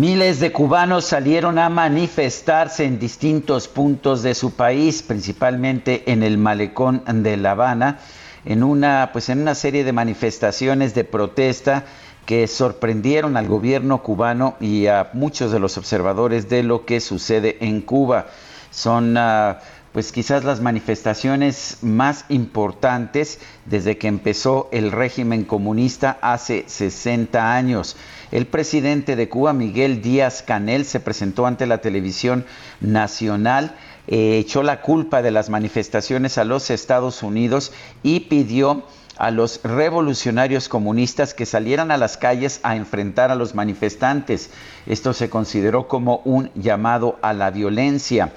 [0.00, 6.38] Miles de cubanos salieron a manifestarse en distintos puntos de su país, principalmente en el
[6.38, 7.98] malecón de La Habana,
[8.46, 11.84] en una, pues en una serie de manifestaciones de protesta
[12.24, 17.58] que sorprendieron al gobierno cubano y a muchos de los observadores de lo que sucede
[17.60, 18.28] en Cuba.
[18.70, 19.56] Son uh,
[19.92, 27.96] pues quizás las manifestaciones más importantes desde que empezó el régimen comunista hace 60 años.
[28.32, 32.44] El presidente de Cuba, Miguel Díaz Canel, se presentó ante la televisión
[32.80, 33.74] nacional,
[34.06, 37.72] eh, echó la culpa de las manifestaciones a los Estados Unidos
[38.04, 38.84] y pidió
[39.18, 44.50] a los revolucionarios comunistas que salieran a las calles a enfrentar a los manifestantes.
[44.86, 48.32] Esto se consideró como un llamado a la violencia.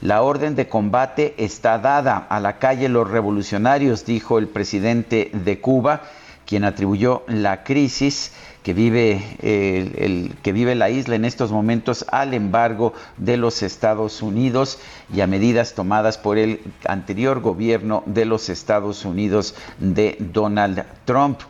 [0.00, 5.60] La orden de combate está dada a la calle los revolucionarios, dijo el presidente de
[5.60, 6.02] Cuba,
[6.46, 8.30] quien atribuyó la crisis
[8.68, 14.20] que vive, el, que vive la isla en estos momentos al embargo de los Estados
[14.20, 14.78] Unidos
[15.10, 21.40] y a medidas tomadas por el anterior gobierno de los Estados Unidos de Donald Trump.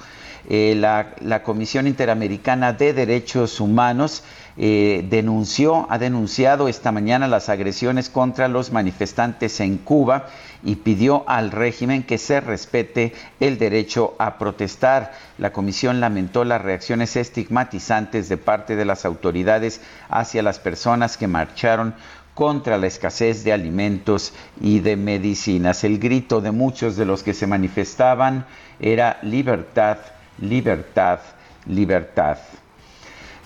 [0.48, 4.22] Eh, la, la Comisión Interamericana de Derechos Humanos
[4.60, 10.26] eh, denunció, ha denunciado esta mañana las agresiones contra los manifestantes en Cuba
[10.64, 15.12] y pidió al régimen que se respete el derecho a protestar.
[15.38, 21.28] La comisión lamentó las reacciones estigmatizantes de parte de las autoridades hacia las personas que
[21.28, 21.94] marcharon
[22.34, 25.84] contra la escasez de alimentos y de medicinas.
[25.84, 28.44] El grito de muchos de los que se manifestaban
[28.80, 29.98] era libertad,
[30.40, 31.20] libertad,
[31.66, 32.38] libertad.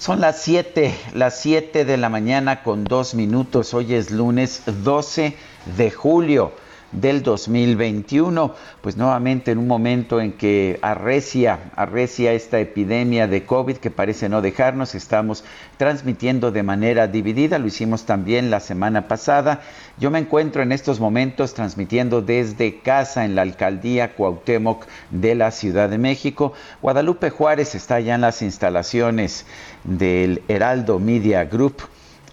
[0.03, 3.73] Son las 7, las 7 de la mañana con dos minutos.
[3.73, 5.37] Hoy es lunes 12
[5.77, 6.51] de julio
[6.93, 13.79] del 2021, pues nuevamente en un momento en que arrecia, arrecia esta epidemia de COVID
[13.79, 15.43] que parece no dejarnos, estamos
[15.79, 19.63] transmitiendo de manera dividida, lo hicimos también la semana pasada.
[19.99, 25.51] Yo me encuentro en estos momentos transmitiendo desde casa en la alcaldía Cuauhtémoc de la
[25.51, 26.53] Ciudad de México.
[26.83, 29.47] Guadalupe Juárez está ya en las instalaciones
[29.85, 31.83] del Heraldo Media Group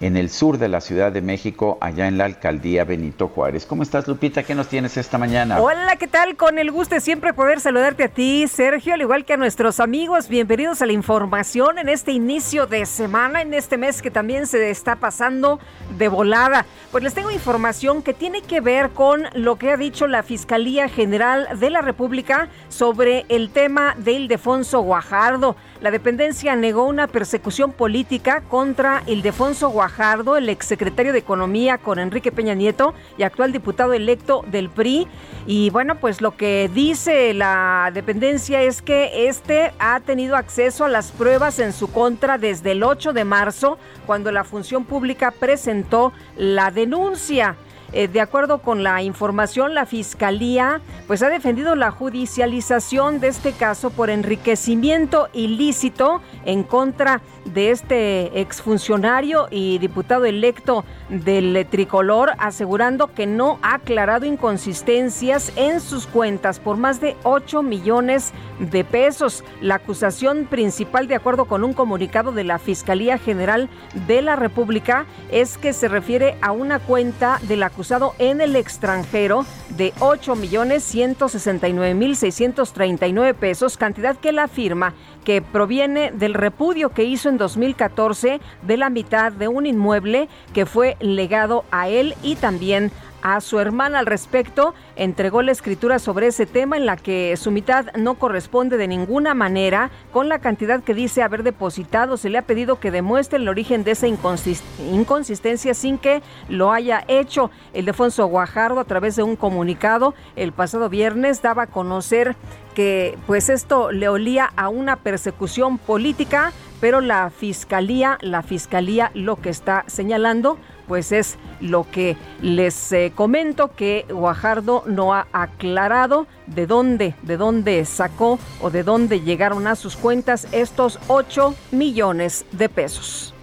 [0.01, 3.65] en el sur de la Ciudad de México, allá en la alcaldía Benito Juárez.
[3.65, 4.43] ¿Cómo estás, Lupita?
[4.43, 5.59] ¿Qué nos tienes esta mañana?
[5.59, 6.37] Hola, ¿qué tal?
[6.37, 9.79] Con el gusto de siempre poder saludarte a ti, Sergio, al igual que a nuestros
[9.79, 10.29] amigos.
[10.29, 14.69] Bienvenidos a la información en este inicio de semana, en este mes que también se
[14.69, 15.59] está pasando
[15.97, 16.65] de volada.
[16.91, 20.87] Pues les tengo información que tiene que ver con lo que ha dicho la Fiscalía
[20.87, 25.57] General de la República sobre el tema de Ildefonso Guajardo.
[25.81, 32.33] La dependencia negó una persecución política contra Ildefonso Guajardo, el exsecretario de Economía con Enrique
[32.33, 35.07] Peña Nieto y actual diputado electo del PRI.
[35.47, 40.89] Y bueno, pues lo que dice la dependencia es que este ha tenido acceso a
[40.89, 46.11] las pruebas en su contra desde el 8 de marzo, cuando la función pública presentó
[46.35, 47.55] la denuncia.
[47.91, 53.53] Eh, de acuerdo con la información, la Fiscalía pues ha defendido la judicialización de este
[53.53, 63.13] caso por enriquecimiento ilícito en contra de este exfuncionario y diputado electo del tricolor, asegurando
[63.13, 69.43] que no ha aclarado inconsistencias en sus cuentas por más de 8 millones de pesos.
[69.61, 73.69] La acusación principal, de acuerdo con un comunicado de la Fiscalía General
[74.07, 79.45] de la República, es que se refiere a una cuenta del acusado en el extranjero
[79.69, 84.93] de 8 millones 169 mil 639 pesos, cantidad que la firma
[85.23, 90.67] que proviene del repudio que hizo en 2014 de la mitad de un inmueble que
[90.67, 92.91] fue legado a él y también
[93.21, 97.51] a su hermana al respecto, entregó la escritura sobre ese tema en la que su
[97.51, 102.17] mitad no corresponde de ninguna manera con la cantidad que dice haber depositado.
[102.17, 107.03] Se le ha pedido que demuestre el origen de esa inconsistencia sin que lo haya
[107.07, 107.51] hecho.
[107.73, 112.35] El Defonso Guajardo, a través de un comunicado el pasado viernes, daba a conocer
[112.73, 119.35] que pues esto le olía a una persecución política, pero la fiscalía, la fiscalía lo
[119.37, 120.57] que está señalando
[120.89, 127.37] pues es lo que les eh, comento que Guajardo no ha aclarado de dónde, de
[127.37, 133.35] dónde sacó o de dónde llegaron a sus cuentas estos 8 millones de pesos.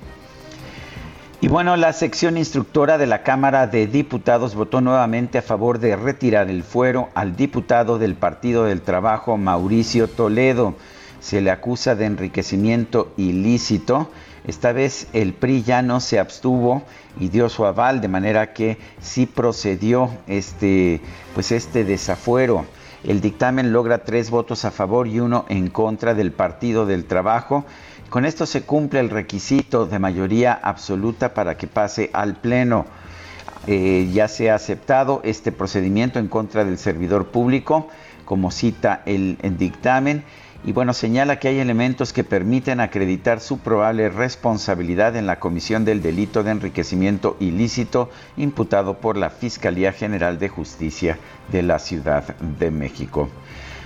[1.40, 5.94] Y bueno, la sección instructora de la Cámara de Diputados votó nuevamente a favor de
[5.94, 10.74] retirar el fuero al diputado del Partido del Trabajo, Mauricio Toledo.
[11.20, 14.10] Se le acusa de enriquecimiento ilícito
[14.46, 16.84] esta vez el PRI ya no se abstuvo
[17.18, 21.00] y dio su aval, de manera que sí procedió este,
[21.34, 22.64] pues este desafuero.
[23.02, 27.64] El dictamen logra tres votos a favor y uno en contra del Partido del Trabajo.
[28.08, 32.86] Con esto se cumple el requisito de mayoría absoluta para que pase al Pleno.
[33.66, 37.88] Eh, ya se ha aceptado este procedimiento en contra del servidor público,
[38.24, 40.22] como cita el dictamen
[40.66, 45.84] y bueno, señala que hay elementos que permiten acreditar su probable responsabilidad en la comisión
[45.84, 51.18] del delito de enriquecimiento ilícito imputado por la Fiscalía General de Justicia
[51.52, 53.28] de la Ciudad de México.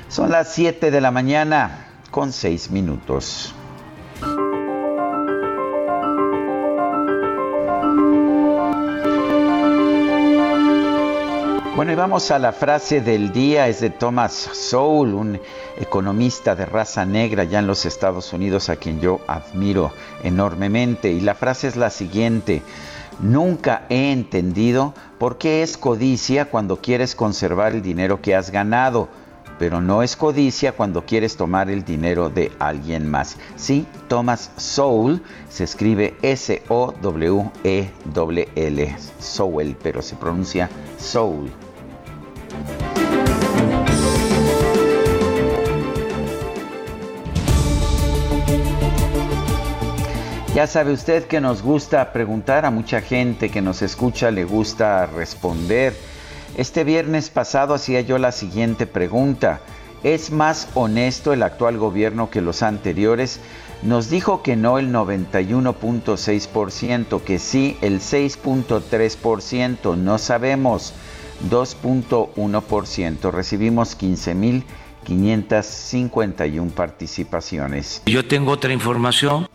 [0.08, 3.54] Son las 7 de la mañana con 6 minutos.
[11.80, 15.40] Bueno, y vamos a la frase del día, es de Thomas Sowell, un
[15.78, 19.90] economista de raza negra ya en los Estados Unidos a quien yo admiro
[20.22, 21.10] enormemente.
[21.10, 22.60] Y la frase es la siguiente,
[23.18, 29.08] nunca he entendido por qué es codicia cuando quieres conservar el dinero que has ganado,
[29.58, 33.38] pero no es codicia cuando quieres tomar el dinero de alguien más.
[33.56, 36.96] Sí, Thomas Sowell se escribe S-O-W-E-L,
[39.18, 40.68] Sowell, pero se pronuncia
[40.98, 41.50] Soul.
[50.54, 55.06] Ya sabe usted que nos gusta preguntar a mucha gente que nos escucha, le gusta
[55.06, 55.94] responder.
[56.56, 59.60] Este viernes pasado hacía yo la siguiente pregunta.
[60.02, 63.38] ¿Es más honesto el actual gobierno que los anteriores?
[63.82, 70.92] Nos dijo que no el 91.6%, que sí el 6.3%, no sabemos.
[71.48, 73.30] 2.1%.
[73.30, 78.02] Recibimos 15.551 participaciones.
[78.06, 79.48] Yo tengo otra información.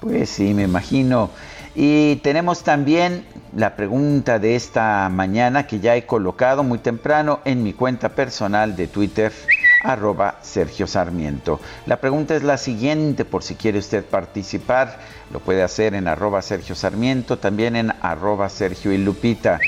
[0.00, 1.30] Pues sí, me imagino.
[1.74, 3.24] Y tenemos también
[3.54, 8.74] la pregunta de esta mañana que ya he colocado muy temprano en mi cuenta personal
[8.74, 9.32] de Twitter,
[9.84, 11.60] arroba Sergio Sarmiento.
[11.86, 14.98] La pregunta es la siguiente, por si quiere usted participar,
[15.32, 19.60] lo puede hacer en arroba Sergio Sarmiento, también en arroba Sergio y Lupita.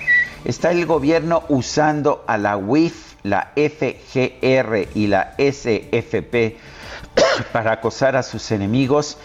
[0.45, 6.57] ¿Está el gobierno usando a la UIF, la FGR y la SFP
[7.53, 9.19] para acosar a sus enemigos?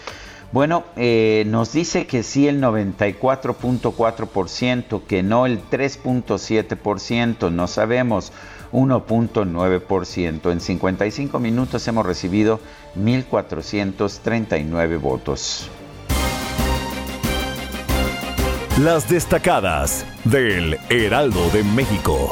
[0.52, 8.32] Bueno, eh, nos dice que sí el 94.4%, que no el 3.7%, no sabemos
[8.72, 10.52] 1.9%.
[10.52, 12.60] En 55 minutos hemos recibido
[12.96, 15.68] 1.439 votos.
[18.84, 22.30] Las destacadas del Heraldo de México.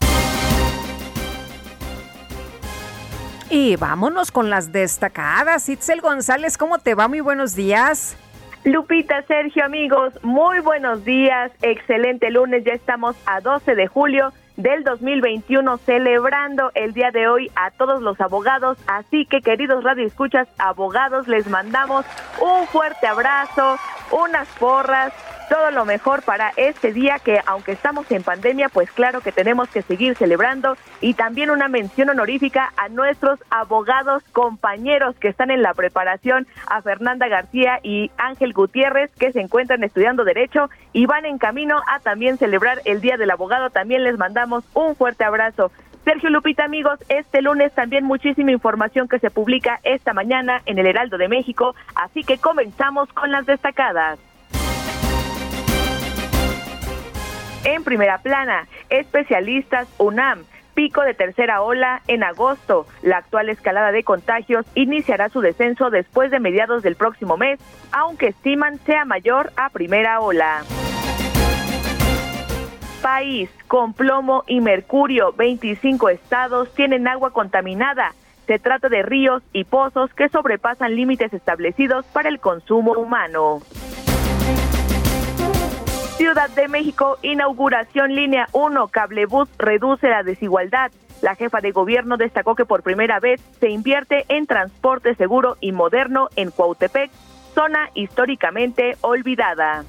[3.51, 5.69] Y vámonos con las destacadas.
[5.69, 7.09] Itzel González, ¿cómo te va?
[7.09, 8.17] Muy buenos días.
[8.63, 11.51] Lupita, Sergio, amigos, muy buenos días.
[11.63, 17.51] Excelente lunes, ya estamos a 12 de julio del 2021 celebrando el día de hoy
[17.57, 18.79] a todos los abogados.
[18.87, 22.07] Así que queridos radioescuchas, abogados, les mandamos
[22.41, 23.79] un fuerte abrazo,
[24.13, 25.13] unas porras,
[25.49, 29.69] todo lo mejor para este día que aunque estamos en pandemia, pues claro que tenemos
[29.69, 35.63] que seguir celebrando y también una mención honorífica a nuestros abogados compañeros que están en
[35.63, 41.27] la preparación, a Fernanda García y Ángel Gutiérrez que se encuentran estudiando derecho y van
[41.27, 43.71] en camino a también celebrar el Día del Abogado.
[43.71, 45.71] También les mandamos un fuerte abrazo.
[46.05, 50.87] Sergio Lupita, amigos, este lunes también muchísima información que se publica esta mañana en el
[50.87, 54.21] Heraldo de México, así que comenzamos con las destacadas.
[57.67, 60.45] En primera plana, especialistas UNAM.
[60.75, 62.87] Pico de tercera ola en agosto.
[63.03, 67.59] La actual escalada de contagios iniciará su descenso después de mediados del próximo mes,
[67.91, 70.63] aunque estiman sea mayor a primera ola.
[73.03, 75.33] país con plomo y mercurio.
[75.33, 78.15] 25 estados tienen agua contaminada.
[78.47, 83.61] Se trata de ríos y pozos que sobrepasan límites establecidos para el consumo humano.
[86.17, 90.91] Ciudad de México, inauguración línea 1, cablebus reduce la desigualdad.
[91.21, 95.73] La jefa de gobierno destacó que por primera vez se invierte en transporte seguro y
[95.73, 97.11] moderno en Cuautepec,
[97.55, 99.85] zona históricamente olvidada.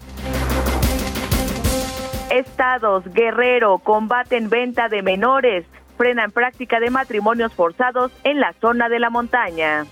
[2.29, 5.65] Estados, Guerrero, combaten venta de menores,
[5.95, 9.85] frenan práctica de matrimonios forzados en la zona de la montaña.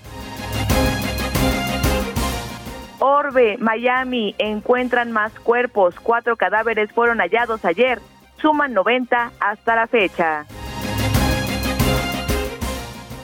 [2.99, 5.95] Orbe, Miami, encuentran más cuerpos.
[6.01, 7.99] Cuatro cadáveres fueron hallados ayer.
[8.41, 10.45] Suman 90 hasta la fecha.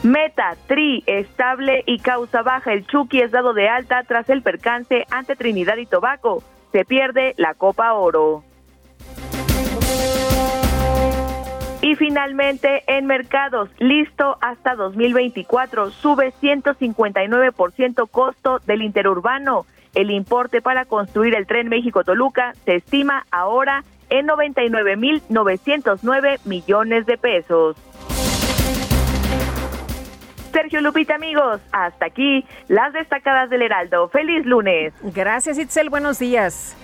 [0.03, 2.73] Meta, Tri, estable y causa baja.
[2.73, 6.41] El Chucky es dado de alta tras el percance ante Trinidad y Tobago.
[6.71, 8.43] Se pierde la Copa Oro.
[11.81, 19.65] Y finalmente, en mercados, listo hasta 2024, sube 159% costo del interurbano.
[19.95, 27.75] El importe para construir el tren México-Toluca se estima ahora en 99.909 millones de pesos.
[30.51, 34.07] Sergio Lupita, amigos, hasta aquí las destacadas del Heraldo.
[34.09, 34.93] Feliz lunes.
[35.01, 35.89] Gracias, Itzel.
[35.89, 36.77] Buenos días.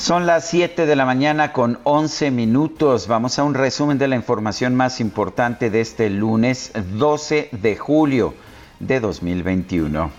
[0.00, 3.06] Son las 7 de la mañana con 11 minutos.
[3.06, 8.32] Vamos a un resumen de la información más importante de este lunes 12 de julio
[8.78, 10.10] de 2021.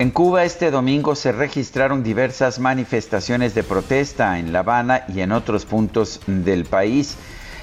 [0.00, 5.30] En Cuba este domingo se registraron diversas manifestaciones de protesta en La Habana y en
[5.30, 7.16] otros puntos del país.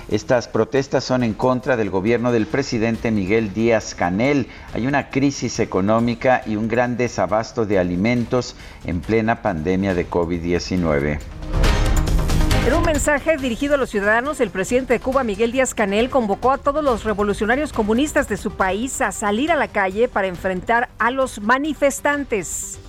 [0.09, 4.47] Estas protestas son en contra del gobierno del presidente Miguel Díaz Canel.
[4.73, 11.19] Hay una crisis económica y un gran desabasto de alimentos en plena pandemia de COVID-19.
[12.67, 16.51] En un mensaje dirigido a los ciudadanos, el presidente de Cuba, Miguel Díaz Canel, convocó
[16.51, 20.89] a todos los revolucionarios comunistas de su país a salir a la calle para enfrentar
[20.99, 22.79] a los manifestantes.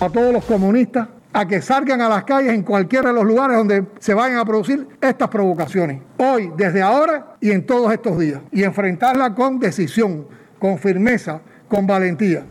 [0.00, 3.56] A todos los comunistas a que salgan a las calles en cualquiera de los lugares
[3.56, 6.00] donde se vayan a producir estas provocaciones.
[6.16, 8.40] Hoy, desde ahora y en todos estos días.
[8.52, 10.28] Y enfrentarla con decisión,
[10.60, 12.44] con firmeza, con valentía.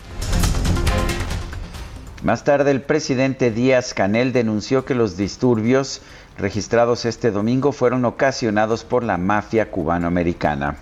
[2.24, 6.02] Más tarde, el presidente Díaz Canel denunció que los disturbios
[6.38, 10.76] registrados este domingo fueron ocasionados por la mafia cubanoamericana.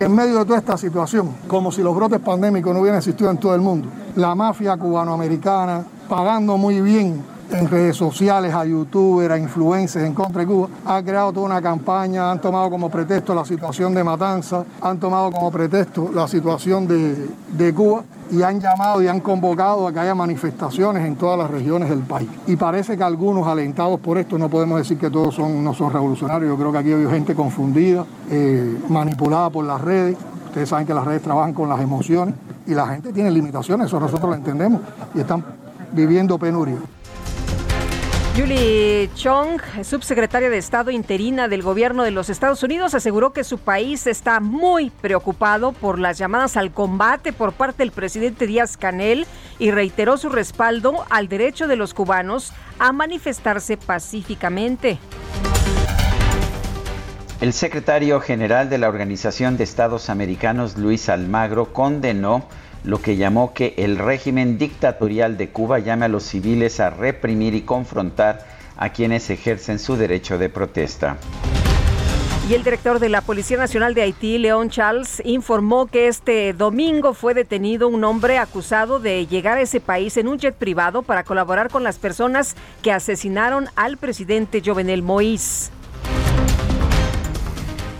[0.00, 3.38] En medio de toda esta situación, como si los brotes pandémicos no hubieran existido en
[3.38, 9.38] todo el mundo, la mafia cubanoamericana, pagando muy bien en redes sociales a youtubers, a
[9.38, 13.44] influencers en contra de Cuba, ha creado toda una campaña, han tomado como pretexto la
[13.44, 19.02] situación de Matanza, han tomado como pretexto la situación de, de Cuba y han llamado
[19.02, 22.28] y han convocado a que haya manifestaciones en todas las regiones del país.
[22.46, 25.92] Y parece que algunos alentados por esto, no podemos decir que todos son, no son
[25.92, 30.16] revolucionarios, yo creo que aquí hay gente confundida, eh, manipulada por las redes.
[30.46, 32.34] Ustedes saben que las redes trabajan con las emociones
[32.66, 34.80] y la gente tiene limitaciones, eso nosotros lo entendemos
[35.14, 35.44] y están
[35.92, 36.76] viviendo penuria.
[38.38, 43.58] Julie Chong, subsecretaria de Estado interina del gobierno de los Estados Unidos, aseguró que su
[43.58, 49.26] país está muy preocupado por las llamadas al combate por parte del presidente Díaz Canel
[49.58, 55.00] y reiteró su respaldo al derecho de los cubanos a manifestarse pacíficamente.
[57.40, 62.46] El secretario general de la Organización de Estados Americanos, Luis Almagro, condenó
[62.84, 67.54] lo que llamó que el régimen dictatorial de Cuba llame a los civiles a reprimir
[67.54, 71.16] y confrontar a quienes ejercen su derecho de protesta.
[72.48, 77.12] Y el director de la Policía Nacional de Haití, León Charles, informó que este domingo
[77.12, 81.24] fue detenido un hombre acusado de llegar a ese país en un jet privado para
[81.24, 85.70] colaborar con las personas que asesinaron al presidente Jovenel Moïse.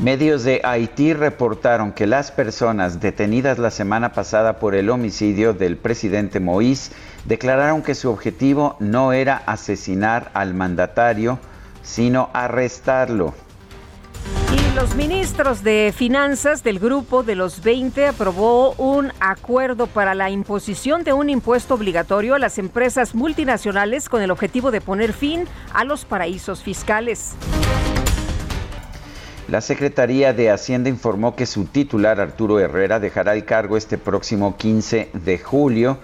[0.00, 5.76] Medios de Haití reportaron que las personas detenidas la semana pasada por el homicidio del
[5.76, 6.93] presidente Moïse
[7.25, 11.40] declararon que su objetivo no era asesinar al mandatario,
[11.83, 13.35] sino arrestarlo.
[14.52, 20.31] Y los ministros de Finanzas del Grupo de los 20 aprobó un acuerdo para la
[20.31, 25.49] imposición de un impuesto obligatorio a las empresas multinacionales con el objetivo de poner fin
[25.75, 27.35] a los paraísos fiscales.
[29.49, 34.59] La Secretaría de Hacienda informó que su titular Arturo Herrera dejará el cargo este próximo
[34.59, 35.97] 15 de julio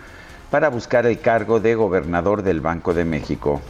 [0.50, 3.60] para buscar el cargo de gobernador del Banco de México.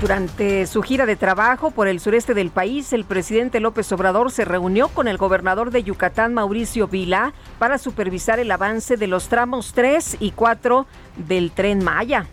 [0.00, 4.44] Durante su gira de trabajo por el sureste del país, el presidente López Obrador se
[4.44, 9.72] reunió con el gobernador de Yucatán, Mauricio Vila, para supervisar el avance de los tramos
[9.72, 10.84] 3 y 4
[11.28, 12.26] del tren Maya.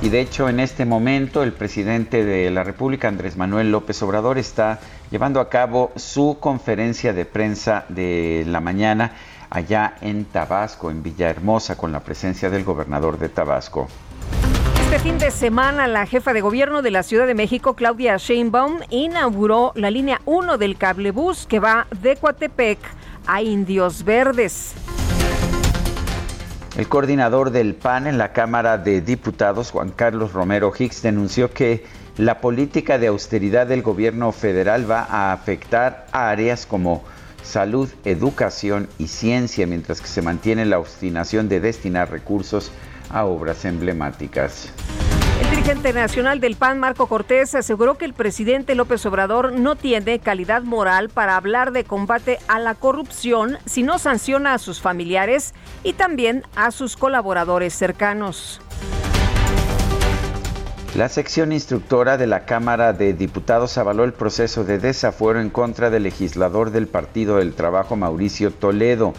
[0.00, 4.38] Y de hecho, en este momento, el presidente de la República, Andrés Manuel López Obrador,
[4.38, 4.78] está
[5.10, 9.12] llevando a cabo su conferencia de prensa de la mañana
[9.50, 13.88] allá en Tabasco, en Villahermosa, con la presencia del gobernador de Tabasco.
[14.84, 18.78] Este fin de semana, la jefa de gobierno de la Ciudad de México, Claudia Sheinbaum,
[18.90, 22.78] inauguró la línea 1 del cablebús que va de Coatepec
[23.26, 24.74] a Indios Verdes.
[26.78, 31.84] El coordinador del PAN en la Cámara de Diputados, Juan Carlos Romero Hicks, denunció que
[32.16, 37.02] la política de austeridad del gobierno federal va a afectar a áreas como
[37.42, 42.70] salud, educación y ciencia, mientras que se mantiene la obstinación de destinar recursos
[43.10, 44.72] a obras emblemáticas.
[45.68, 50.62] Dirigente nacional del PAN, Marco Cortés, aseguró que el presidente López Obrador no tiene calidad
[50.62, 55.92] moral para hablar de combate a la corrupción si no sanciona a sus familiares y
[55.92, 58.62] también a sus colaboradores cercanos.
[60.96, 65.90] La sección instructora de la Cámara de Diputados avaló el proceso de desafuero en contra
[65.90, 69.12] del legislador del Partido del Trabajo, Mauricio Toledo,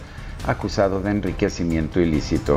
[0.48, 2.56] acusado de enriquecimiento ilícito.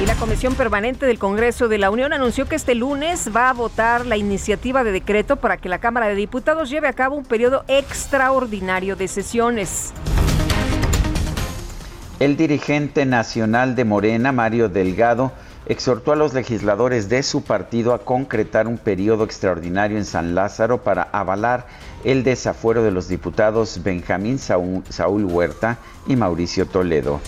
[0.00, 3.52] Y la Comisión Permanente del Congreso de la Unión anunció que este lunes va a
[3.52, 7.24] votar la iniciativa de decreto para que la Cámara de Diputados lleve a cabo un
[7.24, 9.92] periodo extraordinario de sesiones.
[12.18, 15.32] El dirigente nacional de Morena, Mario Delgado,
[15.66, 20.82] exhortó a los legisladores de su partido a concretar un periodo extraordinario en San Lázaro
[20.82, 21.66] para avalar
[22.04, 27.20] el desafuero de los diputados Benjamín Saúl, Huerta y Mauricio Toledo.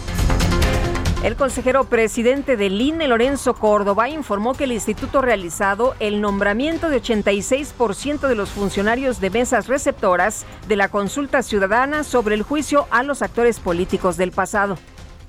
[1.24, 6.90] El consejero presidente del INE, Lorenzo Córdoba, informó que el instituto ha realizado el nombramiento
[6.90, 12.86] de 86% de los funcionarios de mesas receptoras de la consulta ciudadana sobre el juicio
[12.90, 14.76] a los actores políticos del pasado.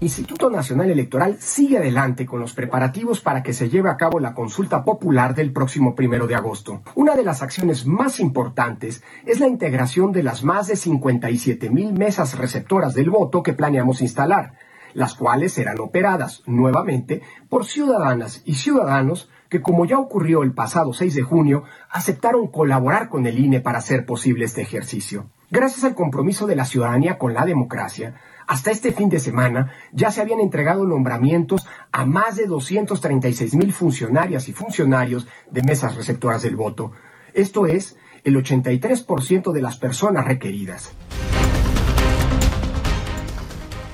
[0.02, 4.34] Instituto Nacional Electoral sigue adelante con los preparativos para que se lleve a cabo la
[4.34, 6.82] consulta popular del próximo primero de agosto.
[6.96, 11.94] Una de las acciones más importantes es la integración de las más de 57 mil
[11.94, 14.65] mesas receptoras del voto que planeamos instalar
[14.96, 20.94] las cuales serán operadas nuevamente por ciudadanas y ciudadanos que, como ya ocurrió el pasado
[20.94, 25.28] 6 de junio, aceptaron colaborar con el INE para hacer posible este ejercicio.
[25.52, 28.16] Gracias al compromiso de la ciudadanía con la democracia,
[28.48, 33.74] hasta este fin de semana ya se habían entregado nombramientos a más de 236 mil
[33.74, 36.92] funcionarias y funcionarios de mesas receptoras del voto.
[37.34, 40.96] Esto es el 83% de las personas requeridas.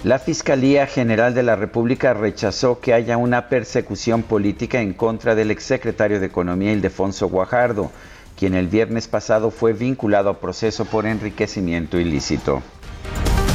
[0.03, 5.51] La Fiscalía General de la República rechazó que haya una persecución política en contra del
[5.51, 7.91] exsecretario de Economía Ildefonso Guajardo,
[8.35, 12.63] quien el viernes pasado fue vinculado a proceso por enriquecimiento ilícito.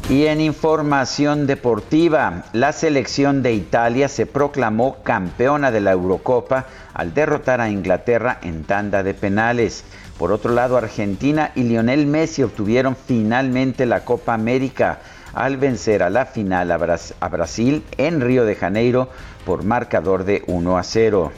[0.09, 7.13] Y en información deportiva, la selección de Italia se proclamó campeona de la Eurocopa al
[7.13, 9.85] derrotar a Inglaterra en tanda de penales.
[10.19, 14.99] Por otro lado, Argentina y Lionel Messi obtuvieron finalmente la Copa América
[15.37, 19.11] al vencer a la final a, Brasil en Río de Janeiro
[19.45, 21.31] por marcador de 1 a 0.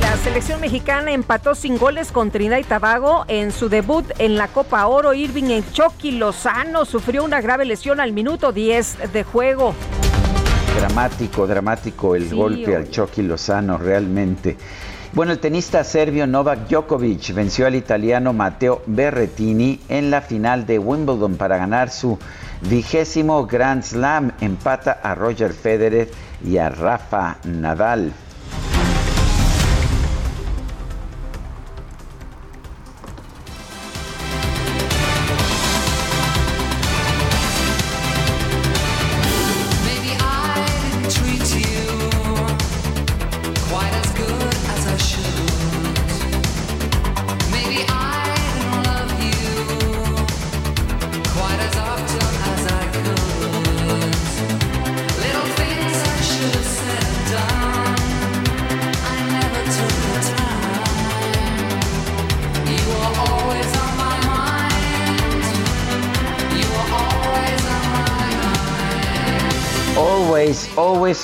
[0.00, 4.48] La selección mexicana empató sin goles con Trinidad y Tobago en su debut en la
[4.48, 5.12] Copa Oro.
[5.12, 9.74] Irving en Chucky Lozano sufrió una grave lesión al minuto 10 de juego.
[10.78, 14.56] Dramático, dramático el golpe al Chucky Lozano, realmente.
[15.12, 20.78] Bueno, el tenista serbio Novak Djokovic venció al italiano Matteo Berrettini en la final de
[20.78, 22.18] Wimbledon para ganar su
[22.62, 24.32] vigésimo Grand Slam.
[24.40, 26.10] Empata a Roger Federer
[26.44, 28.12] y a Rafa Nadal.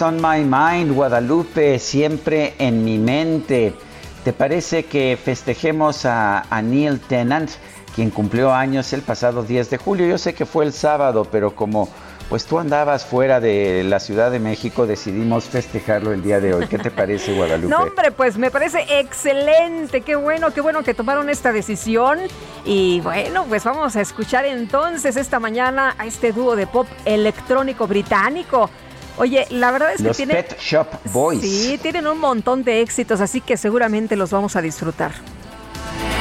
[0.00, 3.74] On my mind, Guadalupe, siempre en mi mente.
[4.22, 7.50] ¿Te parece que festejemos a, Neil Tennant,
[7.96, 10.06] quien cumplió años el pasado 10 de julio?
[10.06, 11.88] Yo sé que fue el sábado, pero como
[12.28, 16.66] pues tú andabas fuera de la Ciudad de México, decidimos festejarlo el día de hoy.
[16.66, 17.68] ¿Qué te parece, Guadalupe?
[17.74, 20.02] No, hombre, pues me parece excelente.
[20.02, 22.18] Qué bueno, qué bueno que tomaron esta decisión.
[22.64, 27.87] Y bueno, pues vamos a escuchar entonces esta mañana a este dúo de pop electrónico
[27.87, 28.70] británico.
[29.18, 30.37] Oye, la verdad es que tienen...
[30.37, 31.40] Pet Shop Boys.
[31.40, 35.12] Sí, tienen un montón de éxitos, así que seguramente los vamos a disfrutar.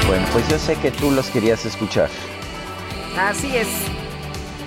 [0.08, 2.10] Bueno, pues yo sé que tú los querías escuchar.
[3.18, 3.68] Así es.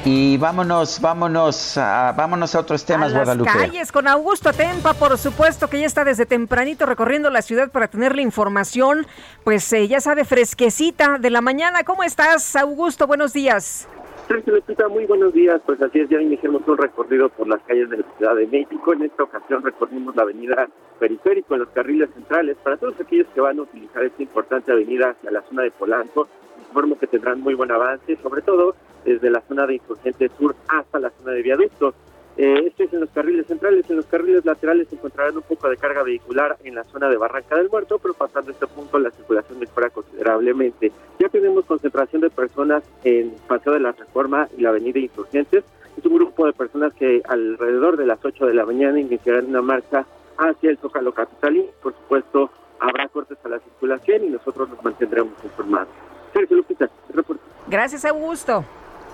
[0.05, 5.19] Y vámonos, vámonos, a, vámonos a otros temas, a las calles con Augusto Tempa, por
[5.19, 9.07] supuesto que ya está desde tempranito recorriendo la ciudad para tener la información,
[9.45, 11.85] pues eh, ya sabe, fresquecita de la mañana.
[11.85, 13.07] ¿Cómo estás, Augusto?
[13.07, 13.87] Buenos días.
[14.31, 14.55] Sergio
[14.91, 15.61] muy buenos días.
[15.67, 18.93] Pues así es, ya iniciamos un recorrido por las calles de la Ciudad de México.
[18.93, 20.69] En esta ocasión recorrimos la avenida
[21.01, 22.57] Periférico en los carriles centrales.
[22.63, 26.29] Para todos aquellos que van a utilizar esta importante avenida hacia la zona de Polanco,
[26.61, 31.01] informo que tendrán muy buen avance, sobre todo desde la zona de Insurgente Sur hasta
[31.01, 31.93] la zona de Viaducto.
[32.43, 35.69] Eh, esto es en los carriles centrales, en los carriles laterales se encontrarán un poco
[35.69, 39.11] de carga vehicular en la zona de Barranca del Muerto, pero pasando este punto la
[39.11, 40.91] circulación mejora considerablemente.
[41.19, 45.65] Ya tenemos concentración de personas en Paseo de la Reforma y la Avenida Insurgentes.
[45.99, 49.61] Es un grupo de personas que alrededor de las 8 de la mañana iniciarán una
[49.61, 50.07] marcha
[50.39, 51.67] hacia el Zócalo Capitalí.
[51.83, 55.93] Por supuesto, habrá cortes a la circulación y nosotros nos mantendremos informados.
[56.33, 57.43] Sergio Lupita, reporte.
[57.69, 58.65] Gracias, Augusto.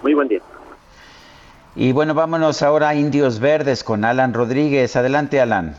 [0.04, 0.42] Muy buen día.
[1.78, 4.96] Y bueno, vámonos ahora a Indios Verdes con Alan Rodríguez.
[4.96, 5.74] Adelante, Alan.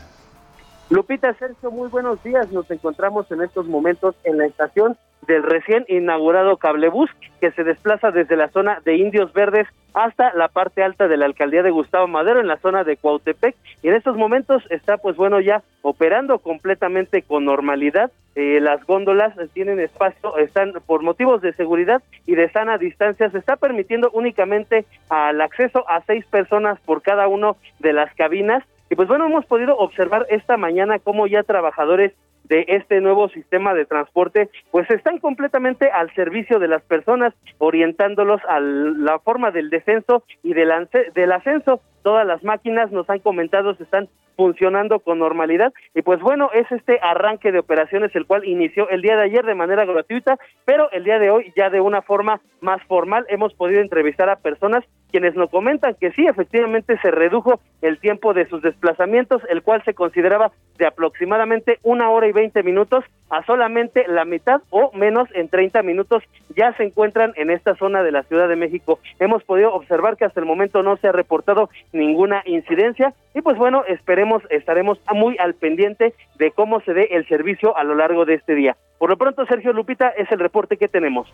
[0.90, 2.52] Lupita, Sergio, muy buenos días.
[2.52, 8.12] Nos encontramos en estos momentos en la estación del recién inaugurado cablebús que se desplaza
[8.12, 12.06] desde la zona de Indios Verdes hasta la parte alta de la alcaldía de Gustavo
[12.06, 13.56] Madero en la zona de Cuautepec.
[13.82, 18.10] Y en estos momentos está pues bueno ya operando completamente con normalidad.
[18.34, 23.30] Eh, las góndolas tienen espacio están por motivos de seguridad y de sana distancia.
[23.30, 28.64] Se está permitiendo únicamente al acceso a seis personas por cada uno de las cabinas
[28.90, 32.12] y pues bueno hemos podido observar esta mañana cómo ya trabajadores
[32.48, 38.40] de este nuevo sistema de transporte, pues están completamente al servicio de las personas, orientándolos
[38.48, 40.70] a la forma del descenso y del,
[41.14, 41.80] del ascenso.
[42.02, 46.70] Todas las máquinas nos han comentado se están funcionando con normalidad y pues bueno, es
[46.70, 50.88] este arranque de operaciones el cual inició el día de ayer de manera gratuita, pero
[50.92, 54.84] el día de hoy ya de una forma más formal hemos podido entrevistar a personas
[55.10, 59.82] quienes nos comentan que sí, efectivamente se redujo el tiempo de sus desplazamientos, el cual
[59.84, 65.28] se consideraba de aproximadamente una hora y veinte minutos a solamente la mitad o menos
[65.34, 66.22] en treinta minutos
[66.56, 68.98] ya se encuentran en esta zona de la Ciudad de México.
[69.18, 73.56] Hemos podido observar que hasta el momento no se ha reportado ninguna incidencia y pues
[73.56, 78.24] bueno, esperemos, estaremos muy al pendiente de cómo se dé el servicio a lo largo
[78.24, 78.76] de este día.
[78.98, 81.32] Por lo pronto, Sergio Lupita, es el reporte que tenemos.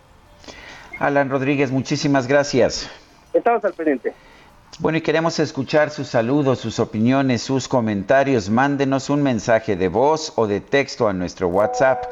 [0.99, 3.04] Alan Rodríguez, muchísimas gracias.
[3.35, 4.13] Estamos al pendiente.
[4.79, 8.49] Bueno, y queremos escuchar sus saludos, sus opiniones, sus comentarios.
[8.49, 12.05] Mándenos un mensaje de voz o de texto a nuestro WhatsApp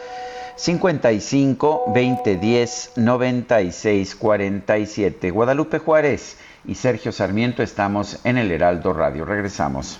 [0.55, 5.31] 55 2010 96 47.
[5.31, 9.25] Guadalupe Juárez y Sergio Sarmiento estamos en el Heraldo Radio.
[9.25, 9.99] Regresamos.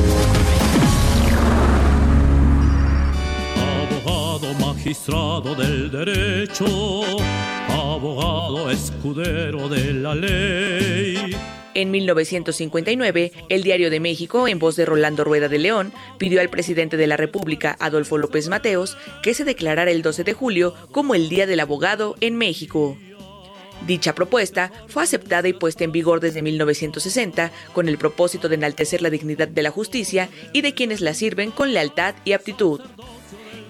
[4.91, 6.65] Magistrado del derecho,
[7.69, 11.33] abogado escudero de la ley.
[11.73, 16.49] En 1959, el Diario de México, en voz de Rolando Rueda de León, pidió al
[16.49, 21.15] presidente de la República, Adolfo López Mateos, que se declarara el 12 de julio como
[21.15, 22.97] el Día del Abogado en México.
[23.87, 29.01] Dicha propuesta fue aceptada y puesta en vigor desde 1960 con el propósito de enaltecer
[29.01, 32.81] la dignidad de la justicia y de quienes la sirven con lealtad y aptitud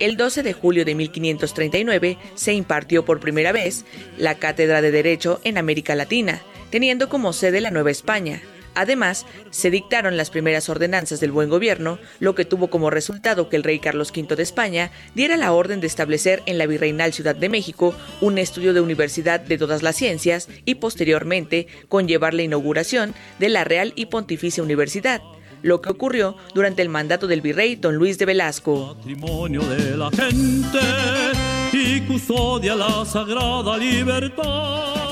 [0.01, 3.85] el 12 de julio de 1539 se impartió por primera vez
[4.17, 8.41] la Cátedra de Derecho en América Latina, teniendo como sede la Nueva España.
[8.73, 13.57] Además, se dictaron las primeras ordenanzas del buen gobierno, lo que tuvo como resultado que
[13.57, 17.35] el rey Carlos V de España diera la orden de establecer en la Virreinal Ciudad
[17.35, 23.13] de México un estudio de universidad de todas las ciencias y posteriormente conllevar la inauguración
[23.37, 25.21] de la Real y Pontificia Universidad
[25.61, 28.95] lo que ocurrió durante el mandato del virrey don Luis de Velasco.
[28.95, 30.79] Patrimonio de la gente
[31.73, 35.10] y custodia la sagrada libertad.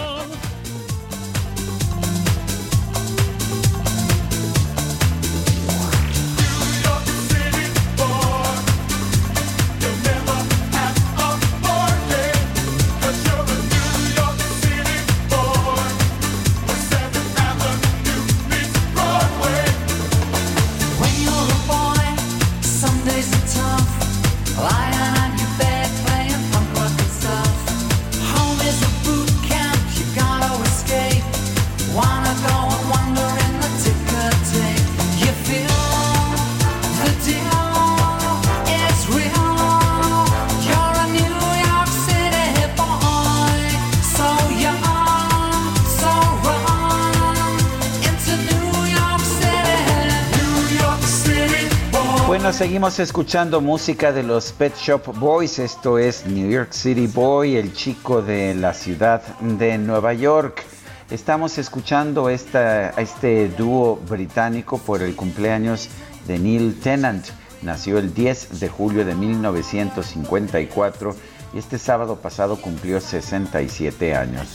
[52.53, 55.59] Seguimos escuchando música de los Pet Shop Boys.
[55.59, 60.63] Esto es New York City Boy, el chico de la ciudad de Nueva York.
[61.11, 65.89] Estamos escuchando este dúo británico por el cumpleaños
[66.27, 67.27] de Neil Tennant.
[67.61, 71.15] Nació el 10 de julio de 1954
[71.53, 74.47] y este sábado pasado cumplió 67 años.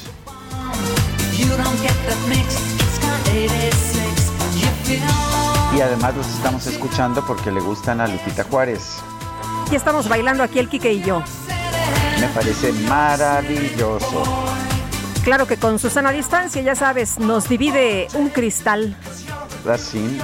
[5.77, 8.99] Y además los estamos escuchando porque le gustan a Lupita Juárez.
[9.73, 11.23] Y estamos bailando aquí el Quique y yo.
[12.21, 14.23] Me parece maravilloso.
[15.25, 18.97] Claro que con Susana a distancia, ya sabes, nos divide un cristal.
[19.69, 20.21] Así.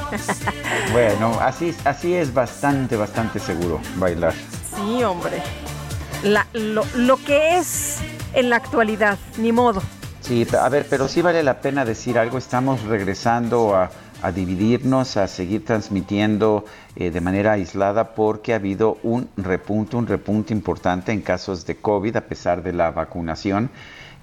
[0.93, 4.35] bueno, así, así es bastante, bastante seguro bailar.
[4.77, 5.43] Sí, hombre.
[6.23, 7.97] lo, lo que es
[8.35, 9.83] en la actualidad, ni modo.
[10.21, 12.39] Sí, a ver, pero sí vale la pena decir algo.
[12.39, 13.91] Estamos regresando a
[14.23, 16.65] a dividirnos, a seguir transmitiendo
[16.97, 21.77] eh, de manera aislada porque ha habido un repunte, un repunte importante en casos de
[21.77, 23.71] COVID a pesar de la vacunación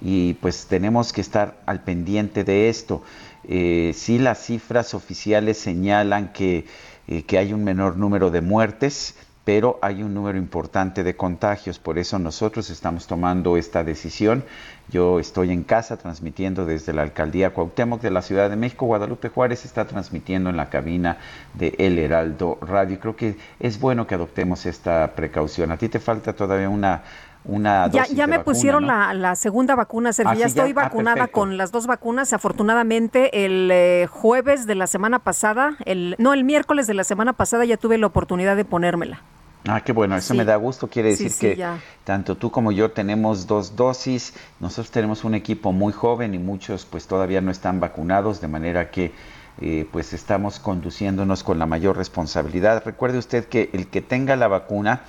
[0.00, 3.02] y pues tenemos que estar al pendiente de esto.
[3.44, 6.66] Eh, sí las cifras oficiales señalan que,
[7.08, 11.78] eh, que hay un menor número de muertes, pero hay un número importante de contagios,
[11.78, 14.44] por eso nosotros estamos tomando esta decisión.
[14.90, 18.86] Yo estoy en casa transmitiendo desde la alcaldía Cuauhtémoc de la Ciudad de México.
[18.86, 21.18] Guadalupe Juárez está transmitiendo en la cabina
[21.54, 22.98] de El Heraldo Radio.
[22.98, 25.72] Creo que es bueno que adoptemos esta precaución.
[25.72, 27.02] A ti te falta todavía una
[27.44, 30.32] una dosis Ya, ya me pusieron la, segunda vacuna, Sergio.
[30.32, 32.32] Ah, ya estoy ah, vacunada con las dos vacunas.
[32.32, 37.32] Afortunadamente, el eh, jueves de la semana pasada, el no, el miércoles de la semana
[37.32, 39.22] pasada ya tuve la oportunidad de ponérmela.
[39.70, 40.88] Ah, qué bueno, eso me da gusto.
[40.88, 41.62] Quiere decir que
[42.02, 44.32] tanto tú como yo tenemos dos dosis.
[44.60, 48.90] Nosotros tenemos un equipo muy joven y muchos pues todavía no están vacunados, de manera
[48.90, 49.12] que
[49.60, 52.82] eh, pues estamos conduciéndonos con la mayor responsabilidad.
[52.82, 55.02] Recuerde usted que el que tenga la vacuna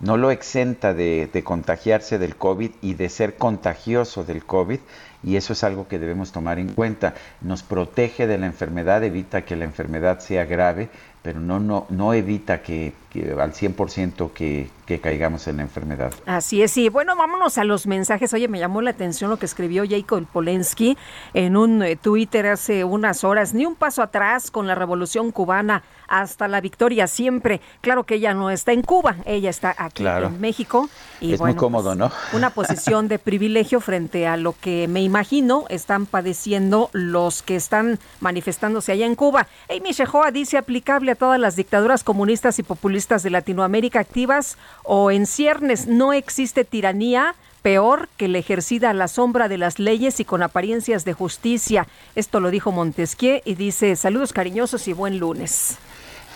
[0.00, 4.80] no lo exenta de, de, contagiarse del COVID y de ser contagioso del COVID
[5.24, 7.14] y eso es algo que debemos tomar en cuenta.
[7.40, 10.88] Nos protege de la enfermedad, evita que la enfermedad sea grave,
[11.22, 16.12] pero no, no, no evita que, al 100% que, que caigamos en la enfermedad.
[16.26, 18.32] Así es, y bueno, vámonos a los mensajes.
[18.34, 20.96] Oye, me llamó la atención lo que escribió Jacob Polensky
[21.34, 23.54] en un eh, Twitter hace unas horas.
[23.54, 27.60] Ni un paso atrás con la revolución cubana hasta la victoria siempre.
[27.80, 30.88] Claro que ella no está en Cuba, ella está aquí en México.
[31.20, 32.12] Y es muy cómodo, pues, ¿no?
[32.32, 37.98] Una posición de privilegio frente a lo que me imagino están padeciendo los que están
[38.20, 39.48] manifestándose allá en Cuba.
[39.68, 45.10] Amy Shehoa dice aplicable a todas las dictaduras comunistas y populistas de Latinoamérica activas o
[45.10, 45.86] en ciernes.
[45.86, 50.42] No existe tiranía peor que la ejercida a la sombra de las leyes y con
[50.42, 51.86] apariencias de justicia.
[52.16, 55.76] Esto lo dijo Montesquieu y dice saludos cariñosos y buen lunes.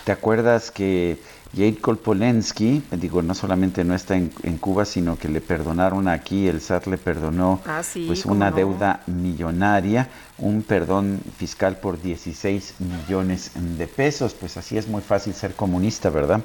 [0.04, 1.18] ¿Te acuerdas que
[1.54, 6.60] Jacob Polensky, digo, no solamente no está en, Cuba, sino que le perdonaron aquí, el
[6.60, 13.86] SAT le perdonó ah, pues una deuda millonaria, un perdón fiscal por 16 millones de
[13.86, 16.42] pesos, pues así es muy fácil ser comunista, ¿verdad?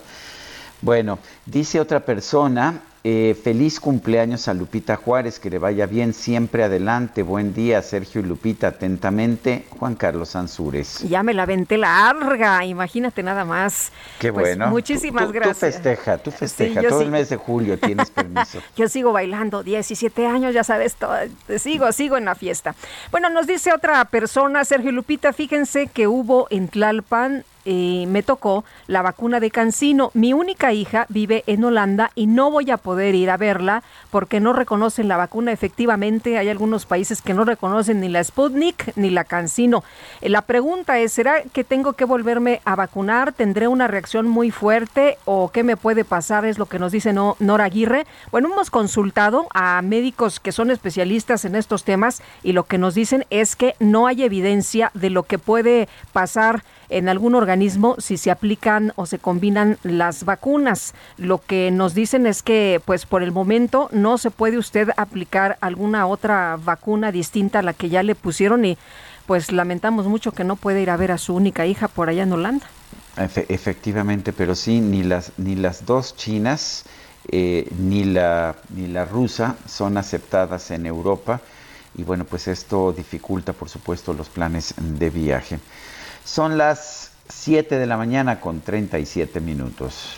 [0.81, 6.65] Bueno, dice otra persona, eh, feliz cumpleaños a Lupita Juárez, que le vaya bien siempre
[6.65, 7.23] adelante.
[7.23, 8.67] Buen día, Sergio y Lupita.
[8.67, 10.99] Atentamente, Juan Carlos Ansúrez.
[11.07, 13.93] Ya me la venté larga, imagínate nada más.
[14.19, 14.67] Qué pues, bueno.
[14.67, 15.57] Muchísimas gracias.
[15.57, 16.83] Tú festeja, tú festeja.
[16.83, 18.59] Todo el mes de julio tienes permiso.
[18.75, 21.15] yo sigo bailando, 17 años, ya sabes, todo,
[21.59, 22.75] sigo, sigo en la fiesta.
[23.09, 28.63] Bueno, nos dice otra persona, Sergio y Lupita, fíjense que hubo en Tlalpan me tocó
[28.87, 30.11] la vacuna de Cancino.
[30.13, 34.39] Mi única hija vive en Holanda y no voy a poder ir a verla porque
[34.39, 35.51] no reconocen la vacuna.
[35.51, 39.83] Efectivamente, hay algunos países que no reconocen ni la Sputnik ni la Cancino.
[40.21, 43.33] Eh, la pregunta es, ¿será que tengo que volverme a vacunar?
[43.33, 46.45] ¿Tendré una reacción muy fuerte o qué me puede pasar?
[46.45, 48.05] Es lo que nos dice Nora Aguirre.
[48.31, 52.95] Bueno, hemos consultado a médicos que son especialistas en estos temas y lo que nos
[52.95, 58.17] dicen es que no hay evidencia de lo que puede pasar en algún organismo si
[58.17, 60.93] se aplican o se combinan las vacunas.
[61.17, 65.57] Lo que nos dicen es que pues por el momento no se puede usted aplicar
[65.61, 68.77] alguna otra vacuna distinta a la que ya le pusieron y
[69.25, 72.23] pues lamentamos mucho que no puede ir a ver a su única hija por allá
[72.23, 72.65] en Holanda.
[73.49, 76.85] efectivamente, pero sí, ni las, ni las dos chinas
[77.29, 81.41] eh, ni, la, ni la rusa son aceptadas en Europa
[81.95, 85.59] y bueno, pues esto dificulta por supuesto los planes de viaje.
[86.27, 90.17] Son las 7 de la mañana con 37 minutos.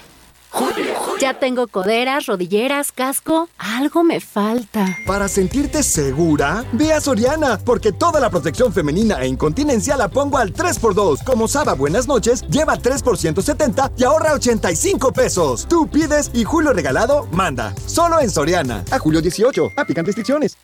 [1.21, 3.49] Ya tengo coderas, rodilleras, casco.
[3.59, 4.87] Algo me falta.
[5.05, 10.39] Para sentirte segura, ve a Soriana, porque toda la protección femenina e incontinencia la pongo
[10.39, 11.23] al 3x2.
[11.23, 15.67] Como Saba Buenas noches, lleva 3 por 170 y ahorra 85 pesos.
[15.69, 17.75] Tú pides y Julio Regalado manda.
[17.85, 18.83] Solo en Soriana.
[18.89, 19.73] A julio 18.
[19.75, 20.57] Aplican restricciones.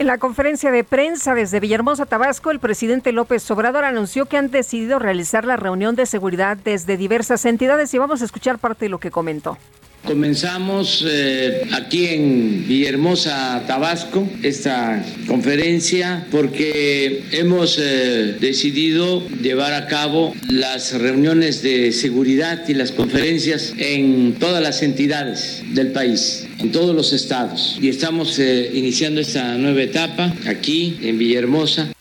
[0.00, 4.50] En la conferencia de prensa desde Villahermosa, Tabasco, el presidente López Obrador anunció que han
[4.50, 8.88] decidido realizar la reunión de seguridad desde diversas entidades y vamos a escuchar parte de
[8.88, 9.58] lo que comentó.
[10.06, 20.32] Comenzamos eh, aquí en Villahermosa, Tabasco, esta conferencia porque hemos eh, decidido llevar a cabo
[20.48, 26.94] las reuniones de seguridad y las conferencias en todas las entidades del país, en todos
[26.94, 27.78] los estados.
[27.80, 31.92] Y estamos eh, iniciando esta nueva etapa aquí en Villahermosa.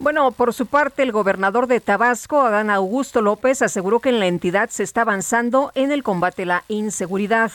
[0.00, 4.26] Bueno, por su parte, el gobernador de Tabasco, Adán Augusto López, aseguró que en la
[4.26, 7.50] entidad se está avanzando en el combate a la inseguridad.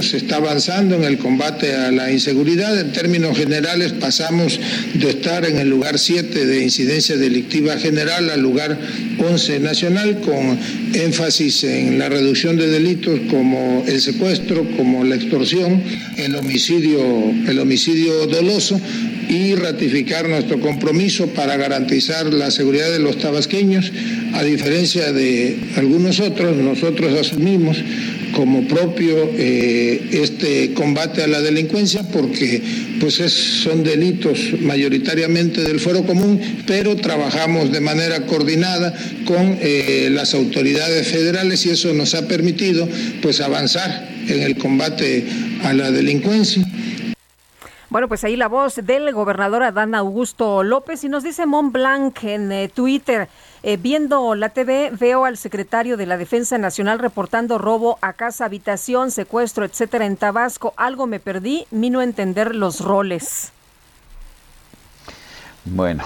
[0.00, 2.78] Se está avanzando en el combate a la inseguridad.
[2.80, 4.58] En términos generales pasamos
[4.94, 8.78] de estar en el lugar 7 de incidencia delictiva general al lugar
[9.18, 10.58] 11 nacional, con
[10.94, 15.82] énfasis en la reducción de delitos como el secuestro, como la extorsión,
[16.16, 17.00] el homicidio,
[17.46, 18.80] el homicidio doloso
[19.28, 23.92] y ratificar nuestro compromiso para garantizar la seguridad de los tabasqueños.
[24.34, 27.78] A diferencia de algunos otros, nosotros asumimos
[28.36, 32.62] como propio eh, este combate a la delincuencia porque
[33.00, 38.92] pues es, son delitos mayoritariamente del fuero común, pero trabajamos de manera coordinada
[39.24, 42.86] con eh, las autoridades federales y eso nos ha permitido
[43.22, 45.26] pues avanzar en el combate
[45.64, 46.62] a la delincuencia.
[47.88, 52.22] Bueno, pues ahí la voz del gobernador Adán Augusto López y nos dice Mont Blanc
[52.24, 53.28] en eh, Twitter.
[53.68, 58.44] Eh, viendo la TV, veo al secretario de la Defensa Nacional reportando robo a casa,
[58.44, 60.72] habitación, secuestro, etcétera, en Tabasco.
[60.76, 63.50] Algo me perdí, mi no entender los roles.
[65.64, 66.04] Bueno,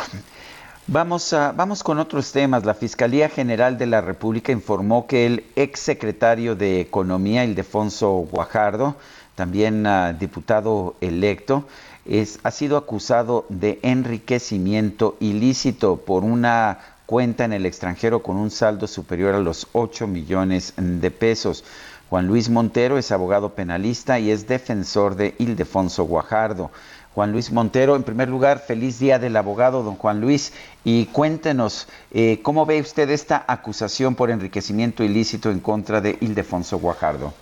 [0.87, 2.65] Vamos, vamos con otros temas.
[2.65, 8.97] La Fiscalía General de la República informó que el exsecretario de Economía, Ildefonso Guajardo,
[9.37, 11.65] también uh, diputado electo,
[12.07, 16.79] es, ha sido acusado de enriquecimiento ilícito por una
[17.11, 21.65] cuenta en el extranjero con un saldo superior a los 8 millones de pesos.
[22.09, 26.71] Juan Luis Montero es abogado penalista y es defensor de Ildefonso Guajardo.
[27.13, 30.53] Juan Luis Montero, en primer lugar, feliz día del abogado, don Juan Luis,
[30.85, 36.79] y cuéntenos, eh, ¿cómo ve usted esta acusación por enriquecimiento ilícito en contra de Ildefonso
[36.79, 37.35] Guajardo?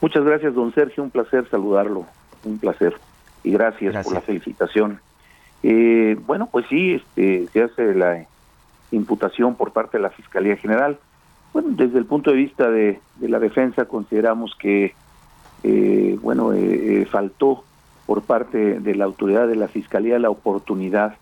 [0.00, 1.02] Muchas gracias, don Sergio.
[1.02, 2.06] Un placer saludarlo.
[2.44, 2.94] Un placer.
[3.42, 5.00] Y gracias, por la felicitación.
[5.62, 8.26] Eh, bueno, pues sí, este, se hace la
[8.90, 10.98] imputación por parte de la Fiscalía General.
[11.52, 14.94] Bueno, desde el punto de vista de, la defensa consideramos que,
[15.62, 17.64] eh, bueno, eh, faltó
[18.06, 21.16] por parte de la autoridad de la Fiscalía la oportunidad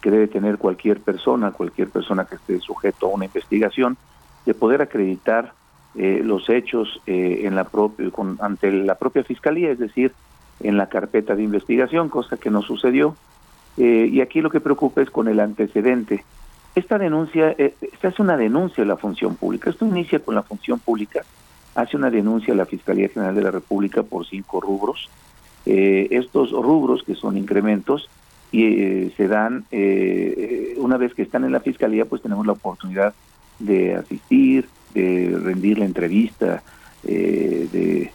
[0.00, 3.96] que debe tener cualquier persona, cualquier persona que esté sujeto a una investigación,
[4.44, 5.54] de poder acreditar
[5.94, 10.12] eh, los hechos eh, en la propia, con, ante la propia fiscalía, es decir,
[10.60, 13.16] en la carpeta de investigación, cosa que no sucedió.
[13.76, 16.24] Eh, y aquí lo que preocupa es con el antecedente.
[16.74, 19.70] Esta denuncia, esta es una denuncia a la función pública.
[19.70, 21.22] Esto inicia con la función pública,
[21.74, 25.08] hace una denuncia a la Fiscalía General de la República por cinco rubros.
[25.64, 28.10] estos rubros, que son incrementos,
[28.50, 29.64] y se dan
[30.76, 33.14] una vez que están en la fiscalía, pues tenemos la oportunidad
[33.58, 36.62] de asistir, de rendir la entrevista
[37.06, 38.12] eh, de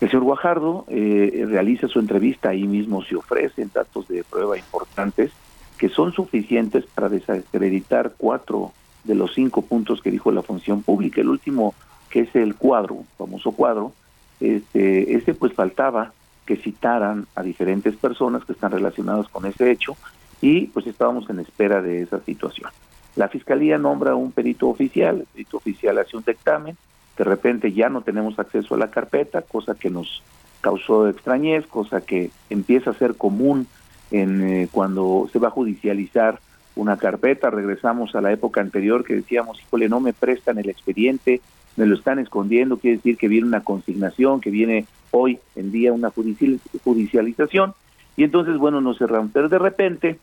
[0.00, 5.30] el señor Guajardo eh, realiza su entrevista ahí mismo se ofrecen datos de prueba importantes
[5.76, 8.72] que son suficientes para desacreditar cuatro
[9.04, 11.20] de los cinco puntos que dijo la función pública.
[11.20, 11.74] El último
[12.08, 13.92] que es el cuadro famoso cuadro
[14.40, 16.12] este este pues faltaba
[16.46, 19.96] que citaran a diferentes personas que están relacionadas con ese hecho
[20.40, 22.70] y pues estábamos en espera de esa situación.
[23.16, 26.76] La fiscalía nombra un perito oficial, el perito oficial hace un dictamen,
[27.16, 30.22] de repente ya no tenemos acceso a la carpeta, cosa que nos
[30.60, 33.66] causó extrañez, cosa que empieza a ser común
[34.10, 36.40] en eh, cuando se va a judicializar
[36.76, 41.40] una carpeta, regresamos a la época anterior que decíamos, híjole, no me prestan el expediente,
[41.76, 45.92] me lo están escondiendo, quiere decir que viene una consignación, que viene hoy en día
[45.92, 47.74] una judicialización,
[48.16, 49.30] y entonces, bueno, nos cerramos.
[49.32, 50.18] Pero de repente,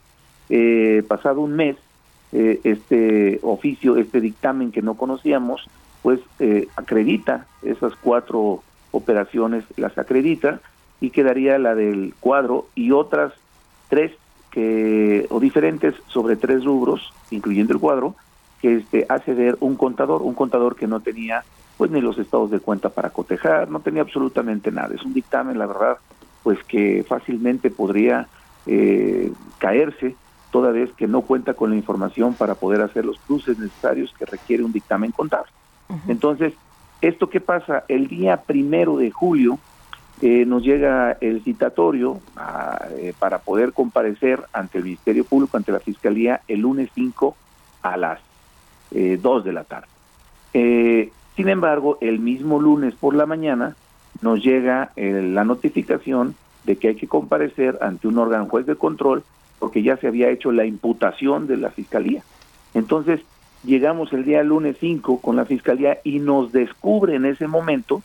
[0.50, 1.78] eh, pasado un mes,
[2.32, 5.68] eh, este oficio, este dictamen que no conocíamos,
[6.08, 10.62] pues eh, acredita esas cuatro operaciones, las acredita
[11.02, 13.34] y quedaría la del cuadro y otras
[13.90, 14.14] tres
[14.50, 18.16] que o diferentes sobre tres rubros, incluyendo el cuadro,
[18.62, 21.44] que este hace ver un contador, un contador que no tenía
[21.76, 24.96] pues ni los estados de cuenta para cotejar, no tenía absolutamente nada.
[24.96, 25.98] Es un dictamen, la verdad,
[26.42, 28.30] pues que fácilmente podría
[28.66, 30.16] eh, caerse
[30.52, 34.24] toda vez que no cuenta con la información para poder hacer los cruces necesarios que
[34.24, 35.52] requiere un dictamen contable.
[36.08, 36.54] Entonces,
[37.02, 37.84] ¿esto qué pasa?
[37.88, 39.60] El día primero de julio
[40.22, 45.72] eh, nos llega el citatorio ah, eh, para poder comparecer ante el Ministerio Público, ante
[45.72, 47.36] la Fiscalía, el lunes 5
[47.84, 48.20] a las
[48.92, 49.88] eh, 2 de la tarde.
[50.54, 53.76] Eh, sin embargo, el mismo lunes por la mañana
[54.22, 59.24] nos llega la notificación de que hay que comparecer ante un órgano juez de control
[59.60, 62.24] porque ya se había hecho la imputación de la fiscalía.
[62.74, 63.22] Entonces,
[63.64, 68.02] llegamos el día lunes 5 con la fiscalía y nos descubre en ese momento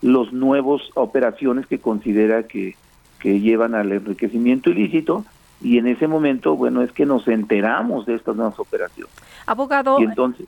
[0.00, 2.76] los nuevos operaciones que considera que,
[3.20, 5.24] que llevan al enriquecimiento ilícito
[5.60, 9.14] y en ese momento, bueno, es que nos enteramos de estas nuevas operaciones.
[9.46, 9.98] Abogado,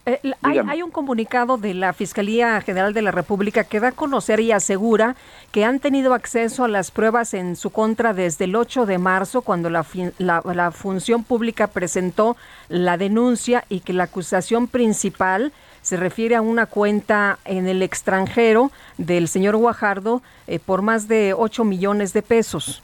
[0.07, 4.41] eh, hay, un comunicado de la Fiscalía General de la República que da a conocer
[4.41, 5.17] y asegura
[5.53, 9.43] que han tenido acceso a las pruebas en su contra desde el 8 de marzo,
[9.43, 9.85] cuando la,
[10.19, 12.37] la función pública presentó
[12.69, 15.53] la denuncia y que la acusación principal
[15.85, 21.35] se refiere a una cuenta en el extranjero del señor Guajardo eh, por más de
[21.37, 22.83] 8 millones de pesos.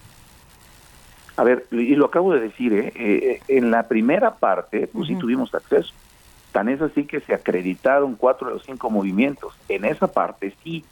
[1.41, 2.93] A ver, y lo acabo de decir, ¿eh?
[2.95, 5.95] Eh, en la primera parte, pues sí tuvimos acceso.
[6.53, 9.55] Tan es así que se acreditaron cuatro de los cinco movimientos.
[9.71, 10.85] En esa parte sí.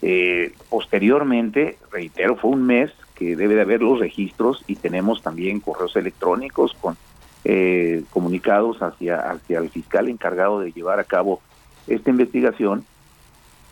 [0.00, 5.60] Eh, posteriormente, reitero, fue un mes que debe de haber los registros y tenemos también
[5.60, 6.96] correos electrónicos con
[7.44, 11.42] eh, comunicados hacia, hacia el fiscal encargado de llevar a cabo
[11.88, 12.86] esta investigación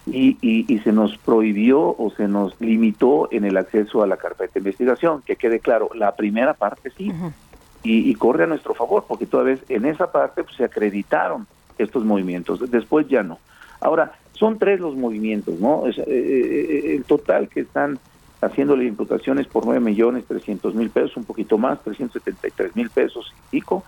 [0.07, 4.55] y, y, se nos prohibió o se nos limitó en el acceso a la carpeta
[4.55, 5.22] de investigación.
[5.24, 7.12] Que quede claro, la primera parte sí,
[7.84, 11.46] y, corre a nuestro favor, porque todavía en esa parte pues, se acreditaron
[11.78, 13.38] estos movimientos, después ya no.
[13.80, 15.86] Ahora, son tres los movimientos, ¿no?
[15.86, 17.98] Es, eh, eh, el total que están
[18.40, 23.50] haciéndole imputaciones por nueve millones trescientos mil pesos, un poquito más, 373 mil pesos y
[23.50, 23.84] pico,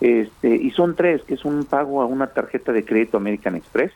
[0.00, 3.92] este, y son tres, que es un pago a una tarjeta de crédito American Express,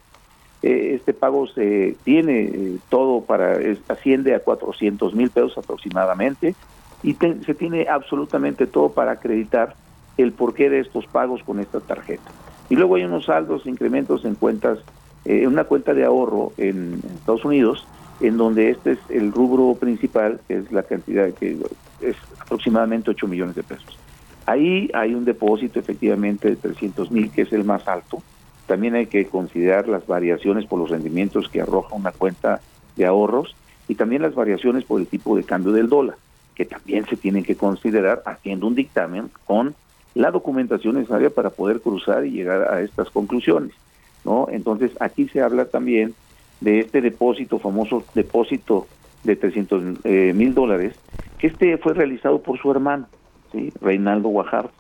[0.62, 6.54] eh, este pago se tiene eh, todo para, asciende a 400 mil pesos aproximadamente
[7.02, 9.74] y se tiene absolutamente todo para acreditar
[10.16, 12.30] el porqué de estos pagos con esta tarjeta.
[12.68, 14.78] Y luego hay unos saldos, incrementos en cuentas,
[15.24, 17.86] en eh, una cuenta de ahorro en, Estados Unidos,
[18.20, 21.58] en donde este es el rubro principal, que es la cantidad que
[22.00, 23.98] es aproximadamente 8 millones de pesos.
[24.46, 28.22] Ahí hay un depósito efectivamente de 300 mil, que es el más alto,
[28.66, 32.60] también hay que considerar las variaciones por los rendimientos que arroja una cuenta
[32.96, 33.54] de ahorros
[33.88, 36.16] y también las variaciones por el tipo de cambio del dólar,
[36.54, 39.74] que también se tienen que considerar haciendo un dictamen con
[40.14, 43.72] la documentación necesaria para poder cruzar y llegar a estas conclusiones.
[44.24, 44.48] ¿no?
[44.50, 46.14] Entonces, aquí se habla también
[46.60, 48.88] de este depósito, famoso depósito
[49.22, 50.94] de 300 eh, mil dólares,
[51.38, 53.06] que este fue realizado por su hermano,
[53.52, 53.72] ¿sí?
[53.80, 54.70] Reinaldo Guajardo.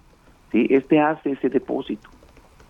[0.50, 0.66] ¿sí?
[0.70, 2.08] Este hace ese depósito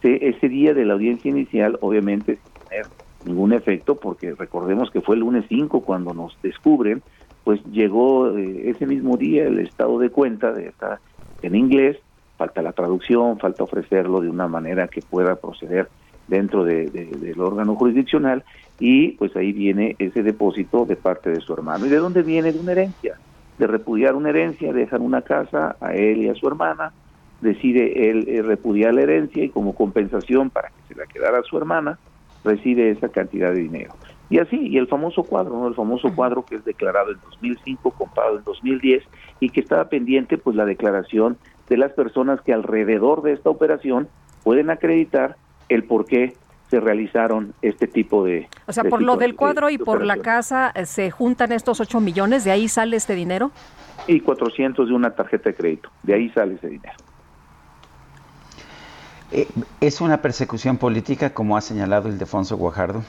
[0.02, 2.86] ese día de la audiencia inicial, obviamente sin tener
[3.24, 7.02] ningún efecto, porque recordemos que fue el lunes 5 cuando nos descubren,
[7.44, 10.72] pues llegó eh, ese mismo día el estado de cuenta de
[11.42, 11.98] en inglés,
[12.36, 15.88] falta la traducción, falta ofrecerlo de una manera que pueda proceder
[16.28, 18.44] dentro de, del órgano jurisdiccional
[18.78, 21.86] y pues ahí viene ese depósito de parte de su hermano.
[21.86, 22.52] ¿Y de dónde viene?
[22.52, 23.18] De una herencia,
[23.58, 26.92] de repudiar una herencia, dejan una casa a él y a su hermana,
[27.40, 31.42] decide él eh, repudiar la herencia y como compensación para que se la quedara a
[31.42, 31.98] su hermana,
[32.44, 33.94] recibe esa cantidad de dinero.
[34.28, 35.68] Y así, y el famoso cuadro, ¿no?
[35.68, 39.04] El famoso cuadro que es declarado en 2005, comprado en 2010
[39.38, 41.36] y que estaba pendiente pues la declaración
[41.68, 44.08] de las personas que alrededor de esta operación
[44.42, 45.36] pueden acreditar
[45.68, 46.34] el por qué
[46.68, 48.48] se realizaron este tipo de...
[48.66, 52.00] O sea, por lo del cuadro y por la casa eh, se juntan estos 8
[52.00, 53.52] millones, ¿de ahí sale este dinero?
[54.08, 56.96] Y 400 de una tarjeta de crédito, de ahí sale ese dinero.
[59.32, 59.48] Eh,
[59.80, 63.02] ¿Es una persecución política como ha señalado Ildefonso Guajardo?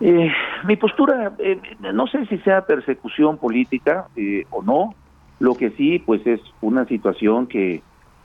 [0.00, 0.30] Eh,
[0.64, 1.60] mi postura, eh,
[1.92, 4.08] no sé si sea persecución política
[4.50, 4.94] o no,
[5.40, 7.82] lo que sí, pues es una situación que,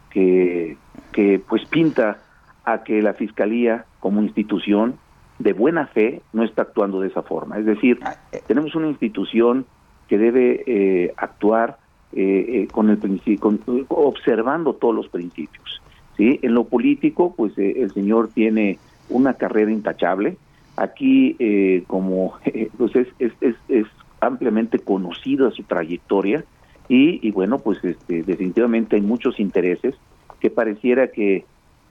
[0.10, 0.78] que,
[1.12, 2.20] que pues pinta
[2.64, 4.98] a que la Fiscalía como institución
[5.40, 7.58] de buena fe no está actuando de esa forma.
[7.58, 8.16] Es decir, ah,
[8.48, 9.66] tenemos una institución
[10.08, 11.78] que debe actuar
[12.16, 13.58] eh, eh, con el principio,
[13.90, 15.82] observando todos los principios.
[16.16, 16.40] ¿sí?
[16.44, 18.78] En lo político, pues eh, el señor tiene
[19.10, 20.38] una carrera intachable.
[20.76, 22.36] Aquí, como
[22.78, 23.88] pues es, es, es,
[24.22, 26.46] ampliamente conocida su trayectoria
[26.88, 29.96] y, bueno, pues este, definitivamente hay muchos intereses
[30.40, 31.46] que pareciera que,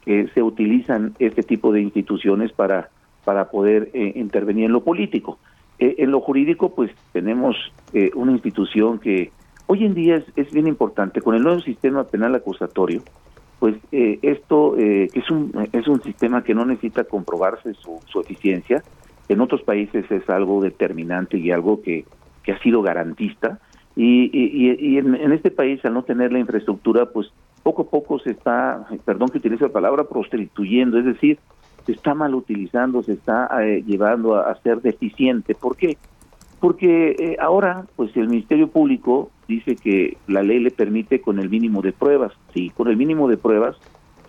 [0.04, 2.90] que se utilizan este tipo de instituciones para,
[3.24, 5.38] para poder intervenir en lo político.
[5.78, 7.56] en lo jurídico, pues tenemos
[8.14, 9.30] una institución que
[9.72, 13.00] Hoy en día es, bien importante, con el nuevo sistema penal acusatorio,
[13.58, 18.20] pues eh, esto, eh, que es un, es un sistema que no necesita comprobarse su,
[18.20, 18.82] eficiencia,
[19.30, 22.04] en otros países es algo determinante y algo que,
[22.42, 23.60] que ha sido garantista,
[23.96, 28.32] y, y, en, este país, al no tener la infraestructura, pues poco a poco se
[28.32, 31.38] está, perdón que utilice la palabra, prostituyendo, es decir,
[31.86, 35.54] se está mal utilizando, se está eh, llevando a, a, ser deficiente.
[35.54, 35.96] ¿Por qué?
[36.62, 41.50] Porque eh, ahora, pues el Ministerio Público dice que la ley le permite con el
[41.50, 43.76] mínimo de pruebas, sí, con el mínimo de pruebas,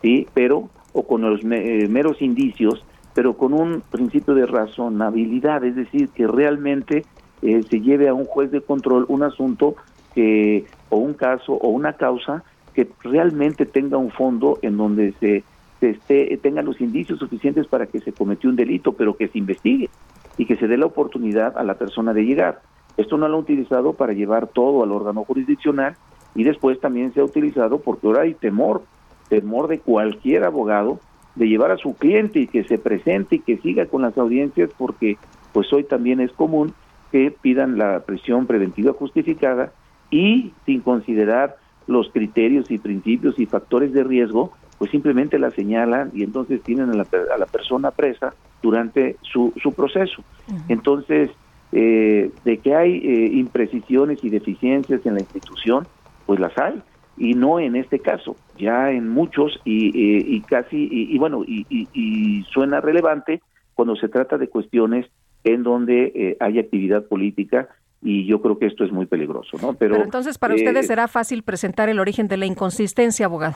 [0.02, 5.76] sí, pero, o con los eh, meros indicios, pero con un principio de razonabilidad, es
[5.76, 7.06] decir, que realmente
[7.44, 9.76] eh, se lleve a un juez de control un asunto
[10.16, 15.44] que, o un caso, o una causa que realmente tenga un fondo en donde se,
[15.80, 19.38] se esté, tenga los indicios suficientes para que se cometió un delito, pero que se
[19.38, 19.92] investigue
[20.38, 22.62] y que se dé la oportunidad a la persona de llegar.
[22.98, 25.96] Esto no lo ha utilizado para llevar todo al órgano jurisdiccional
[26.36, 28.84] y después también se ha utilizado porque ahora hay temor,
[29.30, 31.00] temor de cualquier abogado
[31.36, 34.70] de llevar a su cliente y que se presente y que siga con las audiencias
[34.78, 35.18] porque
[35.52, 36.74] pues hoy también es común
[37.12, 39.72] que pidan la prisión preventiva justificada
[40.12, 41.58] y sin considerar
[41.88, 46.92] los criterios y principios y factores de riesgo, pues simplemente la señalan y entonces tienen
[46.92, 50.24] a la, a la persona presa durante su, su proceso.
[50.68, 51.30] Entonces,
[51.72, 55.86] eh, de que hay eh, imprecisiones y deficiencias en la institución,
[56.26, 56.82] pues las hay
[57.18, 61.66] y no en este caso, ya en muchos y, eh, y casi, y, bueno, y,
[61.70, 63.42] y, suena relevante
[63.76, 65.06] cuando se trata de cuestiones
[65.44, 67.70] en donde eh, hay actividad política
[68.02, 69.74] y yo creo que esto es muy peligroso, ¿no?
[69.74, 73.56] Pero, entonces para ustedes eh, será fácil presentar el origen de la inconsistencia, abogado.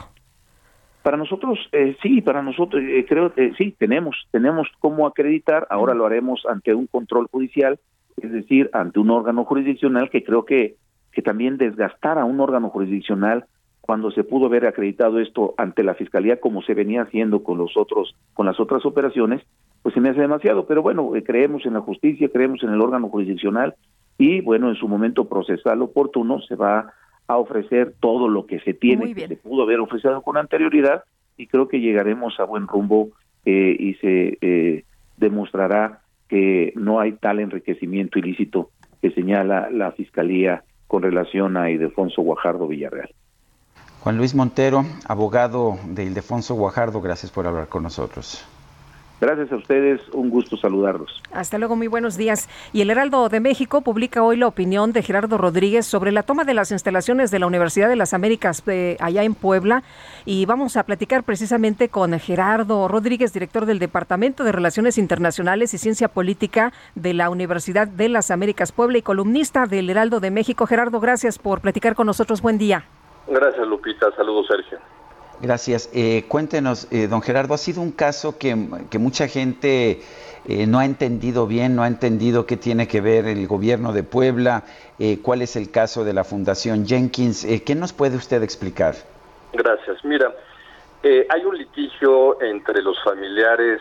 [1.07, 1.57] Para nosotros
[2.01, 5.65] sí, para nosotros creo que sí tenemos tenemos cómo acreditar.
[5.69, 7.79] Ahora lo haremos ante un control judicial,
[8.17, 10.75] es decir, ante un órgano jurisdiccional que creo que
[11.13, 13.45] que también desgastara un órgano jurisdiccional
[13.79, 17.77] cuando se pudo haber acreditado esto ante la fiscalía como se venía haciendo con los
[17.77, 19.41] otros con las otras operaciones
[19.83, 22.81] pues se me hace demasiado pero bueno eh, creemos en la justicia creemos en el
[22.81, 23.75] órgano jurisdiccional
[24.17, 26.91] y bueno en su momento procesal oportuno se va
[27.27, 31.03] a ofrecer todo lo que se tiene que se pudo haber ofrecido con anterioridad
[31.35, 33.09] y creo que llegaremos a buen rumbo
[33.45, 34.83] eh, y se eh,
[35.17, 38.71] demostrará que no hay tal enriquecimiento ilícito
[39.01, 43.09] que señala la fiscalía con relación a Ildefonso Guajardo Villarreal.
[43.99, 48.47] Juan Luis Montero, abogado de Ildefonso Guajardo, gracias por hablar con nosotros.
[49.19, 51.23] Gracias a ustedes, un gusto saludarlos.
[51.31, 52.47] Hasta luego, muy buenos días.
[52.71, 56.43] Y el Heraldo de México publica hoy la opinión de Gerardo Rodríguez sobre la toma
[56.43, 59.81] de las instalaciones de la Universidad de las Américas eh, allá en Puebla.
[60.25, 65.79] Y vamos a platicar precisamente con Gerardo Rodríguez, director del Departamento de Relaciones Internacionales y
[65.79, 70.67] Ciencia Política de la Universidad de las Américas Puebla y columnista del Heraldo de México.
[70.67, 72.43] Gerardo, gracias por platicar con nosotros.
[72.43, 72.85] Buen día.
[73.27, 74.11] Gracias, Lupita.
[74.15, 74.77] Saludos, Sergio.
[75.39, 75.89] Gracias.
[75.93, 80.01] Eh, cuéntenos, eh, don Gerardo, ha sido un caso que, mucha gente
[80.47, 84.03] eh, no ha entendido bien, no ha entendido qué tiene que ver el gobierno de
[84.03, 84.63] Puebla,
[85.21, 87.45] cuál es el caso de la Fundación Jenkins.
[87.63, 88.95] ¿Qué nos puede usted explicar?
[89.53, 90.03] Gracias.
[90.03, 90.33] Mira,
[91.03, 93.79] hay un litigio entre los familiares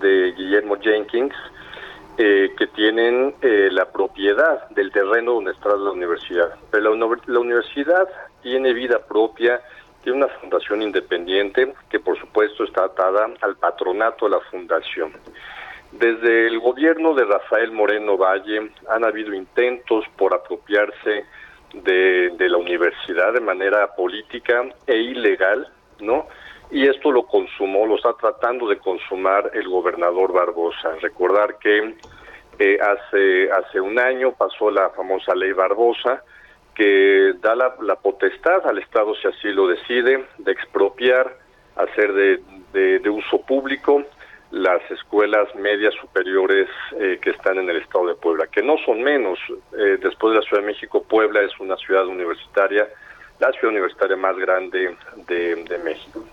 [0.00, 1.34] de Guillermo Jenkins
[2.16, 6.54] que tienen la propiedad del terreno donde está la universidad.
[6.70, 8.06] Pero la universidad
[8.42, 9.60] tiene vida propia
[10.02, 15.12] tiene una fundación independiente que por supuesto está atada al patronato de la fundación.
[15.92, 21.26] Desde el gobierno de Rafael Moreno Valle han habido intentos por apropiarse
[21.74, 25.68] de, la universidad de manera política e ilegal,
[26.00, 26.26] ¿no?
[26.70, 30.96] Y esto lo consumó, lo está tratando de consumar el gobernador Barbosa.
[31.02, 31.94] Recordar que
[32.58, 36.22] eh, hace, hace un año pasó la famosa ley Barbosa,
[36.74, 41.36] que da la, potestad al Estado, si así lo decide, de expropiar,
[41.76, 44.02] hacer de, de, uso público
[44.50, 46.68] las escuelas medias superiores
[46.98, 49.38] eh, que están en el Estado de Puebla, que no son menos.
[49.78, 52.86] Eh, después de la Ciudad de México, Puebla es una ciudad universitaria,
[53.38, 54.94] la ciudad universitaria más grande
[55.26, 56.24] de, México.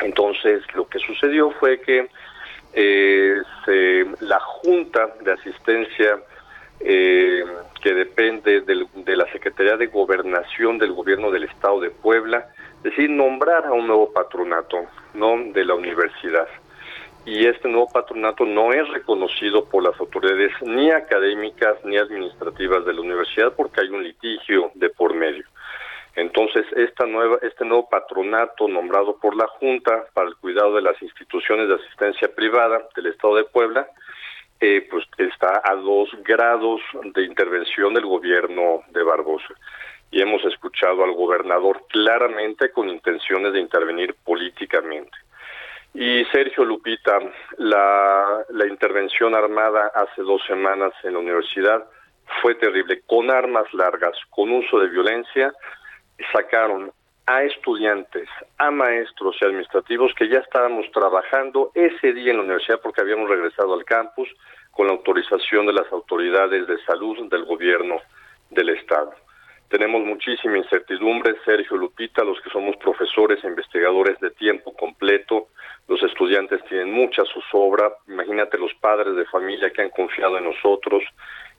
[0.00, 2.08] Entonces, lo que sucedió fue que
[2.72, 3.42] eh,
[4.20, 6.18] la Junta de Asistencia
[6.80, 7.44] eh,
[7.82, 12.46] que depende de la Secretaría de Gobernación del Gobierno del Estado de Puebla,
[12.82, 16.46] decir, nombrar a un nuevo patronato no de la universidad.
[17.24, 22.94] Y este nuevo patronato no es reconocido por las autoridades ni académicas ni administrativas de
[22.94, 25.44] la universidad porque hay un litigio de por medio.
[26.14, 31.00] Entonces, esta nueva, este nuevo patronato nombrado por la Junta para el cuidado de las
[31.00, 33.88] instituciones de asistencia privada del Estado de Puebla
[34.64, 39.54] eh, pues está a dos grados de intervención del gobierno de Barbosa.
[40.12, 45.18] Y hemos escuchado al gobernador claramente con intenciones de intervenir políticamente.
[45.94, 47.18] Y Sergio Lupita,
[47.58, 51.84] la, la intervención armada hace dos semanas en la universidad
[52.40, 55.52] fue terrible, con armas largas, con uso de violencia,
[56.32, 56.92] sacaron
[57.26, 62.80] a estudiantes, a maestros y administrativos que ya estábamos trabajando ese día en la universidad
[62.82, 64.28] porque habíamos regresado al campus
[64.72, 68.00] con la autorización de las autoridades de salud del gobierno
[68.50, 69.12] del Estado.
[69.68, 75.48] Tenemos muchísima incertidumbre, Sergio Lupita, los que somos profesores e investigadores de tiempo completo,
[75.88, 81.02] los estudiantes tienen mucha zozobra, imagínate los padres de familia que han confiado en nosotros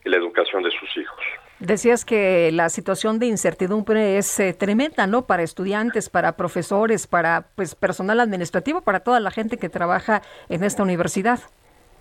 [0.06, 1.24] y la educación de sus hijos.
[1.66, 5.26] Decías que la situación de incertidumbre es eh, tremenda, ¿no?
[5.26, 10.66] Para estudiantes, para profesores, para pues personal administrativo, para toda la gente que trabaja en
[10.66, 11.40] esta universidad.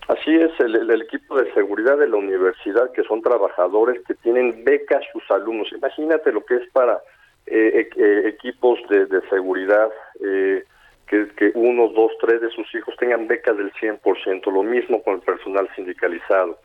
[0.08, 5.04] Así es, el, equipo de seguridad de la universidad, que son trabajadores que tienen becas
[5.12, 5.70] sus alumnos.
[5.72, 7.00] Imagínate lo que es para
[7.46, 13.56] eh, eh, equipos de, seguridad, que, que uno, dos, tres de sus hijos tengan becas
[13.56, 16.58] del 100%, lo mismo con el personal sindicalizado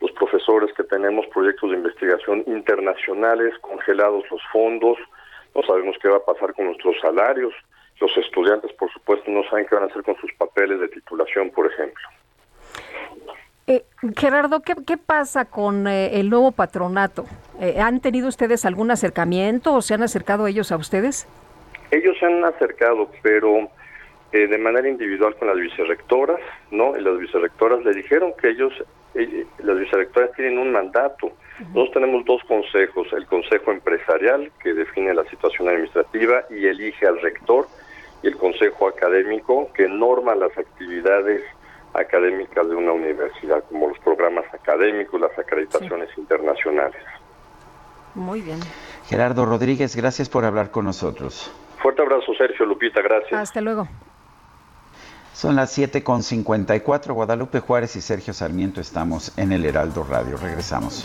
[0.00, 4.98] los profesores que tenemos proyectos de investigación internacionales, congelados los fondos,
[5.54, 7.52] no sabemos qué va a pasar con nuestros salarios,
[8.00, 11.50] los estudiantes, por supuesto, no saben qué van a hacer con sus papeles de titulación,
[11.50, 12.02] por ejemplo.
[13.66, 13.84] Eh,
[14.18, 17.26] Gerardo, ¿qué, pasa con eh, el nuevo patronato?
[17.60, 21.28] Eh, ¿Han tenido ustedes algún acercamiento o se han acercado ellos a ustedes?
[21.90, 23.68] Ellos se han acercado, pero
[24.32, 26.40] de manera individual con las vicerrectoras,
[26.70, 26.96] ¿no?
[26.96, 28.72] Y las vicerrectoras le dijeron que ellos,
[29.14, 31.32] las vicerrectoras tienen un mandato.
[31.58, 37.20] Nosotros tenemos dos consejos, el consejo empresarial, que define la situación administrativa y elige al
[37.20, 37.66] rector,
[38.22, 41.42] y el consejo académico, que norma las actividades
[41.94, 47.02] académicas de una universidad, como los programas académicos, las acreditaciones internacionales.
[48.14, 48.58] Muy bien.
[49.06, 51.52] Gerardo Rodríguez, gracias por hablar con nosotros.
[51.82, 53.40] Fuerte abrazo, Sergio Lupita, gracias.
[53.40, 53.88] Hasta luego.
[55.34, 60.36] Son las 7.54, Guadalupe Juárez y Sergio Sarmiento estamos en el Heraldo Radio.
[60.36, 61.04] Regresamos.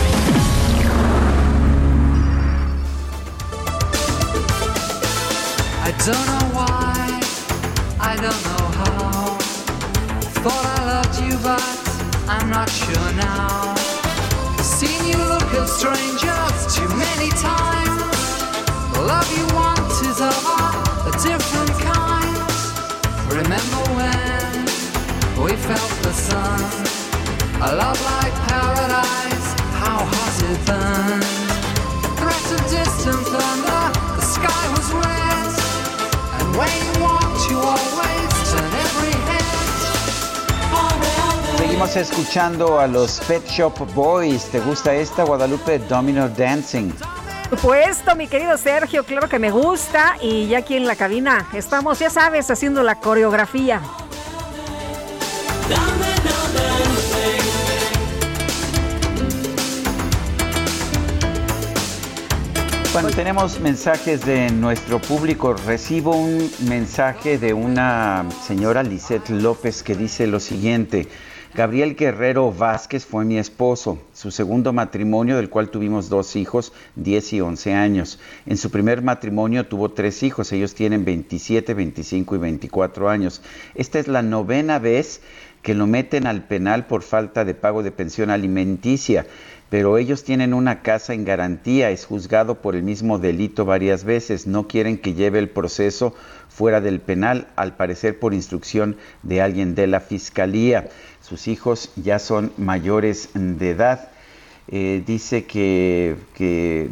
[6.03, 7.21] Don't know why,
[7.99, 9.37] I don't know how.
[10.41, 11.61] Thought I loved you, but
[12.27, 13.75] I'm not sure now.
[14.57, 18.01] Seen you look at strangers too many times.
[18.97, 20.41] The love you want is of
[21.05, 22.49] a different kind.
[23.29, 24.65] Remember when
[25.45, 26.61] we felt the sun?
[27.61, 29.47] A love like paradise,
[29.77, 31.29] how hot it burned.
[32.17, 33.80] Threat of distant thunder,
[41.81, 44.51] Seguimos escuchando a los Pet Shop Boys.
[44.51, 46.91] ¿Te gusta esta Guadalupe Domino Dancing?
[47.49, 50.15] Supuesto, mi querido Sergio, claro que me gusta.
[50.21, 53.81] Y ya aquí en la cabina estamos, ya sabes, haciendo la coreografía.
[62.93, 65.55] Bueno, tenemos mensajes de nuestro público.
[65.65, 71.07] Recibo un mensaje de una señora Lisette López que dice lo siguiente.
[71.53, 77.33] Gabriel Guerrero Vázquez fue mi esposo, su segundo matrimonio del cual tuvimos dos hijos, 10
[77.33, 78.19] y 11 años.
[78.45, 83.41] En su primer matrimonio tuvo tres hijos, ellos tienen 27, 25 y 24 años.
[83.75, 85.19] Esta es la novena vez
[85.61, 89.27] que lo meten al penal por falta de pago de pensión alimenticia
[89.71, 94.45] pero ellos tienen una casa en garantía, es juzgado por el mismo delito varias veces,
[94.45, 96.13] no quieren que lleve el proceso
[96.49, 100.89] fuera del penal, al parecer por instrucción de alguien de la fiscalía.
[101.21, 104.09] Sus hijos ya son mayores de edad.
[104.67, 106.17] Eh, dice que,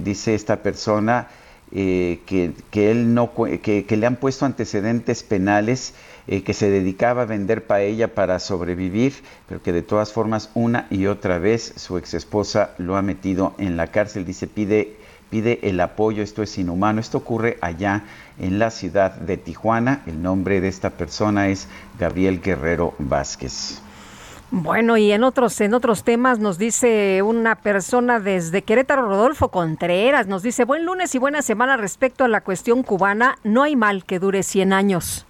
[0.02, 1.28] dice esta persona
[1.74, 5.96] eh, que, él no que, le han puesto antecedentes penales
[6.32, 9.14] eh, que se dedicaba a vender paella para sobrevivir,
[9.48, 13.56] pero que de todas formas una y otra vez su ex esposa lo ha metido
[13.58, 14.26] en la cárcel.
[14.26, 14.96] Dice, pide,
[15.32, 17.02] pide el apoyo, esto es inhumano.
[17.02, 18.04] Esto ocurre allá
[18.38, 20.04] en la ciudad de Tijuana.
[20.06, 21.68] El nombre de esta persona es
[21.98, 23.82] Gabriel Guerrero Vázquez.
[24.52, 30.28] Bueno, y en otros, en otros temas nos dice una persona desde Querétaro, Rodolfo Contreras,
[30.28, 34.06] nos dice, buen lunes y buena semana respecto a la cuestión cubana, no hay mal
[34.06, 35.26] que dure 100 años.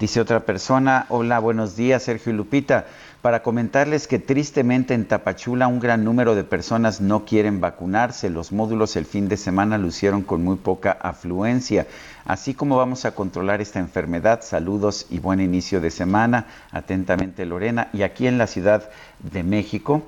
[0.00, 2.86] Dice otra persona, hola, buenos días, Sergio y Lupita.
[3.20, 8.30] Para comentarles que tristemente en Tapachula un gran número de personas no quieren vacunarse.
[8.30, 11.86] Los módulos el fin de semana lucieron con muy poca afluencia.
[12.24, 16.46] Así como vamos a controlar esta enfermedad, saludos y buen inicio de semana.
[16.70, 17.90] Atentamente Lorena.
[17.92, 18.88] Y aquí en la Ciudad
[19.18, 20.02] de México,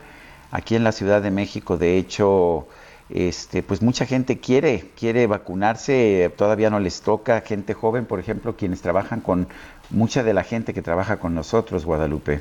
[0.53, 2.67] aquí en la Ciudad de México, de hecho,
[3.13, 8.57] este, pues mucha gente quiere, quiere vacunarse, todavía no les toca, gente joven, por ejemplo,
[8.57, 9.49] quienes trabajan con
[9.93, 12.41] mucha de la gente que trabaja con nosotros, Guadalupe.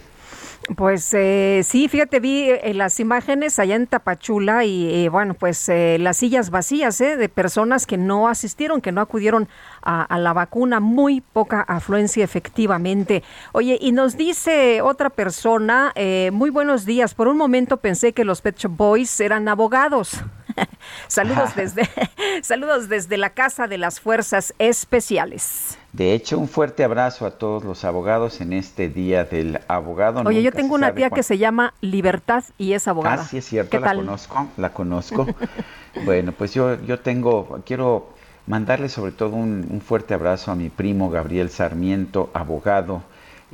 [0.75, 5.69] Pues eh, sí, fíjate, vi eh, las imágenes allá en Tapachula y eh, bueno, pues
[5.69, 9.49] las sillas vacías de personas que no asistieron, que no acudieron
[9.81, 13.23] a, la vacuna, muy poca afluencia efectivamente.
[13.53, 15.93] Oye, y nos dice otra persona,
[16.31, 20.23] muy buenos días, por un momento pensé que los Pet Shop Boys eran abogados.
[21.07, 21.87] saludos desde
[22.41, 25.77] saludos desde la Casa de las Fuerzas Especiales.
[25.93, 30.21] De hecho, un fuerte abrazo a todos los abogados en este Día del Abogado.
[30.25, 33.23] Oye, yo tengo una tía que se llama Libertad y es abogada.
[33.23, 35.27] Ah, sí, es cierto, la conozco, la conozco.
[36.05, 38.09] bueno, pues yo, yo tengo, quiero
[38.47, 43.03] mandarle sobre todo un, fuerte abrazo a mi primo Gabriel Sarmiento, abogado,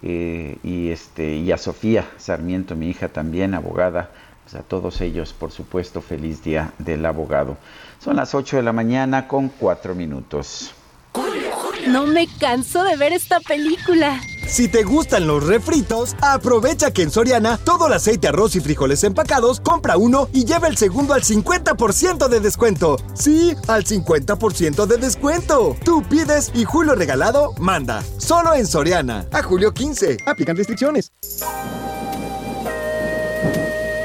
[0.04, 4.12] eh, y, este, y a Sofía Sarmiento, mi hija también, abogada.
[4.50, 7.58] Pues a todos ellos, por supuesto, feliz Día del Abogado.
[8.00, 10.72] Son las 8 de la mañana con 4 minutos.
[11.89, 14.22] No me canso de ver esta película.
[14.48, 19.04] Si te gustan los refritos, aprovecha que en Soriana todo el aceite, arroz y frijoles
[19.04, 22.95] empacados, compra uno y lleva el segundo al 50% de descuento.
[23.16, 25.76] Sí, al 50% de descuento.
[25.84, 28.02] Tú pides y Julio Regalado manda.
[28.18, 29.26] Solo en Soriana.
[29.34, 30.20] A julio 15.
[30.26, 31.12] Aplican restricciones.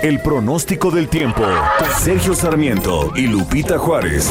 [0.03, 1.45] El pronóstico del tiempo.
[2.01, 4.29] Sergio Sarmiento y Lupita Juárez.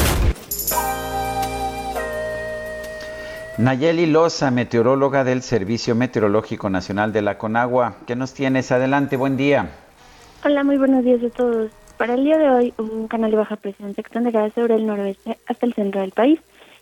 [3.56, 7.96] Nayeli Loza, meteoróloga del Servicio Meteorológico Nacional de la Conagua.
[8.06, 8.70] ¿Qué nos tienes?
[8.70, 9.70] Adelante, buen día.
[10.44, 11.70] Hola, muy buenos días a todos.
[11.96, 15.38] Para el día de hoy, un canal de baja presión se extenderá sobre el noroeste
[15.46, 16.38] hasta el centro del país.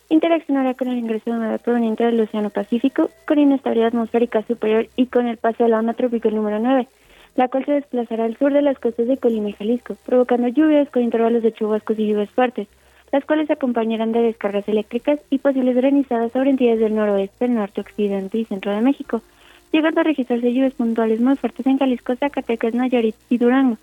[0.09, 5.05] Interaccionará con el ingreso de humedad proveniente del Océano Pacífico, con inestabilidad atmosférica superior y
[5.05, 6.89] con el paso de la onda tropical número 9,
[7.35, 10.89] la cual se desplazará al sur de las costas de Colima y Jalisco, provocando lluvias
[10.89, 12.67] con intervalos de chubascos y lluvias fuertes
[13.11, 17.81] las cuales se acompañarán de descargas eléctricas y posibles granizadas sobre entidades del noroeste, norte,
[17.81, 19.21] occidente y centro de México,
[19.71, 23.77] llegando a registrarse lluvias puntuales muy fuertes en Jalisco, Zacatecas, Nayarit y Durango.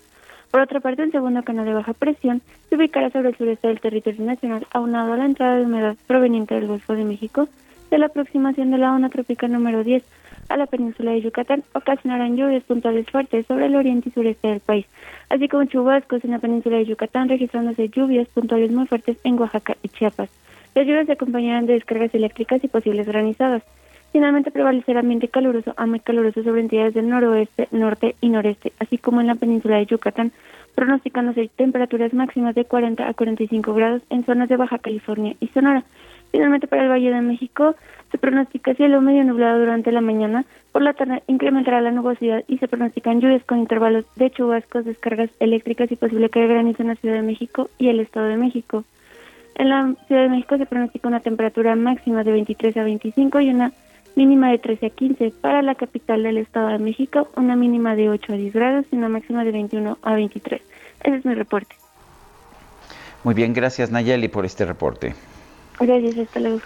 [0.51, 3.79] Por otra parte, un segundo canal de baja presión se ubicará sobre el sureste del
[3.79, 7.47] territorio nacional, aunado a la entrada de humedad proveniente del Golfo de México,
[7.91, 10.03] de la aproximación de la onda tropical número 10,
[10.49, 14.59] a la península de Yucatán ocasionarán lluvias puntuales fuertes sobre el oriente y sureste del
[14.59, 14.85] país,
[15.29, 19.77] así como chubascos en la península de Yucatán, registrándose lluvias puntuales muy fuertes en Oaxaca
[19.83, 20.29] y Chiapas.
[20.75, 23.63] Las lluvias se acompañarán de descargas eléctricas y posibles granizadas.
[24.11, 28.97] Finalmente prevalecerá ambiente caluroso a muy caluroso sobre entidades del noroeste, norte y noreste, así
[28.97, 30.31] como en la península de Yucatán,
[30.73, 35.83] pronosticándose temperaturas máximas de 40 a 45 grados en zonas de Baja California y Sonora.
[36.31, 37.75] Finalmente para el Valle de México
[38.11, 42.57] se pronostica cielo medio nublado durante la mañana, por la tarde incrementará la nubosidad y
[42.57, 46.95] se pronostican lluvias con intervalos de chubascos, descargas eléctricas y posible caer granizo en la
[46.95, 48.83] Ciudad de México y el Estado de México.
[49.55, 53.49] En la Ciudad de México se pronostica una temperatura máxima de 23 a 25 y
[53.49, 53.73] una
[54.15, 55.33] mínima de 13 a 15.
[55.41, 58.95] Para la capital del Estado de México, una mínima de 8 a 10 grados y
[58.95, 60.61] una máxima de 21 a 23.
[61.03, 61.75] Ese es mi reporte.
[63.23, 65.13] Muy bien, gracias Nayeli por este reporte.
[65.79, 66.59] Gracias, hasta luego.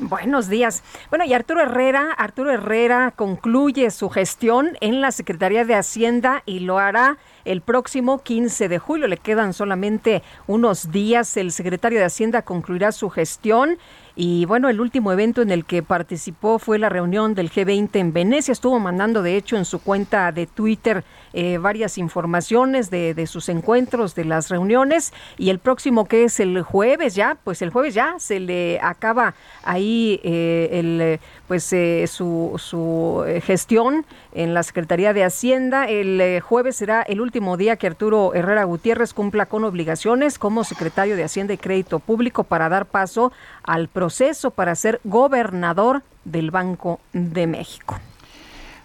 [0.00, 0.82] Buenos días.
[1.08, 6.60] Bueno, y Arturo Herrera, Arturo Herrera concluye su gestión en la Secretaría de Hacienda y
[6.60, 9.06] lo hará el próximo 15 de julio.
[9.06, 11.36] Le quedan solamente unos días.
[11.36, 13.78] El secretario de Hacienda concluirá su gestión
[14.16, 18.12] y bueno, el último evento en el que participó fue la reunión del G20 en
[18.12, 18.52] Venecia.
[18.52, 21.02] Estuvo mandando, de hecho, en su cuenta de Twitter
[21.32, 25.12] eh, varias informaciones de, de, sus encuentros, de las reuniones.
[25.36, 29.34] Y el próximo, que es el jueves ya, pues el jueves ya se le acaba
[29.64, 35.86] ahí eh, el pues eh, su, su gestión en la Secretaría de Hacienda.
[35.86, 41.16] El jueves será el último día que Arturo Herrera Gutiérrez cumpla con obligaciones como secretario
[41.16, 43.32] de Hacienda y Crédito Público para dar paso
[43.64, 47.98] al proceso para ser gobernador del Banco de México.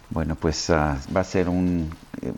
[0.08, 1.90] Bueno, pues ah, va a ser un,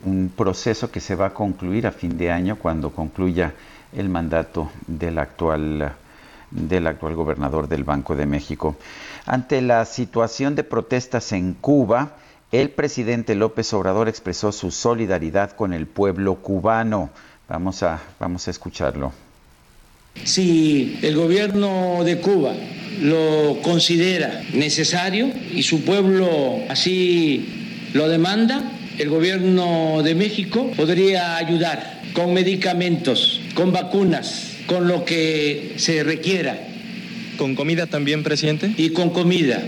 [0.05, 3.55] un proceso que se va a concluir a fin de año cuando concluya
[3.93, 5.95] el mandato del actual
[6.51, 8.75] del actual gobernador del Banco de México.
[9.27, 12.17] Ante la situación de protestas en Cuba,
[12.51, 17.11] el presidente López Obrador expresó su solidaridad con el pueblo cubano.
[17.49, 19.13] Vamos a, vamos a escucharlo.
[20.25, 22.55] Si el gobierno de Cuba
[23.01, 27.45] lo considera necesario y su pueblo así
[27.93, 28.63] lo demanda,
[28.99, 36.69] el gobierno de México podría ayudar con medicamentos, con vacunas, con lo que se requiera.
[37.39, 38.73] ¿Con comida también, presidente?
[38.77, 39.63] Y con comida.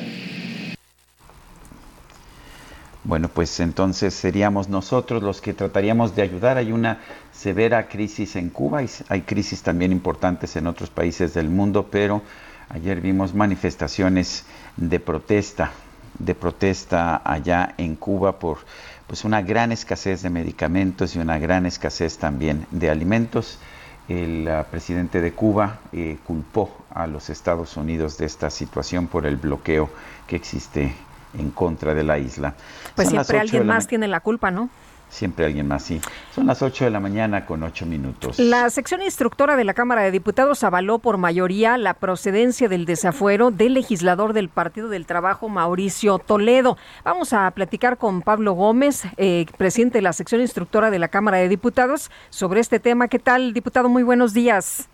[3.05, 6.57] Bueno, pues entonces seríamos nosotros los que trataríamos de ayudar.
[6.57, 7.01] Hay una
[7.33, 12.23] severa crisis en Cuba y hay crisis también importantes en otros países del mundo, pero
[12.71, 14.47] ayer vimos manifestaciones
[14.79, 15.73] de protesta,
[16.19, 18.61] de protesta allá en Cuba por
[19.07, 23.59] pues una gran escasez de medicamentos y una gran escasez también de alimentos.
[24.09, 29.27] El uh, presidente de Cuba eh, culpó a los Estados Unidos de esta situación por
[29.27, 29.91] el bloqueo
[30.27, 30.95] que existe
[31.39, 32.55] en contra de la isla.
[32.95, 34.71] Pues siempre alguien más tiene la culpa, ¿no?
[35.15, 36.01] Siempre alguien más, sí.
[36.35, 38.37] Son las 8 de la mañana con 8 minutos.
[38.41, 43.53] La sección instructora de la Cámara de Diputados avaló por mayoría la procedencia del desafuero
[43.53, 46.77] del legislador del Partido del Trabajo, Mauricio Toledo.
[47.05, 51.37] Vamos a platicar con Pablo Gómez, eh, presidente de la sección instructora de la Cámara
[51.37, 53.07] de Diputados, sobre este tema.
[53.07, 53.89] ¿Qué tal, diputado?
[53.89, 54.89] Muy buenos días.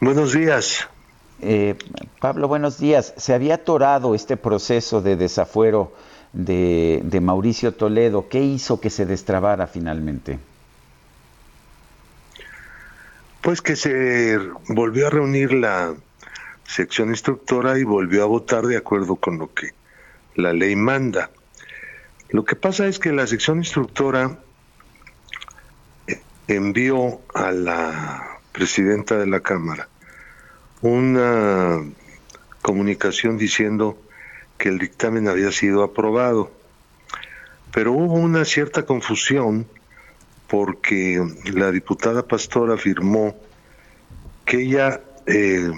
[0.00, 0.88] Buenos días.
[1.40, 1.76] Eh,
[2.20, 3.14] Pablo, buenos días.
[3.16, 5.92] Se había atorado este proceso de desafuero
[6.32, 8.28] de, de, Mauricio Toledo.
[8.28, 10.38] ¿Qué hizo que se destrabara finalmente?
[13.40, 15.94] Pues que se volvió a reunir la
[16.64, 19.70] sección instructora y volvió a votar de acuerdo con lo que
[20.34, 21.30] la ley manda.
[22.30, 24.38] Lo que pasa es que la sección instructora
[26.46, 29.88] envió a la presidenta de la Cámara
[30.80, 31.82] una
[32.62, 33.98] comunicación diciendo
[34.58, 36.50] que el dictamen había sido aprobado.
[37.72, 39.66] Pero hubo una cierta confusión
[40.48, 43.36] porque la diputada Pastor afirmó
[44.44, 45.70] que ella eh,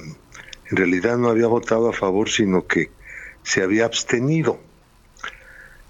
[0.70, 2.90] en realidad no había votado a favor, sino que
[3.42, 4.60] se había abstenido.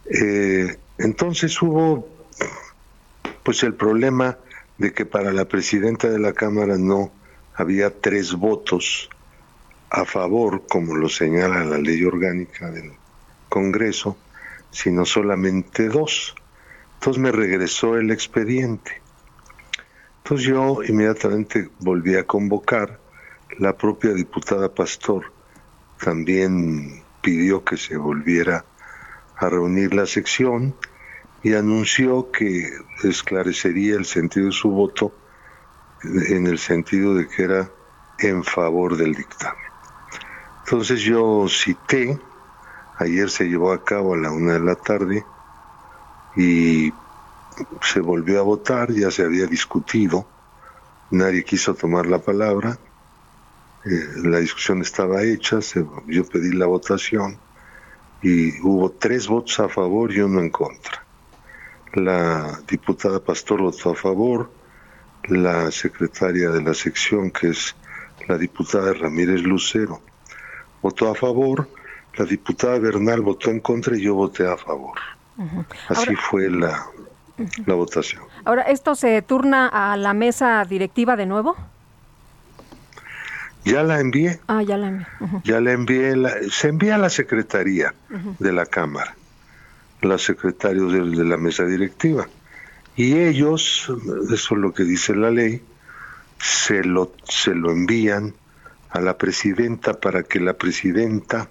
[0.07, 2.09] Eh, entonces hubo
[3.43, 4.39] pues el problema
[4.79, 7.13] de que para la presidenta de la Cámara no
[7.55, 9.11] había tres votos
[9.91, 12.93] a favor, como lo señala la ley orgánica del
[13.49, 14.17] Congreso,
[14.71, 16.35] sino solamente dos.
[16.95, 19.03] Entonces me regresó el expediente.
[20.23, 23.01] Entonces yo inmediatamente volví a convocar,
[23.59, 25.33] la propia diputada Pastor
[25.99, 28.65] también pidió que se volviera
[29.37, 30.77] a reunir la sección
[31.43, 32.71] y anunció que
[33.03, 35.13] esclarecería el sentido de su voto
[36.05, 37.71] en el sentido de que era
[38.19, 39.70] en favor del dictamen.
[40.71, 42.17] Entonces yo cité,
[42.99, 45.25] ayer se llevó a cabo a la una de la tarde
[46.37, 46.93] y
[47.83, 50.25] se volvió a votar, ya se había discutido,
[51.11, 52.79] nadie quiso tomar la palabra,
[53.85, 57.37] eh, la discusión estaba hecha, se, yo pedí la votación
[58.23, 61.05] y hubo tres votos a favor y uno en contra.
[61.95, 64.49] La diputada Pastor votó a favor,
[65.25, 67.75] la secretaria de la sección, que es
[68.29, 70.01] la diputada Ramírez Lucero,
[70.83, 71.69] votó a favor,
[72.17, 74.99] la diputada Bernal votó en contra y yo voté a favor.
[75.89, 76.87] Así fue la,
[77.67, 78.23] la votación.
[78.45, 81.57] Ahora, ¿esto se turna a la mesa directiva de nuevo?
[83.65, 84.41] Ya la envié.
[84.47, 85.07] Ah, ya la envié.
[85.45, 86.15] Ya la envié.
[86.51, 87.95] se envía a la secretaría
[88.39, 89.15] de la Cámara,
[90.01, 92.29] los secretarios de, de, la mesa directiva.
[92.97, 93.91] Y ellos,
[94.33, 95.63] eso es lo que dice la ley,
[96.39, 98.35] se lo, se lo envían
[98.91, 101.49] a la presidenta para que la presidenta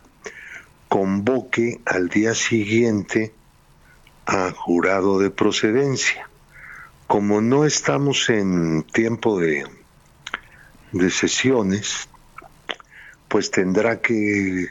[0.87, 3.33] convoque al día siguiente
[4.25, 6.29] a jurado de procedencia.
[7.07, 9.65] Como no estamos en tiempo de,
[10.91, 12.09] de sesiones,
[13.27, 14.67] pues tendrá que,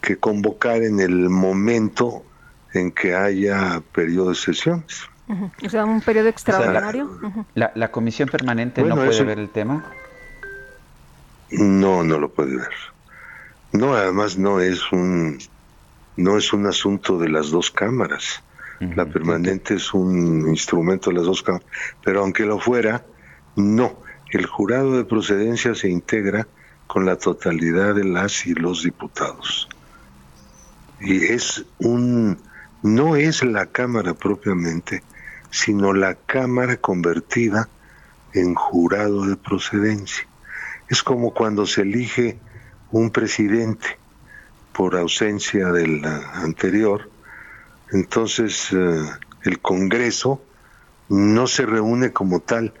[0.00, 2.24] que convocar en el momento
[2.72, 5.02] en que haya periodo de sesiones.
[5.28, 5.66] Uh -huh.
[5.66, 7.06] O sea, un periodo extraordinario.
[7.06, 7.44] O sea, la, uh -huh.
[7.54, 9.24] la, la, comisión permanente bueno, no puede eso...
[9.24, 9.84] ver el tema.
[11.52, 12.70] No, no lo puede ver.
[13.72, 15.38] No, además no es un
[16.16, 18.42] no es un asunto de las dos cámaras.
[18.80, 18.94] Uh -huh.
[18.96, 21.66] La permanente es un instrumento de las dos cámaras,
[22.04, 23.04] pero aunque lo fuera,
[23.56, 23.98] no.
[24.30, 26.46] El jurado de procedencia se integra
[26.86, 29.68] con la totalidad de las y los diputados.
[31.00, 32.38] Y es un
[32.82, 35.02] no es la cámara propiamente,
[35.50, 37.68] sino la cámara convertida
[38.32, 40.26] en jurado de procedencia.
[40.90, 42.36] Es como cuando se elige
[42.90, 43.96] un presidente
[44.72, 47.08] por ausencia del anterior,
[47.92, 49.04] entonces eh,
[49.44, 50.42] el Congreso
[51.08, 52.74] no se reúne como tal,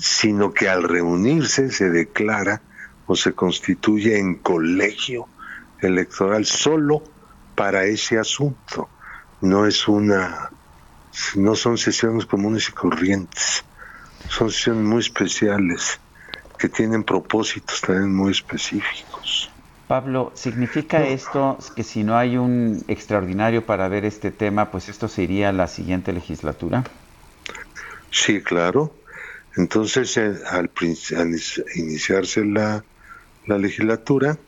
[0.00, 2.60] sino que al reunirse se declara
[3.06, 5.28] o se constituye en colegio
[5.80, 7.04] electoral solo
[7.54, 8.88] para ese asunto.
[9.40, 10.50] No es una,
[11.36, 13.64] no son sesiones comunes y corrientes,
[14.28, 16.00] son sesiones muy especiales
[16.64, 19.50] que tienen propósitos también muy específicos.
[19.86, 21.04] Pablo, ¿significa no.
[21.04, 25.50] esto que si no hay un extraordinario para ver este tema, pues esto se iría
[25.50, 26.82] a la siguiente legislatura?
[28.10, 28.96] Sí, claro.
[29.58, 30.70] Entonces, eh, al,
[31.18, 31.36] al,
[31.74, 32.82] iniciarse la,
[33.44, 34.38] la legislatura,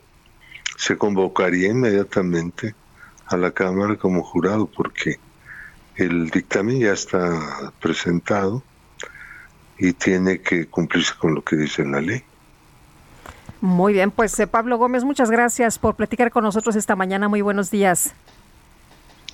[0.79, 2.75] se convocaría inmediatamente
[3.27, 5.19] a la Cámara como jurado, porque
[5.97, 8.63] El dictamen ya está presentado
[9.79, 12.23] y tiene que cumplirse con lo que dice la ley.
[13.61, 17.29] Muy bien, pues eh, Pablo Gómez, muchas gracias por platicar con nosotros esta mañana.
[17.29, 18.13] Muy buenos días.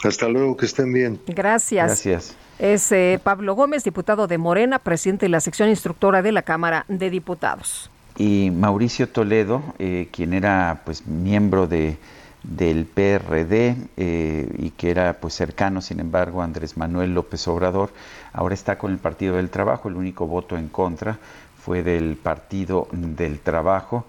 [0.04, 1.20] Hasta luego, que estén bien.
[1.26, 1.86] Gracias.
[1.86, 2.36] Gracias.
[2.58, 6.84] Es eh, Pablo Gómez, diputado de Morena, presidente de la sección instructora de la Cámara
[6.88, 7.90] de Diputados.
[8.16, 11.96] Y Mauricio Toledo, eh, quien era pues miembro de
[12.42, 17.92] del PRD y que era pues cercano, sin embargo, Andrés Manuel López Obrador,
[18.32, 21.18] ahora está con el Partido del Trabajo, el único voto en contra
[21.64, 24.04] fue del Partido del Trabajo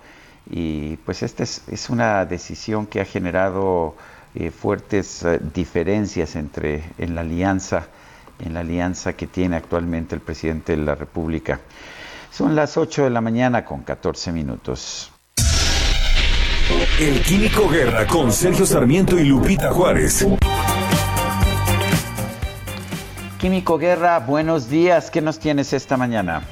[0.50, 3.96] y pues esta es, una decisión que ha generado
[4.34, 7.88] eh, fuertes eh, diferencias entre en la alianza
[8.40, 11.60] en la alianza que tiene actualmente el presidente de la República.
[12.32, 15.13] Son las 8 de la mañana con 14 minutos.
[17.00, 20.26] El Químico Guerra con Sergio Sarmiento y Lupita Juárez.
[23.38, 25.12] Químico Guerra, buenos días.
[25.12, 26.44] ¿Qué nos tienes esta mañana?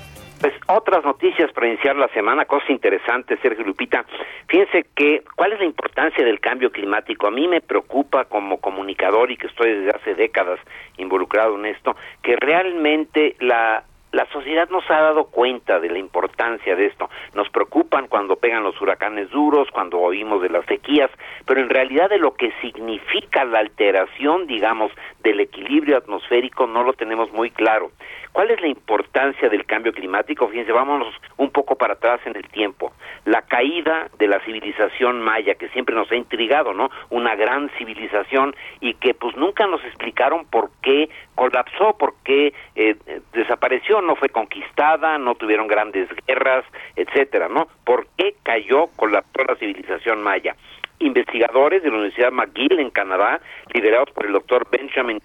[0.41, 4.03] Pues otras noticias para iniciar la semana, cosa interesante, Sergio Lupita.
[4.47, 7.27] Fíjense que, ¿cuál es la importancia del cambio climático?
[7.27, 10.59] A mí me preocupa como comunicador y que estoy desde hace décadas
[10.97, 16.75] involucrado en esto, que realmente la la sociedad nos ha dado cuenta de la importancia
[16.75, 17.09] de esto.
[17.33, 21.09] Nos preocupan cuando pegan los huracanes duros, cuando oímos de las sequías,
[21.45, 24.91] pero en realidad de lo que significa la alteración, digamos,
[25.23, 27.91] del equilibrio atmosférico no lo tenemos muy claro.
[28.31, 30.47] ¿Cuál es la importancia del cambio climático?
[30.47, 32.93] Fíjense, vámonos un poco para atrás en el tiempo.
[33.25, 36.89] La caída de la civilización maya, que siempre nos ha intrigado, ¿no?
[37.09, 42.95] Una gran civilización y que pues nunca nos explicaron por qué colapsó, por qué eh,
[43.33, 46.63] desapareció, no fue conquistada, no tuvieron grandes guerras,
[46.95, 47.67] etcétera, ¿no?
[47.83, 50.55] ¿Por qué cayó, colapsó la civilización maya?
[50.99, 53.41] Investigadores de la Universidad McGill en Canadá,
[53.73, 55.19] liderados por el doctor Benjamin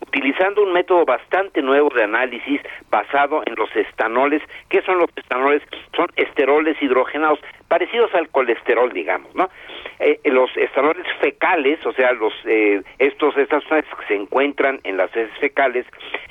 [0.00, 2.60] utilizando un método bastante nuevo de análisis
[2.90, 4.42] basado en los estanoles.
[4.68, 5.62] ¿Qué son los estanoles?
[5.94, 9.50] Son esteroles hidrogenados, parecidos al colesterol, digamos, ¿no?
[9.98, 14.96] Eh, los estanoles fecales, o sea, los eh, estos estas sustancias que se encuentran en
[14.96, 15.86] las heces fecales,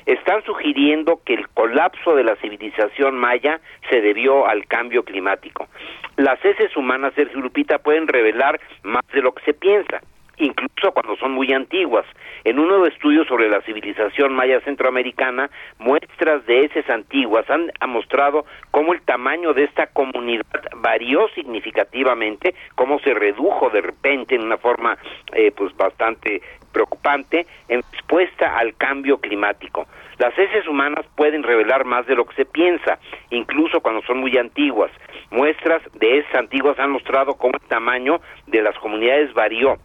[0.06, 5.68] están sugiriendo que el colapso de la civilización maya se debió al cambio climático.
[6.16, 10.00] Las heces humanas, Sergio Lupita, pueden revelar más de lo que se piensa
[10.38, 12.04] incluso cuando son muy antiguas.
[12.44, 18.44] En un nuevo estudio sobre la civilización maya centroamericana, muestras de heces antiguas han, mostrado
[18.70, 20.44] cómo el tamaño de esta comunidad
[20.76, 24.98] varió significativamente, cómo se redujo de repente en una forma
[25.32, 29.86] eh, pues bastante preocupante en respuesta al cambio climático.
[30.18, 32.98] Las heces humanas pueden revelar más de lo que se piensa,
[33.30, 34.90] incluso cuando son muy antiguas.
[35.30, 39.78] Muestras de heces antiguas han mostrado cómo el tamaño de las comunidades varió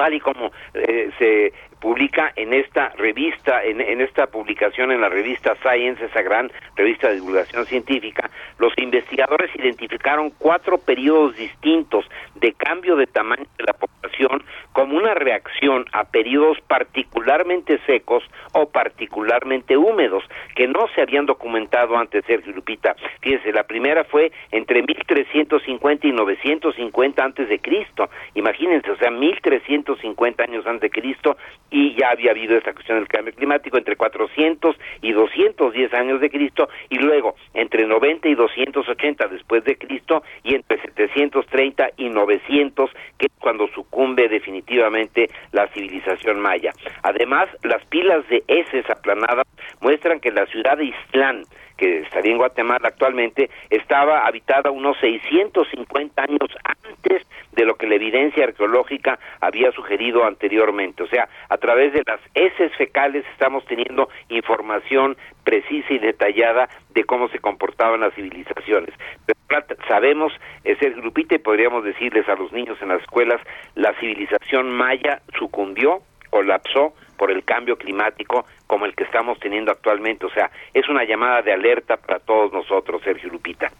[0.00, 5.56] tal y como eh, se publica en esta revista, en, esta publicación en la revista
[5.62, 12.04] Science, esa gran revista de divulgación científica, los investigadores identificaron cuatro periodos distintos
[12.34, 18.22] de cambio de tamaño de la población como una reacción a periodos particularmente secos
[18.52, 20.24] o particularmente húmedos
[20.54, 22.94] que no se habían documentado antes, Sergio Lupita.
[23.20, 28.10] Fíjense, la primera fue entre 1350 y 950 antes de Cristo.
[28.34, 31.36] Imagínense, o sea, 1350 años antes de Cristo
[31.70, 36.30] y ya había habido esta cuestión del cambio climático entre 400 y 210 años de
[36.30, 42.90] Cristo y luego entre 90 y 280 después de Cristo y entre 730 y 900
[43.18, 46.72] que es cuando sucumbe definitivamente la civilización maya.
[47.02, 49.46] Además, las pilas de heces aplanadas
[49.80, 51.42] muestran que la ciudad de Islán
[51.80, 57.94] que estaría en Guatemala actualmente, estaba habitada unos 650 años antes de lo que la
[57.94, 61.02] evidencia arqueológica había sugerido anteriormente.
[61.02, 67.04] O sea, a través de las heces fecales estamos teniendo información precisa y detallada de
[67.04, 68.94] cómo se comportaban las civilizaciones.
[69.26, 69.40] Pero
[69.88, 70.32] sabemos,
[70.64, 73.40] ese grupito y podríamos decirles a los niños en las escuelas,
[73.74, 80.24] la civilización maya sucumbió, colapsó, por el cambio climático como el que estamos teniendo actualmente.
[80.24, 83.70] O sea, es una llamada de alerta para todos nosotros, Sergio Lupita.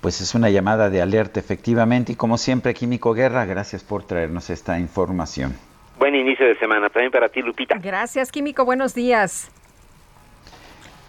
[0.00, 4.48] Pues es una llamada de alerta, efectivamente, y como siempre, Químico Guerra, gracias por traernos
[4.50, 5.56] esta información.
[5.98, 7.78] Buen inicio de semana, también para ti, Lupita.
[7.78, 9.50] Gracias, Químico, buenos días.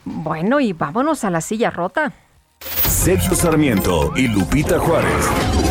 [0.06, 2.14] Bueno, y vámonos a la silla rota.
[2.60, 5.65] Sergio Sarmiento y Lupita Juárez.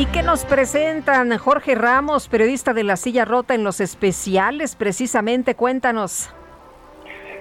[0.00, 1.36] ¿Y qué nos presentan?
[1.36, 6.34] Jorge Ramos, periodista de La Silla Rota en los especiales, precisamente, cuéntanos.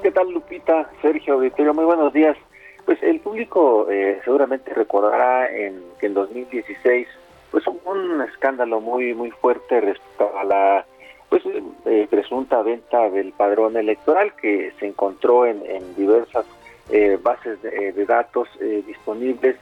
[0.03, 0.89] ¿Qué tal, Lupita?
[1.01, 2.35] Sergio Auditorio, muy buenos días.
[2.83, 7.07] Pues el público eh, seguramente recordará en, que en 2016
[7.49, 10.85] pues un escándalo muy muy fuerte respecto a la
[11.29, 11.43] pues
[11.85, 15.63] eh, presunta venta del padrón electoral que se encontró en,
[15.95, 16.45] diversas
[16.91, 19.55] eh, bases de, datos eh, disponibles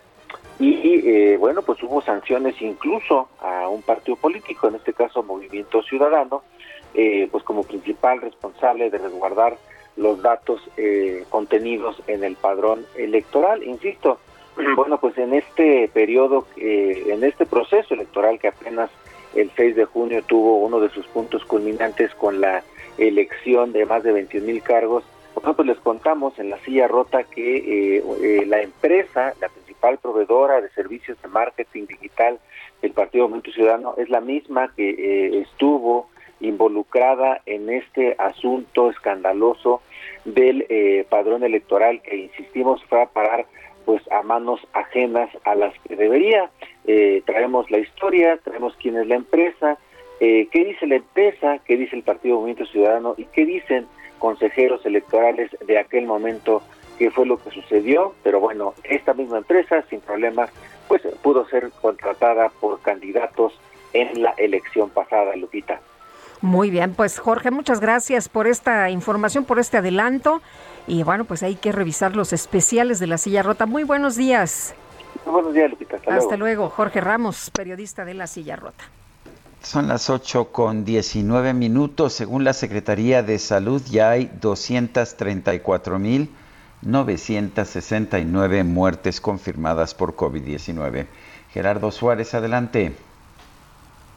[0.60, 6.44] y bueno pues hubo sanciones incluso a un partido político en este caso Movimiento Ciudadano
[7.32, 9.58] pues como principal responsable de resguardar
[9.98, 10.62] los datos
[11.30, 14.20] contenidos en el padrón electoral insisto
[14.76, 18.90] bueno pues en este periodo en este proceso electoral que apenas
[19.36, 22.64] el 6 de junio tuvo uno de sus puntos culminantes con la
[22.98, 25.04] elección de más de 21 mil cargos.
[25.36, 29.50] Nosotros les contamos en la silla rota que eh, eh, la empresa, la
[29.96, 32.40] proveedora de servicios de marketing digital
[32.82, 36.10] del Partido Movimiento Ciudadano, es la misma que eh, estuvo
[36.42, 39.82] involucrada en este asunto escandaloso
[40.26, 40.68] del
[41.10, 43.46] padrón electoral que insistimos fue a parar
[43.88, 46.50] pues a manos ajenas a las que debería.
[46.86, 49.78] Eh, traemos la historia, traemos quién es la empresa,
[50.20, 53.88] eh, qué dice la empresa, qué dice el Partido Movimiento Ciudadano y qué dicen
[54.20, 56.62] consejeros electorales de aquel momento,
[56.98, 60.50] qué fue lo que sucedió, pero bueno, esta misma empresa sin problemas
[60.88, 63.54] pues pudo ser contratada por candidatos
[63.94, 65.82] en la elección pasada, Lupita.
[66.42, 70.42] Muy bien, pues Jorge, muchas gracias por esta información, por este adelanto.
[70.86, 73.66] Y bueno, pues hay que revisar los especiales de la silla rota.
[73.66, 74.76] Muy buenos días.
[75.26, 75.98] Muy buenos días, Lupita.
[76.08, 76.70] Hasta, luego.
[76.70, 78.86] Jorge Ramos, periodista de la silla rota.
[79.62, 82.14] Son las 8 con 19 minutos.
[82.14, 84.32] Según la Secretaría de Salud, ya hay
[86.84, 91.06] 234.969 muertes confirmadas por COVID-19.
[91.52, 92.94] Gerardo Suárez, adelante.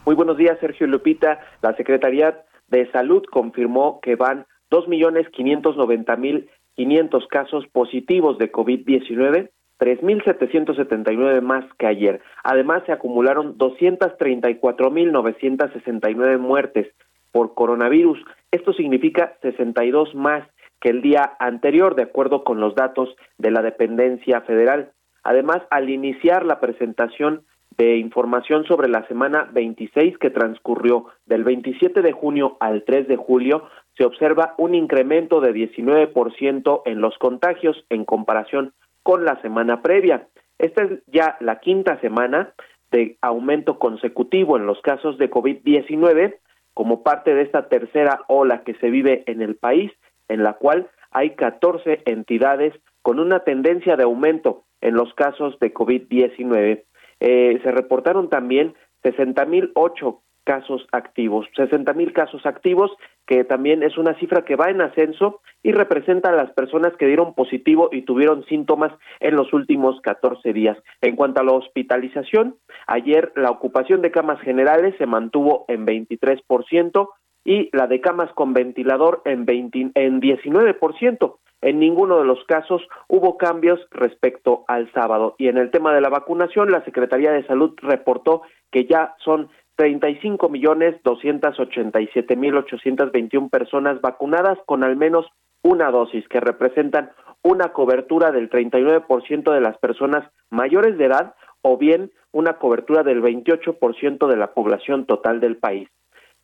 [0.07, 1.41] Muy buenos días, Sergio Lupita.
[1.62, 6.49] La Secretaría de Salud confirmó que van 2.590.000
[6.81, 12.23] 500 casos positivos de COVID-19, 3.779 más que ayer.
[12.43, 16.87] Además, se acumularon 234.969 muertes
[17.32, 18.19] por coronavirus.
[18.51, 20.49] Esto significa 62 más
[20.81, 24.93] que el día anterior, de acuerdo con los datos de la dependencia federal.
[25.23, 27.44] Además, al iniciar la presentación
[27.77, 33.16] de información sobre la semana 26 que transcurrió del 27 de junio al 3 de
[33.16, 39.82] julio, se observa un incremento de 19% en los contagios en comparación con la semana
[39.82, 40.28] previa.
[40.59, 42.55] Esta es ya la quinta semana
[42.90, 46.36] de aumento consecutivo en los casos de COVID-19
[46.74, 49.93] como parte de esta tercera ola que se vive en el país,
[50.31, 55.74] en la cual hay 14 entidades con una tendencia de aumento en los casos de
[55.74, 56.85] COVID-19.
[57.20, 62.90] Eh, se reportaron también 60.008 casos activos, 60 mil casos activos,
[63.27, 67.07] que también es una cifra que va en ascenso y representa a las personas que
[67.07, 70.78] dieron positivo y tuvieron síntomas en los últimos 14 días.
[71.02, 77.09] En cuanto a la hospitalización, ayer la ocupación de camas generales se mantuvo en 23%
[77.44, 81.36] y la de camas con ventilador en, 20, en 19%.
[81.62, 85.34] En ninguno de los casos hubo cambios respecto al sábado.
[85.38, 89.50] Y en el tema de la vacunación, la Secretaría de Salud reportó que ya son
[89.76, 95.26] 35 millones 287 mil 821 personas vacunadas con al menos
[95.62, 97.10] una dosis, que representan
[97.42, 103.22] una cobertura del 39% de las personas mayores de edad o bien una cobertura del
[103.22, 105.88] 28% de la población total del país.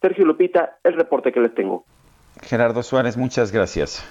[0.01, 1.85] Sergio Lupita, el reporte que les tengo.
[2.43, 4.06] Gerardo Suárez, muchas gracias.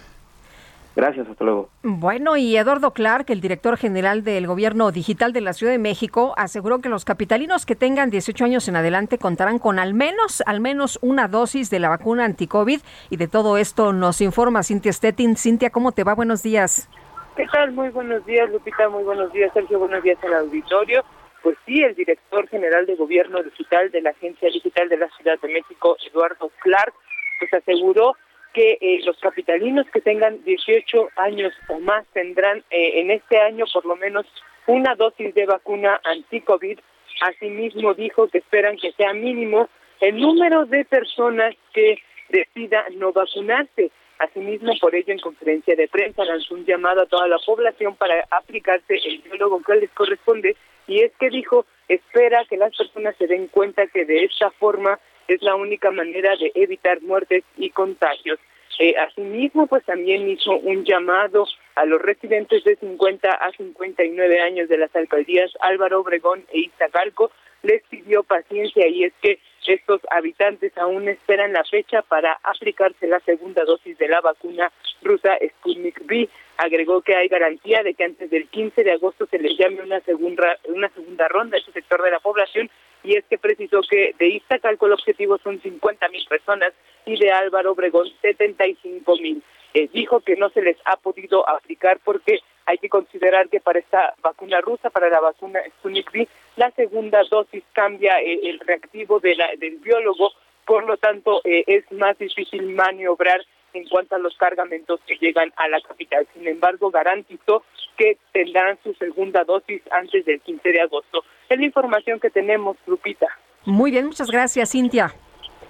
[0.95, 1.69] Gracias, hasta luego.
[1.83, 6.33] Bueno, y Eduardo Clark, el director general del Gobierno Digital de la Ciudad de México,
[6.37, 10.61] aseguró que los capitalinos que tengan 18 años en adelante contarán con al menos, al
[10.61, 12.79] menos una dosis de la vacuna anti-COVID.
[13.09, 15.35] Y de todo esto nos informa Cintia Stettin.
[15.35, 16.15] Cintia, ¿cómo te va?
[16.15, 16.87] Buenos días.
[17.35, 17.73] ¿Qué tal?
[17.73, 18.87] Muy buenos días, Lupita.
[18.87, 19.79] Muy buenos días, Sergio.
[19.79, 21.03] Buenos días al auditorio.
[21.45, 25.39] Pues sí, el director general de Gobierno Digital de la Agencia Digital de la Ciudad
[25.39, 26.91] de México, Eduardo Clark,
[27.38, 28.15] pues aseguró
[28.51, 33.65] que eh, los capitalinos que tengan 18 años o más tendrán eh, en este año
[33.72, 34.26] por lo menos
[34.65, 36.80] una dosis de vacuna anti-COVID.
[37.22, 39.69] Asimismo dijo que esperan que sea mínimo
[40.01, 41.99] el número de personas que
[42.30, 43.91] decidan no vacunarse.
[44.17, 48.26] Asimismo, por ello, en conferencia de prensa lanzó un llamado a toda la población para
[48.31, 50.55] aplicarse el biólogo que les corresponde
[50.87, 54.99] y es que dijo, espera que las personas se den cuenta que de esta forma
[55.27, 58.39] es la única manera de evitar muertes y contagios.
[58.77, 64.67] Eh, asimismo, pues también hizo un llamado a los residentes de 50 a 59 años
[64.67, 67.31] de las alcaldías Álvaro Obregón e Iztacalco,
[67.64, 73.19] les pidió paciencia y es que estos habitantes aún esperan la fecha para aplicarse la
[73.22, 74.72] segunda dosis de la vacuna
[75.02, 76.30] rusa Sputnik V.
[76.57, 79.99] Agregó que hay garantía de que antes del 15 de agosto se les llame una
[80.02, 82.69] segunda, una segunda ronda a ese sector de la población
[83.03, 86.73] y es que precisó que de Iztacalco el objetivo son 50 mil personas
[87.06, 89.44] y de Álvaro Obregón 75 mil.
[89.73, 93.79] Eh, dijo que no se les ha podido aplicar porque hay que considerar que para
[93.79, 99.19] esta vacuna rusa, para la vacuna Sputnik V, la segunda dosis cambia eh, el reactivo
[99.19, 100.31] de la, del biólogo,
[100.65, 103.41] por lo tanto eh, es más difícil maniobrar
[103.73, 106.25] en cuanto a los cargamentos que llegan a la capital.
[106.33, 107.63] Sin embargo, garantizó
[107.97, 111.23] que tendrán su segunda dosis antes del 15 de agosto.
[111.49, 113.27] Es la información que tenemos, Lupita.
[113.65, 115.13] Muy bien, muchas gracias, Cintia.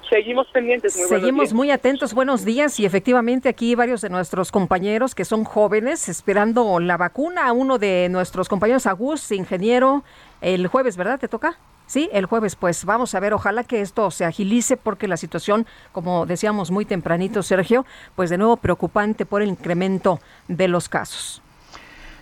[0.10, 0.96] Seguimos pendientes.
[0.98, 2.14] Muy Seguimos muy atentos.
[2.14, 2.80] Buenos días.
[2.80, 7.52] Y efectivamente aquí varios de nuestros compañeros que son jóvenes esperando la vacuna.
[7.52, 10.04] Uno de nuestros compañeros, Agus, ingeniero,
[10.42, 11.20] el jueves, ¿verdad?
[11.20, 11.58] ¿Te toca?
[11.88, 15.68] Sí, el jueves, pues vamos a ver, ojalá que esto se agilice porque la situación,
[15.92, 21.44] como decíamos muy tempranito, Sergio, pues de nuevo preocupante por el incremento de los casos.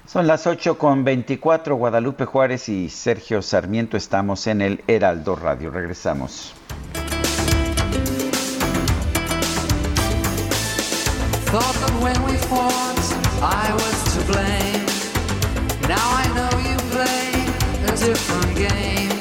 [0.06, 5.72] Son las 8 con 24, Guadalupe Juárez y Sergio Sarmiento estamos en el Heraldo Radio.
[5.72, 6.54] Regresamos.
[11.54, 12.98] Thought that when we fought,
[13.40, 14.88] I was to blame.
[15.88, 17.30] Now I know you play
[17.86, 19.12] a different game.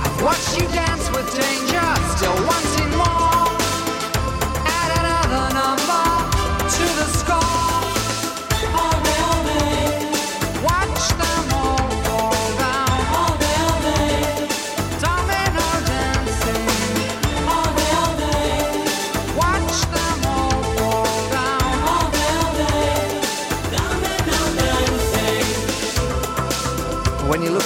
[0.00, 0.91] I've watched you dance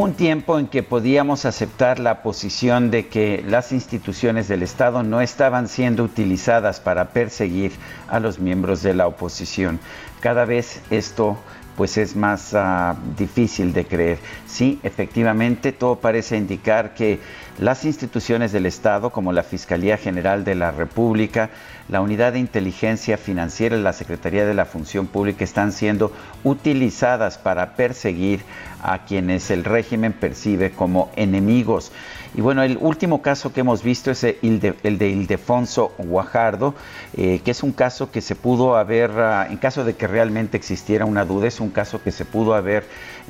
[0.00, 5.20] Un tiempo en que podíamos aceptar la posición de que las instituciones del Estado no
[5.20, 7.72] estaban siendo utilizadas para perseguir
[8.08, 9.78] a los miembros de la oposición.
[10.20, 11.36] Cada vez esto
[11.76, 14.18] pues es más uh, difícil de creer.
[14.46, 17.20] Sí, efectivamente, todo parece indicar que
[17.58, 21.50] las instituciones del Estado, como la Fiscalía General de la República,
[21.88, 26.12] la Unidad de Inteligencia Financiera y la Secretaría de la Función Pública, están siendo
[26.44, 28.40] utilizadas para perseguir
[28.82, 31.92] a quienes el régimen percibe como enemigos.
[32.32, 36.76] Y bueno, el último caso que hemos visto es el de, Ildefonso Guajardo,
[37.16, 40.56] eh, que es un caso que se pudo haber, uh, en caso de que realmente
[40.56, 42.84] existiera una duda, es un caso que se pudo haber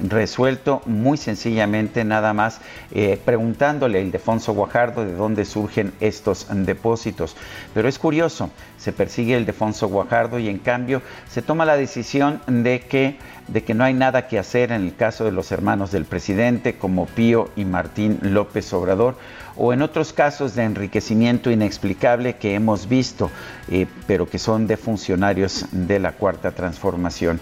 [0.06, 2.60] resuelto muy sencillamente nada más
[2.92, 7.36] eh, preguntándole a Ildefonso Guajardo de dónde surgen estos depósitos.
[7.72, 11.00] Pero es curioso, se persigue a Ildefonso Guajardo y en cambio
[11.30, 13.16] se toma la decisión de que,
[13.52, 16.78] de que no hay nada que hacer en el caso de los hermanos del presidente
[16.78, 19.16] como Pío y Martín López Obrador
[19.56, 23.30] o en otros casos de enriquecimiento inexplicable que hemos visto,
[23.70, 27.40] eh, pero que son de funcionarios de la Cuarta Transformación.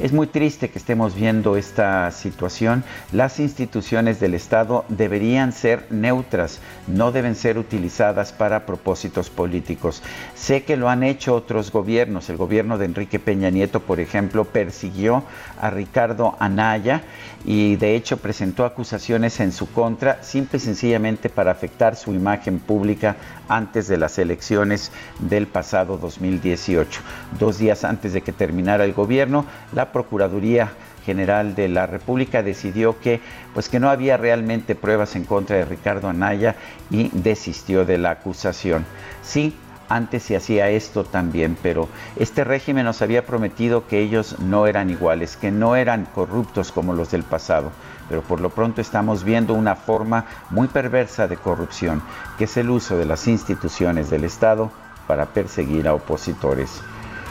[0.00, 2.84] Es muy triste que estemos viendo esta situación.
[3.12, 10.02] Las instituciones del Estado deberían ser neutras, no deben ser utilizadas para propósitos políticos.
[10.34, 12.30] Sé que lo han hecho otros gobiernos.
[12.30, 15.22] El gobierno de Enrique Peña Nieto, por ejemplo, persiguió
[15.60, 17.02] a Ricardo Anaya
[17.44, 22.58] y de hecho presentó acusaciones en su contra, simple y sencillamente para afectar su imagen
[22.58, 23.16] pública
[23.48, 27.00] antes de las elecciones del pasado 2018.
[27.38, 30.72] Dos días antes de que terminara el gobierno, la Procuraduría
[31.04, 33.20] General de la República decidió que
[33.54, 36.56] pues que no había realmente pruebas en contra de Ricardo Anaya
[36.90, 38.84] y desistió de la acusación.
[39.22, 39.54] Sí,
[39.90, 44.88] antes se hacía esto también, pero este régimen nos había prometido que ellos no eran
[44.88, 47.72] iguales, que no eran corruptos como los del pasado.
[48.10, 52.02] Pero por lo pronto estamos viendo una forma muy perversa de corrupción,
[52.36, 54.72] que es el uso de las instituciones del Estado
[55.06, 56.82] para perseguir a opositores.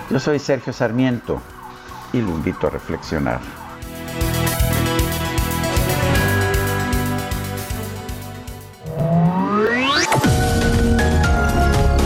[0.09, 1.41] Yo soy Sergio Sarmiento
[2.13, 3.41] y lo invito a reflexionar.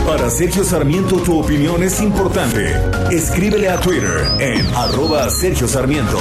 [0.07, 2.75] Para Sergio Sarmiento tu opinión es importante.
[3.11, 6.17] Escríbele a Twitter en arroba Sergio Sarmiento.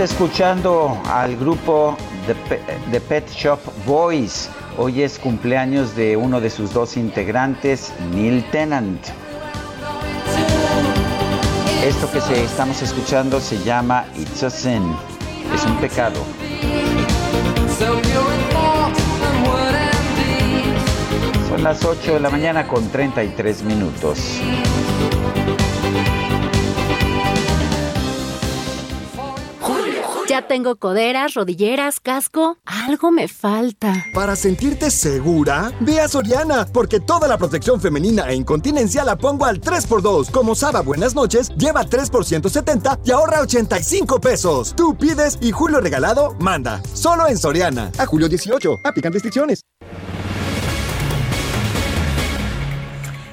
[0.00, 1.96] Escuchando al grupo
[2.92, 4.48] The Pet Shop Boys.
[4.76, 9.04] Hoy es cumpleaños de uno de sus dos integrantes, Neil Tennant.
[11.84, 14.94] Esto que se, estamos escuchando se llama It's a Sin.
[15.52, 16.20] Es un pecado.
[21.48, 24.38] Son las 8 de la mañana con 33 minutos.
[30.48, 32.56] Tengo coderas, rodilleras, casco.
[32.64, 33.94] Algo me falta.
[34.14, 39.44] Para sentirte segura, ve a Soriana, porque toda la protección femenina e incontinencia la pongo
[39.44, 40.30] al 3x2.
[40.30, 44.74] Como Saba Buenas noches, lleva 3 por 170 y ahorra 85 pesos.
[44.74, 46.82] Tú pides y Julio Regalado manda.
[46.94, 47.92] Solo en Soriana.
[47.98, 48.78] A julio 18.
[48.84, 49.60] Aplican restricciones.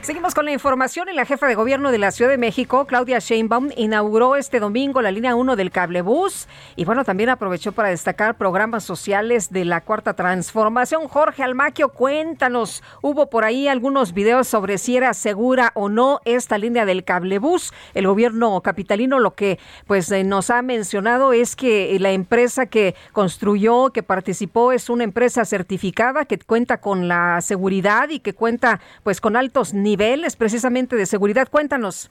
[0.05, 3.17] Seguimos con la información y la jefa de gobierno de la Ciudad de México, Claudia
[3.17, 8.37] Sheinbaum, inauguró este domingo la línea 1 del cablebús y bueno, también aprovechó para destacar
[8.37, 11.07] programas sociales de la Cuarta Transformación.
[11.07, 16.59] Jorge Almaquio, cuéntanos, hubo por ahí algunos videos sobre si era segura o no esta
[16.59, 17.73] línea del cablebús.
[17.95, 19.57] El gobierno capitalino lo que
[19.87, 25.03] pues eh, nos ha mencionado es que la empresa que construyó, que participó es una
[25.03, 30.35] empresa certificada que cuenta con la seguridad y que cuenta pues con altos niveles niveles
[30.35, 31.47] precisamente de seguridad.
[31.49, 32.09] Cuéntanos.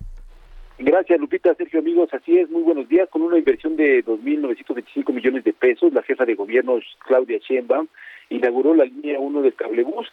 [0.78, 1.54] Gracias, Lupita.
[1.54, 2.48] Sergio, amigos, así es.
[2.50, 3.08] Muy buenos días.
[3.10, 7.86] Con una inversión de 2.925 millones de pesos, la jefa de gobierno, Claudia Sheinbaum,
[8.30, 10.08] inauguró la línea 1 del cablebús.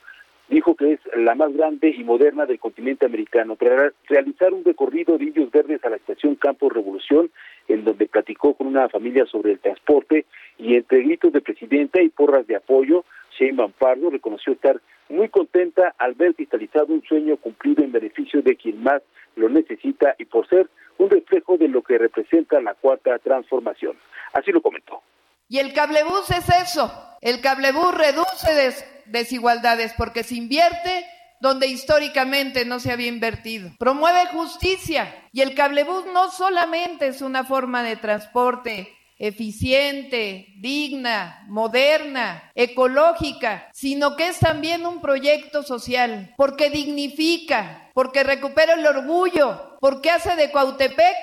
[0.50, 3.56] Dijo que es la más grande y moderna del continente americano.
[3.56, 7.32] Para realizar un recorrido de Indios Verdes a la estación Campo Revolución,
[7.70, 10.26] en donde platicó con una familia sobre el transporte
[10.60, 13.06] y entre gritos de presidenta y porras de apoyo,
[13.40, 14.82] Sheinbaum Pardo reconoció estar
[15.12, 19.02] muy contenta al ver cristalizado un sueño cumplido en beneficio de quien más
[19.36, 23.98] lo necesita y por ser un reflejo de lo que representa la cuarta transformación.
[24.34, 25.02] Así lo comentó.
[25.48, 26.92] Y el cablebús es eso.
[27.22, 28.74] El cablebús reduce
[29.06, 31.06] desigualdades porque se invierte
[31.42, 33.70] donde históricamente no se había invertido.
[33.80, 38.88] Promueve justicia y el cablebús no solamente es una forma de transporte
[39.22, 48.74] eficiente, digna, moderna, ecológica, sino que es también un proyecto social, porque dignifica, porque recupera
[48.74, 51.16] el orgullo, porque hace de Cuautepec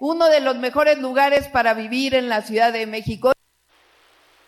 [0.00, 3.32] uno de los mejores lugares para vivir en la Ciudad de México.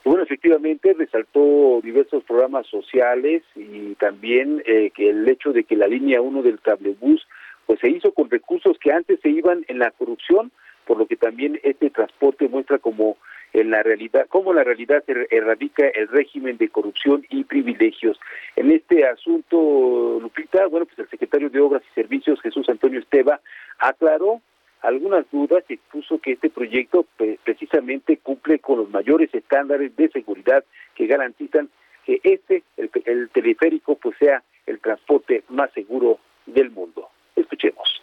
[0.04, 5.86] Bueno, efectivamente resaltó diversos programas sociales y también eh, que el hecho de que la
[5.86, 7.26] línea 1 del cablebús
[7.64, 10.52] pues se hizo con recursos que antes se iban en la corrupción
[10.88, 13.18] por lo que también este transporte muestra como
[13.52, 18.18] en la realidad, cómo la realidad erradica el régimen de corrupción y privilegios.
[18.56, 23.38] En este asunto, Lupita, bueno, pues el secretario de Obras y Servicios, Jesús Antonio Esteva,
[23.78, 24.40] aclaró
[24.80, 27.04] algunas dudas y expuso que este proyecto
[27.44, 31.68] precisamente cumple con los mayores estándares de seguridad que garantizan
[32.06, 37.10] que este, el, el teleférico, pues sea el transporte más seguro del mundo.
[37.36, 38.00] Escuchemos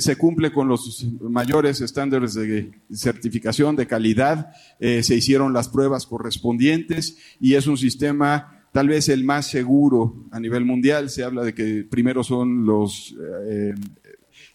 [0.00, 6.06] se cumple con los mayores estándares de certificación de calidad, eh, se hicieron las pruebas
[6.06, 11.10] correspondientes y es un sistema tal vez el más seguro a nivel mundial.
[11.10, 13.74] Se habla de que primero son los eh,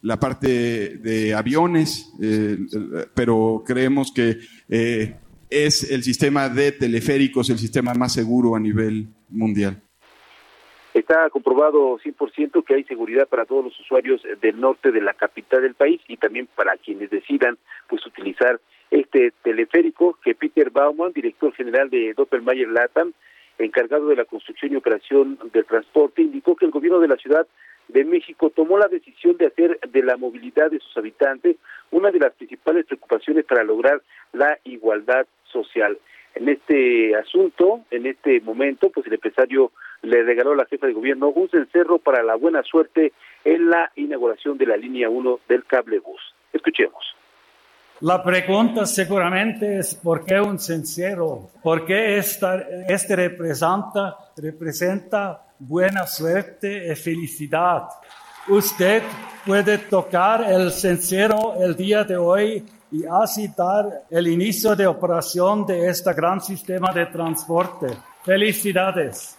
[0.02, 2.58] la parte de aviones, eh,
[3.14, 4.38] pero creemos que
[5.50, 9.83] es el sistema de teleféricos el sistema más seguro a nivel mundial.
[10.94, 15.64] Está comprobado 100% que hay seguridad para todos los usuarios del norte de la capital
[15.64, 17.58] del país y también para quienes decidan
[17.88, 18.60] pues utilizar
[18.92, 23.12] este teleférico que Peter Baumann, director general de Doppelmayr Latam,
[23.58, 27.48] encargado de la construcción y operación del transporte, indicó que el gobierno de la Ciudad
[27.88, 31.58] de México tomó la decisión de hacer de la movilidad de sus habitantes
[31.90, 34.02] una de las principales preocupaciones para lograr
[34.32, 35.98] la igualdad social.
[36.36, 39.72] En este asunto, en este momento, pues el empresario
[40.04, 43.14] le regaló la jefa de gobierno un cencerro para la buena suerte
[43.44, 46.22] en la inauguración de la línea 1 del cable bus.
[46.52, 47.04] Escuchemos.
[48.02, 51.52] La pregunta seguramente es ¿por qué un cencerro?
[51.64, 57.84] ¿Por qué este representa, representa buena suerte y felicidad?
[58.50, 59.04] Usted
[59.46, 65.66] puede tocar el cencerro el día de hoy y así dar el inicio de operación
[65.66, 67.88] de este gran sistema de transporte.
[68.24, 69.38] Felicidades.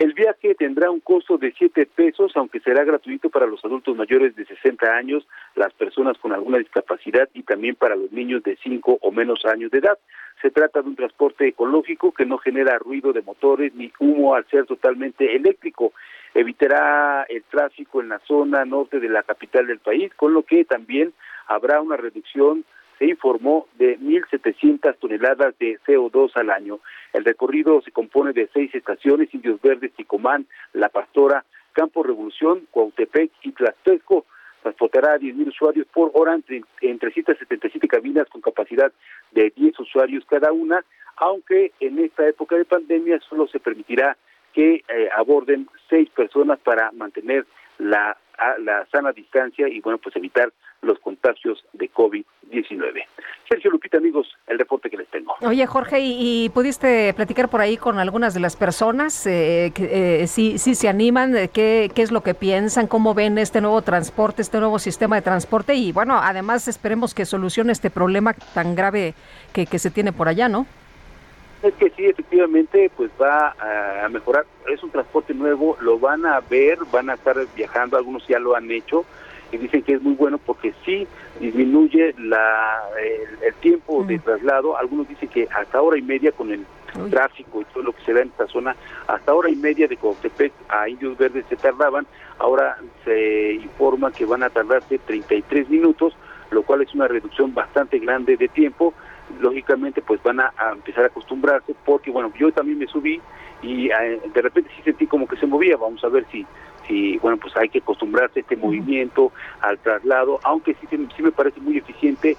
[0.00, 4.34] El viaje tendrá un costo de 7 pesos, aunque será gratuito para los adultos mayores
[4.34, 8.98] de 60 años, las personas con alguna discapacidad y también para los niños de 5
[9.00, 9.96] o menos años de edad.
[10.42, 14.44] Se trata de un transporte ecológico que no genera ruido de motores ni humo al
[14.48, 15.92] ser totalmente eléctrico.
[16.34, 20.64] Evitará el tráfico en la zona norte de la capital del país, con lo que
[20.64, 21.12] también
[21.46, 22.64] habrá una reducción
[22.98, 26.80] se informó de 1.700 toneladas de CO2 al año.
[27.12, 33.30] El recorrido se compone de seis estaciones, Indios Verdes, Ticomán, La Pastora, Campo Revolución, Cuautepec
[33.42, 34.26] y Tlaxteco.
[34.62, 38.92] Transportará a 10.000 usuarios por hora entre, en 377 cabinas con capacidad
[39.32, 40.84] de 10 usuarios cada una,
[41.16, 44.16] aunque en esta época de pandemia solo se permitirá
[44.54, 47.44] que eh, aborden seis personas para mantener
[47.78, 48.16] la,
[48.58, 50.52] la sana distancia y bueno pues evitar
[50.82, 53.04] los contagios de COVID-19.
[53.48, 55.34] Sergio Lupita, amigos, el reporte que les tengo.
[55.40, 59.26] Oye, Jorge, ¿y, pudiste platicar por ahí con algunas de las personas?
[59.26, 62.86] Eh, que, eh, si, si se animan, ¿qué, ¿qué es lo que piensan?
[62.86, 65.74] ¿Cómo ven este nuevo transporte, este nuevo sistema de transporte?
[65.74, 69.14] Y bueno, además esperemos que solucione este problema tan grave
[69.52, 70.66] que, que se tiene por allá, ¿no?
[71.64, 74.44] Es que sí, efectivamente, pues va a mejorar.
[74.68, 78.54] Es un transporte nuevo, lo van a ver, van a estar viajando, algunos ya lo
[78.54, 79.06] han hecho
[79.50, 81.06] y dicen que es muy bueno porque sí
[81.40, 82.82] disminuye la,
[83.42, 84.76] el, tiempo de traslado.
[84.76, 86.66] Algunos dicen que hasta hora y media con el
[87.10, 88.76] tráfico y todo lo que se da en esta zona,
[89.06, 92.06] hasta hora y media de Coctepec a Indios Verdes se tardaban.
[92.38, 96.14] Ahora se informa que van a tardarse 33 minutos,
[96.50, 98.92] lo cual es una reducción bastante grande de tiempo
[99.40, 103.20] lógicamente pues van a, empezar a acostumbrarse porque bueno yo también me subí
[103.62, 105.76] y eh, de repente sí sentí como que se movía.
[105.76, 106.46] Vamos a ver si
[106.86, 111.32] si bueno pues hay que acostumbrarse a este movimiento al traslado aunque sí sí me
[111.32, 112.36] parece muy eficiente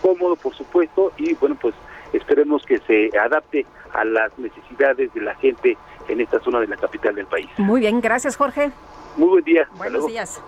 [0.00, 1.74] cómodo por supuesto y bueno pues
[2.12, 5.76] esperemos que se adapte a las necesidades de la gente
[6.08, 7.48] en esta zona de la capital del país.
[7.58, 8.70] Muy bien gracias Jorge.
[9.16, 9.68] Muy buen día.
[9.76, 10.42] Buenos días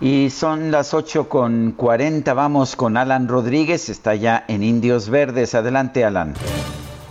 [0.00, 2.34] y son las 8 con 40.
[2.34, 5.54] Vamos con Alan Rodríguez, está ya en Indios Verdes.
[5.54, 6.34] Adelante, Alan.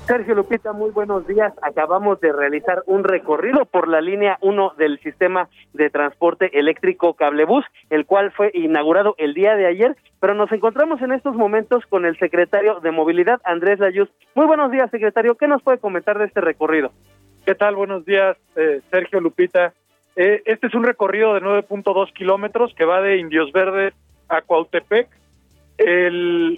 [0.05, 1.51] Sergio Lupita, muy buenos días.
[1.63, 7.65] Acabamos de realizar un recorrido por la línea 1 del sistema de transporte eléctrico Cablebús,
[7.89, 12.05] el cual fue inaugurado el día de ayer, pero nos encontramos en estos momentos con
[12.05, 14.09] el secretario de Movilidad, Andrés Layuz.
[14.35, 15.33] Muy buenos días, secretario.
[15.35, 16.91] ¿Qué nos puede comentar de este recorrido?
[17.43, 17.75] ¿Qué tal?
[17.75, 19.73] Buenos días, eh, Sergio Lupita.
[20.15, 23.93] Eh, este es un recorrido de 9.2 kilómetros que va de Indios Verdes
[24.29, 25.09] a Cuautepec.
[25.77, 26.57] Eh,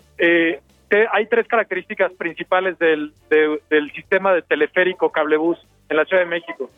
[1.11, 5.57] hay tres características principales del, del sistema de teleférico cablebús
[5.89, 6.69] en la Ciudad de México.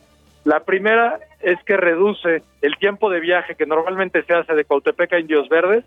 [0.45, 5.13] La primera es que reduce el tiempo de viaje que normalmente se hace de Cuautepec
[5.13, 5.83] a Indios Verdes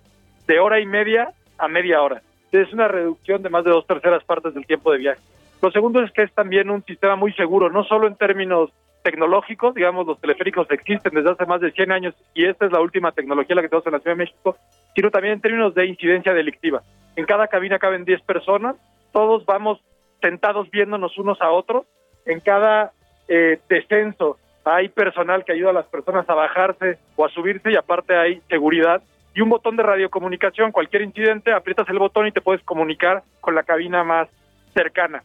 [0.46, 2.22] de hora y media a media hora.
[2.52, 5.20] Es una reducción de más de dos terceras partes del tiempo de viaje.
[5.62, 8.70] Lo segundo es que es también un sistema muy seguro, no solo en términos
[9.02, 12.80] tecnológicos, digamos, los teleféricos existen desde hace más de 100 años y esta es la
[12.80, 14.56] última tecnología la que tenemos en la Ciudad de México,
[14.94, 16.82] sino también en términos de incidencia delictiva.
[17.16, 18.76] En cada cabina caben 10 personas,
[19.12, 19.80] todos vamos
[20.20, 21.84] sentados viéndonos unos a otros,
[22.24, 22.92] en cada
[23.28, 27.76] eh, descenso hay personal que ayuda a las personas a bajarse o a subirse y
[27.76, 29.02] aparte hay seguridad
[29.34, 33.54] y un botón de radiocomunicación, cualquier incidente, aprietas el botón y te puedes comunicar con
[33.54, 34.28] la cabina más
[34.74, 35.24] cercana.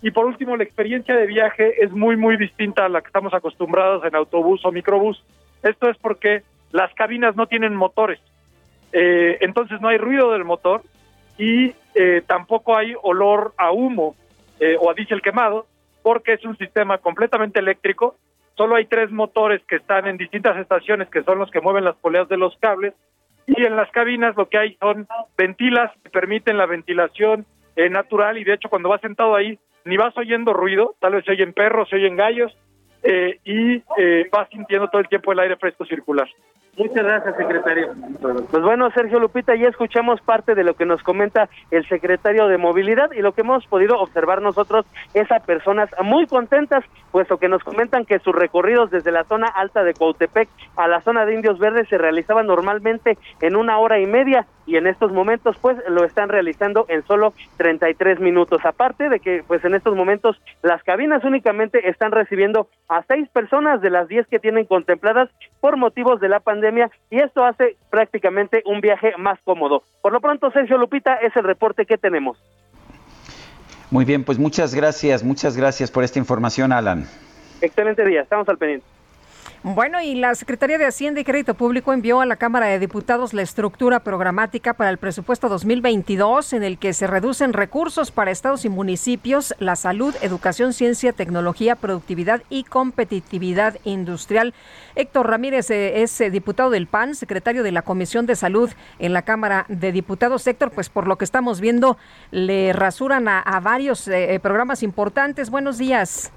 [0.00, 3.34] Y por último, la experiencia de viaje es muy, muy distinta a la que estamos
[3.34, 5.22] acostumbrados en autobús o microbús.
[5.62, 8.20] Esto es porque las cabinas no tienen motores,
[8.92, 10.82] eh, entonces no hay ruido del motor
[11.36, 14.16] y eh, tampoco hay olor a humo
[14.60, 15.66] eh, o a diésel quemado,
[16.02, 18.16] porque es un sistema completamente eléctrico.
[18.56, 21.96] Solo hay tres motores que están en distintas estaciones, que son los que mueven las
[21.96, 22.94] poleas de los cables,
[23.46, 25.06] y en las cabinas lo que hay son
[25.36, 27.46] ventilas que permiten la ventilación
[27.90, 29.56] natural y de hecho cuando vas sentado ahí
[29.88, 32.54] ni vas oyendo ruido, tal vez se oyen perros, se oyen gallos,
[33.02, 36.28] eh, y eh, vas sintiendo todo el tiempo el aire fresco circular.
[36.76, 37.92] Muchas gracias, secretario.
[38.20, 42.56] Pues bueno, Sergio Lupita, ya escuchamos parte de lo que nos comenta el secretario de
[42.56, 47.48] Movilidad y lo que hemos podido observar nosotros es a personas muy contentas, puesto que
[47.48, 51.34] nos comentan que sus recorridos desde la zona alta de Cuautepec a la zona de
[51.34, 55.78] Indios Verdes se realizaban normalmente en una hora y media y en estos momentos pues
[55.88, 58.60] lo están realizando en solo 33 minutos.
[58.66, 63.80] Aparte de que pues en estos momentos las cabinas únicamente están recibiendo a seis personas
[63.80, 65.30] de las diez que tienen contempladas
[65.60, 69.82] por motivos de la pandemia y esto hace prácticamente un viaje más cómodo.
[70.02, 72.36] Por lo pronto, Sergio Lupita, es el reporte que tenemos.
[73.90, 77.06] Muy bien, pues muchas gracias, muchas gracias por esta información, Alan.
[77.62, 78.97] Excelente día, estamos al pendiente.
[79.64, 83.34] Bueno, y la Secretaría de Hacienda y Crédito Público envió a la Cámara de Diputados
[83.34, 88.64] la estructura programática para el presupuesto 2022 en el que se reducen recursos para estados
[88.64, 94.54] y municipios, la salud, educación, ciencia, tecnología, productividad y competitividad industrial.
[94.94, 98.70] Héctor Ramírez eh, es eh, diputado del PAN, secretario de la Comisión de Salud
[99.00, 100.46] en la Cámara de Diputados.
[100.46, 101.98] Héctor, pues por lo que estamos viendo,
[102.30, 105.50] le rasuran a, varios eh, programas importantes.
[105.50, 106.30] Buenos días.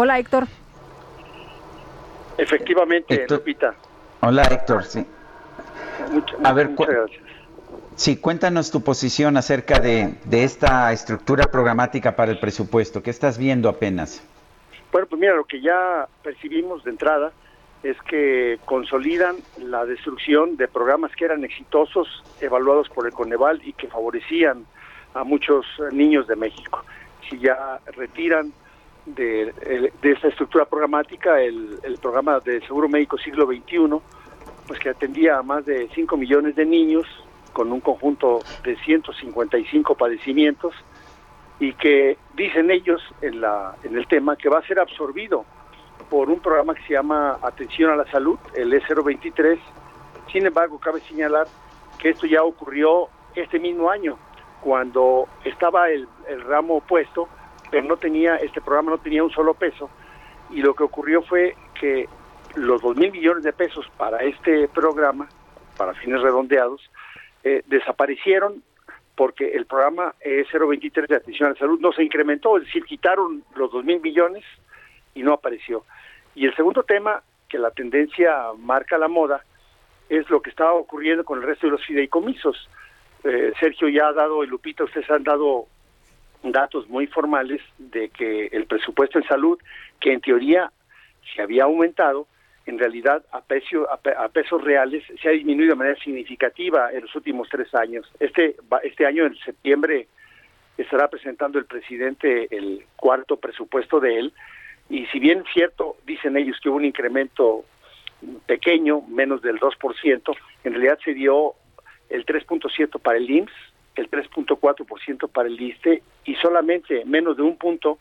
[0.00, 0.44] Hola, Héctor.
[2.36, 3.74] Efectivamente, Lupita.
[4.20, 5.04] Hola, Héctor, sí.
[6.44, 7.22] a ver, muchas gracias.
[7.96, 13.02] Sí, cuéntanos tu posición acerca de, de esta estructura programática para el presupuesto.
[13.02, 14.22] ¿Qué estás viendo apenas?
[14.92, 17.32] Bueno, pues mira, lo que ya percibimos de entrada
[17.82, 23.72] es que consolidan la destrucción de programas que eran exitosos, evaluados por el Coneval y
[23.72, 24.64] que favorecían
[25.14, 26.84] a muchos niños de México.
[27.28, 28.52] Si ya retiran
[29.14, 34.00] de, de esta estructura programática el, programa de Seguro Médico Siglo XXI,
[34.66, 37.06] pues que atendía a más de 5 millones de niños
[37.52, 40.74] con un conjunto de 155 padecimientos
[41.58, 45.44] y que dicen ellos en, la, en el tema que va a ser absorbido
[46.08, 49.58] por un programa que se llama Atención a la Salud, el E023.
[50.32, 51.46] Sin embargo, cabe señalar
[51.98, 54.18] que esto ya ocurrió este mismo año,
[54.60, 57.28] cuando estaba el, el ramo opuesto,
[57.70, 59.90] pero no tenía, este programa no tenía un solo peso,
[60.50, 62.08] y lo que ocurrió fue que
[62.54, 65.28] los dos mil millones de pesos para este programa,
[65.76, 66.90] para fines redondeados,
[67.44, 68.62] eh, desaparecieron
[69.14, 73.42] porque el programa E023 de atención a la salud no se incrementó, es decir, quitaron
[73.56, 74.44] los dos mil millones
[75.14, 75.84] y no apareció.
[76.34, 79.44] Y el segundo tema, que la tendencia marca la moda,
[80.08, 82.68] es lo que estaba ocurriendo con el resto de los fideicomisos.
[83.24, 85.66] Eh, Sergio ya ha dado, y Lupita, ustedes han dado
[86.42, 89.58] datos muy formales de que el presupuesto en salud,
[90.00, 90.70] que en teoría
[91.34, 92.26] se había aumentado,
[92.66, 97.02] en realidad a, precio, a, a, pesos reales se ha disminuido de manera significativa en
[97.02, 98.10] los últimos tres años.
[98.20, 100.06] Este, este año, en septiembre,
[100.76, 104.32] estará presentando el presidente el cuarto presupuesto de él,
[104.90, 107.64] y si bien cierto, dicen ellos que hubo un incremento
[108.46, 111.54] pequeño, menos del 2%, en realidad se dio
[112.08, 113.52] el 3.7 para el IMSS,
[113.98, 117.98] el 3.4% para el ISTE y solamente menos de un punto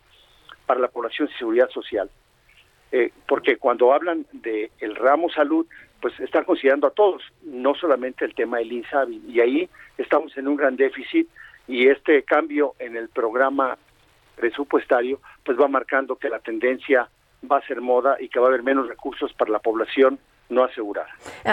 [0.66, 2.10] para la población de seguridad social.
[2.92, 5.66] Eh, porque cuando hablan del el ramo salud,
[6.00, 9.24] pues están considerando a todos, no solamente el tema del INSABI.
[9.28, 11.28] Y ahí estamos en un gran déficit
[11.68, 13.78] y este cambio en el programa
[14.36, 17.10] presupuestario pues va marcando que la tendencia
[17.52, 20.20] va a ser moda y que va a haber menos recursos para la población
[20.50, 21.10] no asegurada.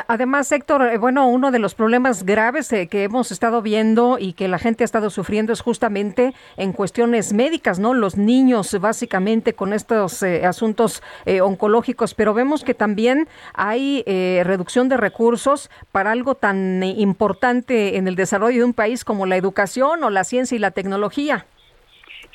[0.07, 4.35] Además, Héctor, eh, bueno, uno de los problemas graves eh, que hemos estado viendo y
[4.35, 7.95] que la gente ha estado sufriendo es justamente en cuestiones médicas, ¿no?
[7.95, 14.43] Los niños, básicamente, con estos eh, asuntos eh, oncológicos, pero vemos que también hay eh,
[14.45, 19.37] reducción de recursos para algo tan importante en el desarrollo de un país como la
[19.37, 21.47] educación o la ciencia y la tecnología.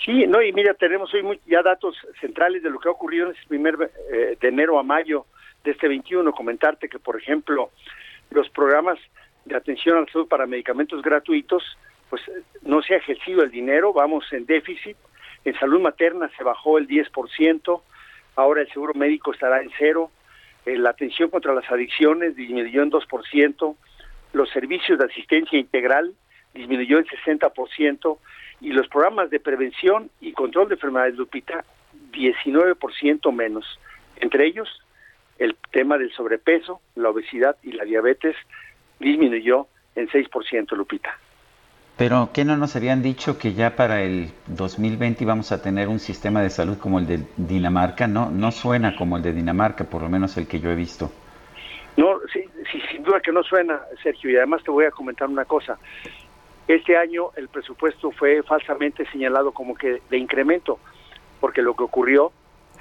[0.06, 3.27] Sí, no, y mira, tenemos hoy muy, ya datos centrales de lo que ha ocurrido
[3.27, 5.26] en este primer eh, de enero a mayo
[5.64, 6.31] de este 21.
[6.31, 7.72] Comentarte que, por ejemplo,
[8.31, 8.99] los programas
[9.45, 11.64] de atención a la salud para medicamentos gratuitos,
[12.10, 12.22] pues
[12.61, 14.98] no se ha ejercido el dinero, vamos en déficit.
[15.45, 17.81] En salud materna se bajó el 10%,
[18.36, 20.11] ahora el seguro médico estará en cero.
[20.65, 23.76] Eh, la atención contra las adicciones disminuyó en 2%,
[24.34, 26.14] los servicios de asistencia integral
[26.53, 28.18] disminuyó en 60%,
[28.61, 31.64] y los programas de prevención y control de enfermedades Lupita
[32.11, 33.80] 19% menos.
[34.18, 34.68] Entre ellos,
[35.40, 38.36] el tema del sobrepeso, la obesidad y la diabetes
[38.99, 41.18] disminuyó en 6%, Lupita.
[41.98, 45.99] Pero ¿qué no nos habían dicho que ya para el 2020 íbamos a tener un
[45.99, 48.07] sistema de salud como el de Dinamarca?
[48.07, 51.11] No, no suena como el de Dinamarca, por lo menos el que yo he visto.
[51.98, 55.28] No, sí, sí, sin duda que no suena, Sergio, y además te voy a comentar
[55.28, 55.78] una cosa.
[56.70, 60.80] Este año el presupuesto fue falsamente señalado como que de incremento,
[61.41, 62.32] porque lo que ocurrió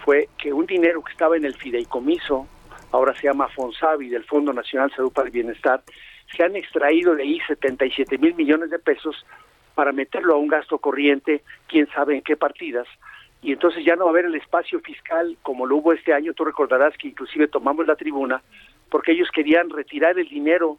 [0.09, 2.49] fue que un dinero que estaba en el fideicomiso,
[2.93, 5.83] ahora se llama Fonsavi, del Fondo Nacional de Salud para el Bienestar,
[6.35, 9.27] se han extraído de ahí 77 mil millones de pesos
[9.75, 12.87] para meterlo a un gasto corriente, quién sabe en qué partidas,
[13.43, 16.33] y entonces ya no va a haber el espacio fiscal como lo hubo este año,
[16.33, 18.41] tú recordarás que inclusive tomamos la tribuna,
[18.89, 20.79] porque ellos querían retirar el dinero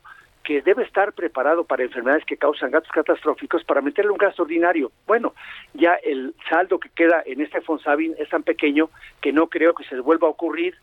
[0.49, 4.91] que debe estar preparado para enfermedades que causan gastos catastróficos para meterle un gasto ordinario.
[5.05, 5.35] Bueno,
[5.75, 8.89] ya el saldo que queda en este Fonsabin es tan pequeño
[9.21, 10.73] que no creo que se vuelva a ocurrir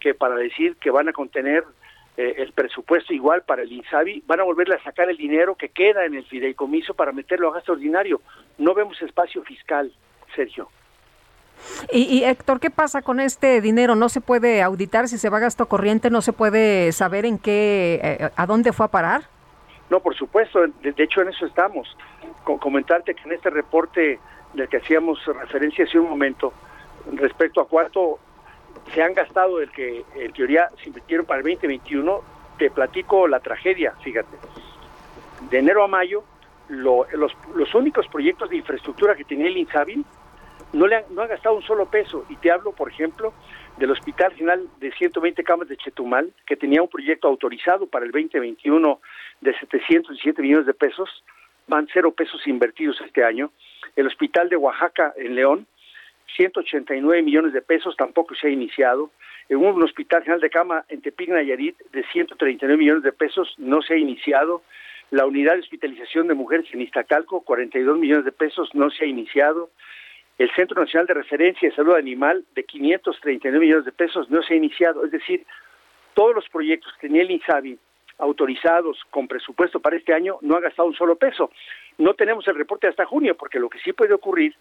[0.00, 1.62] que para decir que van a contener
[2.16, 5.68] eh, el presupuesto igual para el INSABI, van a volverle a sacar el dinero que
[5.68, 8.20] queda en el fideicomiso para meterlo a gasto ordinario.
[8.58, 9.92] No vemos espacio fiscal,
[10.34, 10.68] Sergio.
[11.92, 13.94] Y, y, Héctor, ¿qué pasa con este dinero?
[13.94, 16.10] ¿No se puede auditar si se va a gasto corriente?
[16.10, 19.22] ¿No se puede saber en qué, eh, a dónde fue a parar?
[19.90, 20.60] No, por supuesto.
[20.82, 21.96] De, hecho, en eso estamos.
[22.44, 24.18] Con comentarte que en este reporte
[24.54, 26.52] del que hacíamos referencia hace un momento,
[27.12, 28.18] respecto a cuánto
[28.94, 32.20] se han gastado el que en teoría se invirtieron para el 2021,
[32.58, 34.36] te platico la tragedia, fíjate.
[35.50, 36.24] De enero a mayo,
[36.68, 40.04] lo, los, los únicos proyectos de infraestructura que tenía el INSABI
[40.72, 42.24] no le han, no han gastado un solo peso.
[42.28, 43.32] Y te hablo, por ejemplo,
[43.76, 48.12] del Hospital General de 120 Camas de Chetumal, que tenía un proyecto autorizado para el
[48.12, 49.00] 2021
[49.40, 51.24] de 707 millones de pesos,
[51.66, 53.50] van cero pesos invertidos este año.
[53.96, 55.66] El Hospital de Oaxaca en León,
[56.36, 59.10] 189 millones de pesos, tampoco se ha iniciado.
[59.48, 63.82] En un Hospital General de Cama en Tepic, Nayarit, de 139 millones de pesos, no
[63.82, 64.62] se ha iniciado.
[65.10, 69.06] La unidad de hospitalización de mujeres en Iztacalco, 42 millones de pesos, no se ha
[69.06, 69.70] iniciado.
[70.42, 74.54] El Centro Nacional de Referencia de Salud Animal, de 539 millones de pesos, no se
[74.54, 75.04] ha iniciado.
[75.04, 75.46] Es decir,
[76.14, 77.78] todos los proyectos que tenía el INSABI
[78.18, 81.52] autorizados con presupuesto para este año no ha gastado un solo peso.
[81.96, 84.52] No tenemos el reporte hasta junio, porque lo que sí puede ocurrir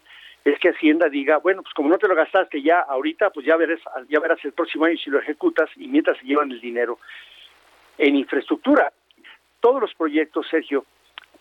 [0.45, 3.55] es que Hacienda diga, bueno, pues como no te lo gastaste ya ahorita, pues ya
[3.55, 6.99] verás, ya verás el próximo año si lo ejecutas y mientras se llevan el dinero.
[7.97, 8.93] En infraestructura,
[9.59, 10.85] todos los proyectos, Sergio,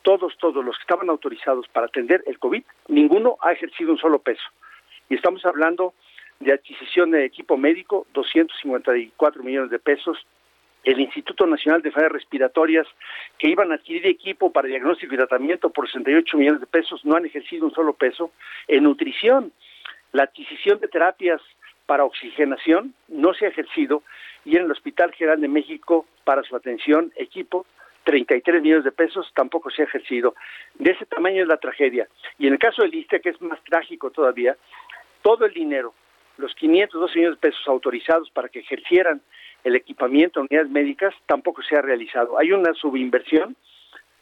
[0.02, 4.18] todos, todos los que estaban autorizados para atender el COVID, ninguno ha ejercido un solo
[4.18, 4.44] peso.
[5.09, 5.94] Y estamos hablando
[6.39, 10.18] de adquisición de equipo médico, 254 millones de pesos,
[10.85, 12.86] el Instituto Nacional de Enfermedades Respiratorias,
[13.39, 17.16] que iban a adquirir equipo para diagnóstico y tratamiento por 68 millones de pesos, no
[17.16, 18.31] han ejercido un solo peso.
[18.66, 19.52] En nutrición,
[20.12, 21.43] la adquisición de terapias
[21.85, 24.02] para oxigenación no se ha ejercido
[24.44, 27.66] y en el Hospital General de México para su atención, equipo,
[28.10, 30.34] 33 millones de pesos tampoco se ha ejercido.
[30.74, 32.08] De ese tamaño es la tragedia.
[32.40, 34.56] Y en el caso del ISTE, que es más trágico todavía,
[35.22, 35.94] todo el dinero,
[36.36, 39.20] los 512 millones de pesos autorizados para que ejercieran
[39.62, 42.36] el equipamiento, unidades médicas, tampoco se ha realizado.
[42.36, 43.54] Hay una subinversión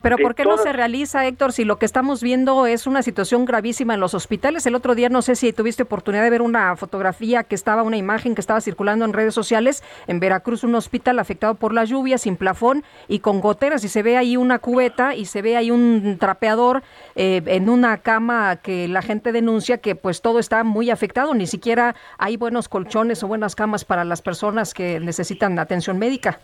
[0.01, 3.45] pero ¿por qué no se realiza, Héctor, si lo que estamos viendo es una situación
[3.45, 4.65] gravísima en los hospitales?
[4.67, 7.97] El otro día no sé si tuviste oportunidad de ver una fotografía que estaba, una
[7.97, 12.17] imagen que estaba circulando en redes sociales en Veracruz, un hospital afectado por la lluvia,
[12.17, 15.73] sin plafón y con goteras, y se ve ahí una cubeta y se ve ahí
[15.73, 16.85] un trapeador
[17.17, 21.49] eh, en una cama que la gente denuncia que pues todo está muy afectado, ni
[21.49, 26.39] siquiera hay buenos colchones o buenas camas para las personas que necesitan atención médica.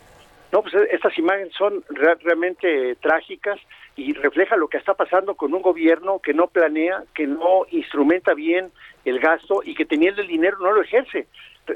[0.55, 3.59] No, pues eh, estas imágenes son realmente trágicas
[3.97, 8.35] y refleja lo que está pasando con un gobierno que no planea, que no instrumenta
[8.35, 8.71] bien
[9.05, 11.27] el gasto y que teniendo el dinero no lo ejerce.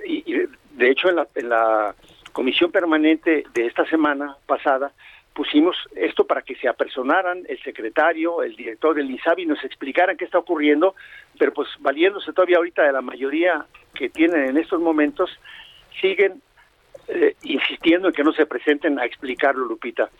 [0.06, 0.32] Y,
[0.76, 1.96] de hecho en la, en la
[2.30, 4.92] comisión permanente de esta semana pasada
[5.32, 10.24] pusimos esto para que se apersonaran el secretario, el director del INSABI, nos explicaran qué
[10.24, 10.94] está ocurriendo,
[11.36, 15.30] pero pues valiéndose todavía ahorita de la mayoría que tienen en estos momentos,
[16.00, 16.42] siguen
[17.09, 20.10] eh, insistiendo en que no se presenten a explicarlo, Lupita.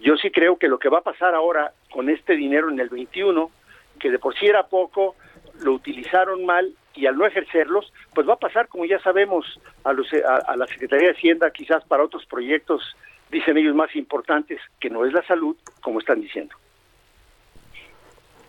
[0.00, 2.88] Yo sí creo que lo que va a pasar ahora con este dinero en el
[2.88, 3.50] 21,
[3.98, 5.16] que de por sí era poco,
[5.60, 9.92] lo utilizaron mal y al no ejercerlos, pues va a pasar, como ya sabemos, a,
[9.92, 12.82] los, a, la Secretaría de Hacienda quizás para otros proyectos,
[13.30, 16.54] dicen ellos, más importantes, que no es la salud, como están diciendo.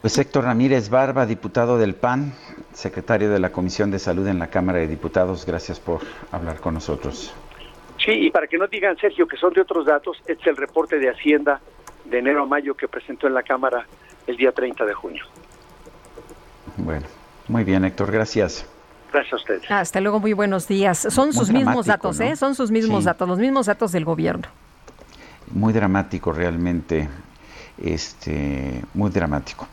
[0.02, 2.34] Pues Héctor Ramírez Barba, diputado del PAN,
[2.74, 6.02] secretario de la Comisión de Salud en la Cámara de Diputados, gracias por
[6.32, 7.34] hablar con nosotros.
[8.04, 10.58] Sí, y para que no digan, Sergio, que son de otros datos, este es el
[10.58, 11.60] reporte de Hacienda
[12.06, 13.86] de enero a mayo que presentó en la Cámara
[14.26, 15.26] el día 30 de junio.
[16.78, 17.06] Bueno,
[17.48, 18.66] muy bien, Héctor, gracias.
[19.12, 19.72] Gracias a ustedes.
[19.72, 21.00] Hasta luego, muy buenos días.
[21.10, 22.36] Son sus mismos datos, ¿eh?
[22.36, 24.48] Son sus mismos datos, los mismos datos del gobierno.
[25.52, 27.10] Muy dramático realmente,
[27.84, 29.68] este, muy dramático.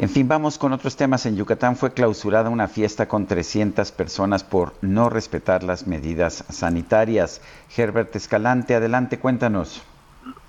[0.00, 1.26] En fin, vamos con otros temas.
[1.26, 7.42] En Yucatán fue clausurada una fiesta con 300 personas por no respetar las medidas sanitarias.
[7.76, 9.84] Herbert Escalante, adelante, cuéntanos.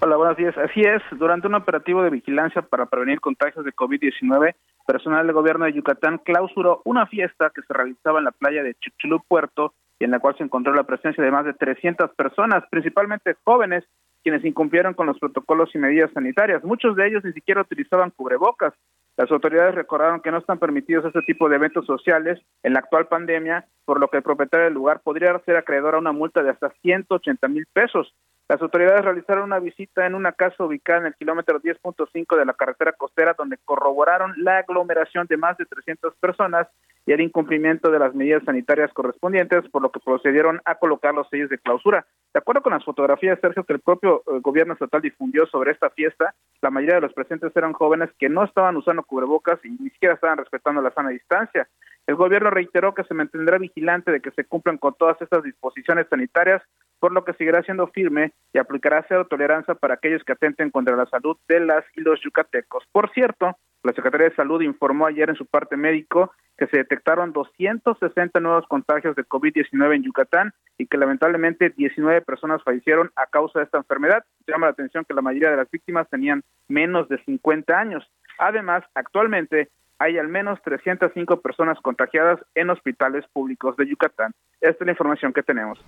[0.01, 0.55] Hola, buenos días.
[0.55, 4.53] Así es, durante un operativo de vigilancia para prevenir contagios de COVID-19,
[4.85, 8.76] personal del gobierno de Yucatán clausuró una fiesta que se realizaba en la playa de
[8.76, 12.63] Chicxulub Puerto y en la cual se encontró la presencia de más de 300 personas,
[12.69, 13.84] principalmente jóvenes,
[14.23, 16.63] quienes incumplieron con los protocolos y medidas sanitarias.
[16.63, 18.73] Muchos de ellos ni siquiera utilizaban cubrebocas.
[19.17, 23.07] Las autoridades recordaron que no están permitidos este tipo de eventos sociales en la actual
[23.07, 26.51] pandemia, por lo que el propietario del lugar podría ser acreedor a una multa de
[26.51, 28.13] hasta 180 mil pesos.
[28.49, 32.55] Las autoridades realizaron una visita en una casa ubicada en el kilómetro 10.5 de la
[32.55, 36.67] carretera costera, donde corroboraron la aglomeración de más de 300 personas
[37.05, 41.30] y el incumplimiento de las medidas sanitarias correspondientes, por lo que procedieron a colocar los
[41.30, 42.07] sellos de clausura.
[42.34, 45.91] De acuerdo con las fotografías, Sergio, que el propio eh, gobierno estatal difundió sobre esta
[45.91, 49.91] fiesta, la mayoría de los presentes eran jóvenes que no estaban usando cubrebocas y ni
[49.91, 51.67] siquiera estaban respetando la sana distancia.
[52.07, 56.07] El gobierno reiteró que se mantendrá vigilante de que se cumplan con todas estas disposiciones
[56.09, 56.61] sanitarias,
[56.99, 60.95] por lo que seguirá siendo firme y aplicará cero tolerancia para aquellos que atenten contra
[60.95, 62.84] la salud de las y los yucatecos.
[62.91, 67.31] Por cierto, la Secretaría de Salud informó ayer en su parte médico que se detectaron
[67.31, 73.59] 260 nuevos contagios de COVID-19 en Yucatán y que lamentablemente 19 personas fallecieron a causa
[73.59, 74.26] de esta enfermedad.
[74.45, 78.05] Llama la atención que la mayoría de las víctimas tenían menos de 50 años.
[78.38, 79.69] Además, actualmente
[79.99, 84.31] hay al menos 305 personas contagiadas en hospitales públicos de Yucatán.
[84.61, 85.80] Esta es la información que tenemos.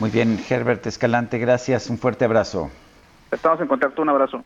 [0.00, 1.88] Muy bien, Herbert Escalante, gracias.
[1.88, 2.70] Un fuerte abrazo.
[3.30, 4.02] Estamos en contacto.
[4.02, 4.44] Un abrazo.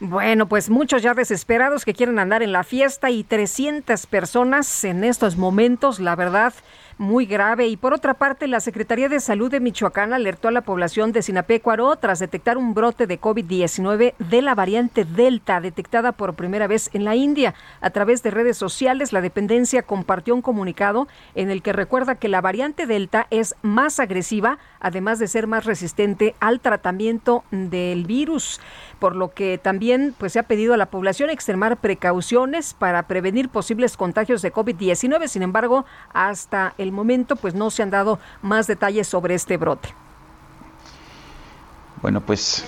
[0.00, 5.04] Bueno, pues muchos ya desesperados que quieren andar en la fiesta y 300 personas en
[5.04, 6.52] estos momentos, la verdad,
[6.98, 7.68] muy grave.
[7.68, 11.22] Y por otra parte, la Secretaría de Salud de Michoacán alertó a la población de
[11.22, 16.90] Sinapecuaro tras detectar un brote de COVID-19 de la variante Delta, detectada por primera vez
[16.92, 17.54] en la India.
[17.80, 22.28] A través de redes sociales, la dependencia compartió un comunicado en el que recuerda que
[22.28, 28.60] la variante Delta es más agresiva, además de ser más resistente al tratamiento del virus,
[29.04, 33.50] por lo que también pues, se ha pedido a la población extremar precauciones para prevenir
[33.50, 35.28] posibles contagios de COVID-19.
[35.28, 39.90] Sin embargo, hasta el momento pues no se han dado más detalles sobre este brote.
[42.00, 42.64] Bueno, pues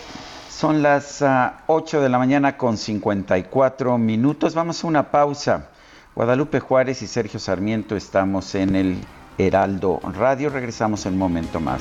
[0.51, 1.25] son las
[1.69, 4.55] 8 ah, de la mañana con 54 minutos.
[4.55, 5.71] Vamos a una pausa.
[6.15, 8.99] Guadalupe Juárez y Sergio Sarmiento estamos en el
[9.39, 10.51] Heraldo Radio.
[10.51, 11.81] Regresamos en un momento más.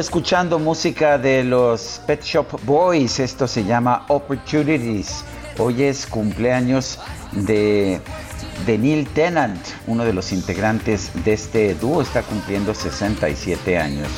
[0.00, 3.20] Escuchando música de los Pet Shop Boys.
[3.20, 5.24] Esto se llama Opportunities.
[5.58, 6.98] Hoy es cumpleaños
[7.32, 8.00] de,
[8.66, 12.02] de Neil Tennant, uno de los integrantes de este dúo.
[12.02, 14.08] Está cumpliendo 67 años.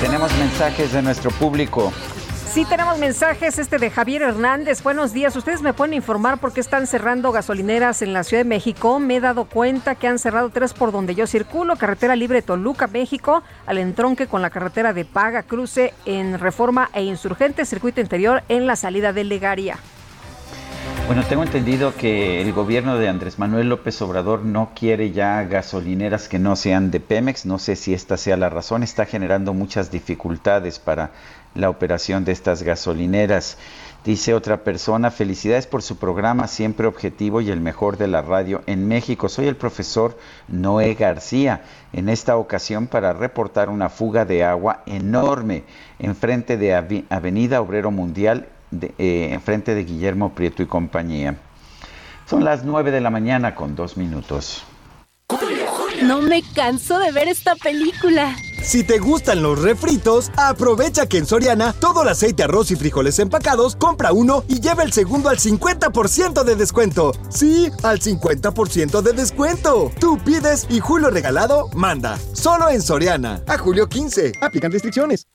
[0.00, 1.92] Tenemos mensajes de nuestro público.
[2.54, 4.80] Sí, tenemos mensajes, este de Javier Hernández.
[4.84, 5.34] Buenos días.
[5.34, 9.00] Ustedes me pueden informar por qué están cerrando gasolineras en la Ciudad de México.
[9.00, 11.74] Me he dado cuenta que han cerrado tres por donde yo circulo.
[11.74, 17.02] Carretera Libre Toluca, México, al entronque con la carretera de Paga, cruce en Reforma e
[17.02, 19.76] Insurgente, circuito interior en la salida de Legaria.
[21.06, 26.28] Bueno, tengo entendido que el gobierno de Andrés Manuel López Obrador no quiere ya gasolineras
[26.28, 27.44] que no sean de Pemex.
[27.44, 28.82] No sé si esta sea la razón.
[28.82, 31.10] Está generando muchas dificultades para
[31.54, 33.58] la operación de estas gasolineras.
[34.04, 38.62] Dice otra persona, felicidades por su programa, siempre objetivo y el mejor de la radio
[38.66, 39.30] en México.
[39.30, 40.18] Soy el profesor
[40.48, 41.62] Noé García,
[41.92, 45.64] en esta ocasión para reportar una fuga de agua enorme
[45.98, 46.74] enfrente de
[47.08, 51.36] Avenida Obrero Mundial, de, eh, enfrente de Guillermo Prieto y compañía.
[52.26, 54.66] Son las 9 de la mañana con dos minutos.
[56.02, 58.36] No me canso de ver esta película.
[58.62, 63.18] Si te gustan los refritos, aprovecha que en Soriana todo el aceite, arroz y frijoles
[63.18, 67.12] empacados, compra uno y lleva el segundo al 50% de descuento.
[67.28, 69.92] Sí, al 50% de descuento.
[70.00, 72.18] Tú pides y Julio Regalado manda.
[72.32, 73.42] Solo en Soriana.
[73.46, 74.32] A julio 15.
[74.40, 75.26] Aplican restricciones.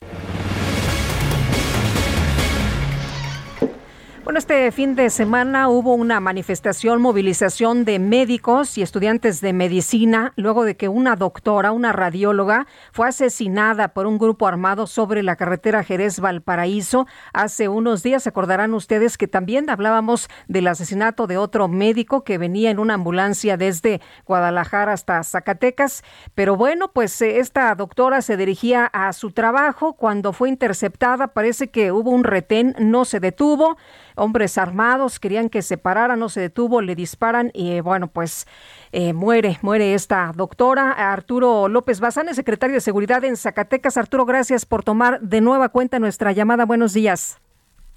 [4.30, 10.34] Bueno, este fin de semana hubo una manifestación, movilización de médicos y estudiantes de medicina
[10.35, 15.35] luego de que una doctora, una radióloga, fue asesinada por un grupo armado sobre la
[15.35, 17.07] carretera Jerez-Valparaíso.
[17.34, 22.69] Hace unos días, acordarán ustedes que también hablábamos del asesinato de otro médico que venía
[22.69, 26.03] en una ambulancia desde Guadalajara hasta Zacatecas.
[26.35, 31.30] Pero bueno, pues eh, esta doctora se dirigía a su trabajo cuando fue interceptada.
[31.30, 33.76] Parece que hubo un retén, no se detuvo
[34.20, 38.48] hombres armados, querían que se parara, no se detuvo, le disparan y bueno, pues
[38.91, 40.91] eh, muere, muere esta doctora.
[40.91, 43.98] Arturo López Bazán, secretario de Seguridad en Zacatecas.
[43.98, 46.66] Arturo, gracias por tomar de nueva cuenta nuestra llamada.
[46.66, 47.40] Buenos días.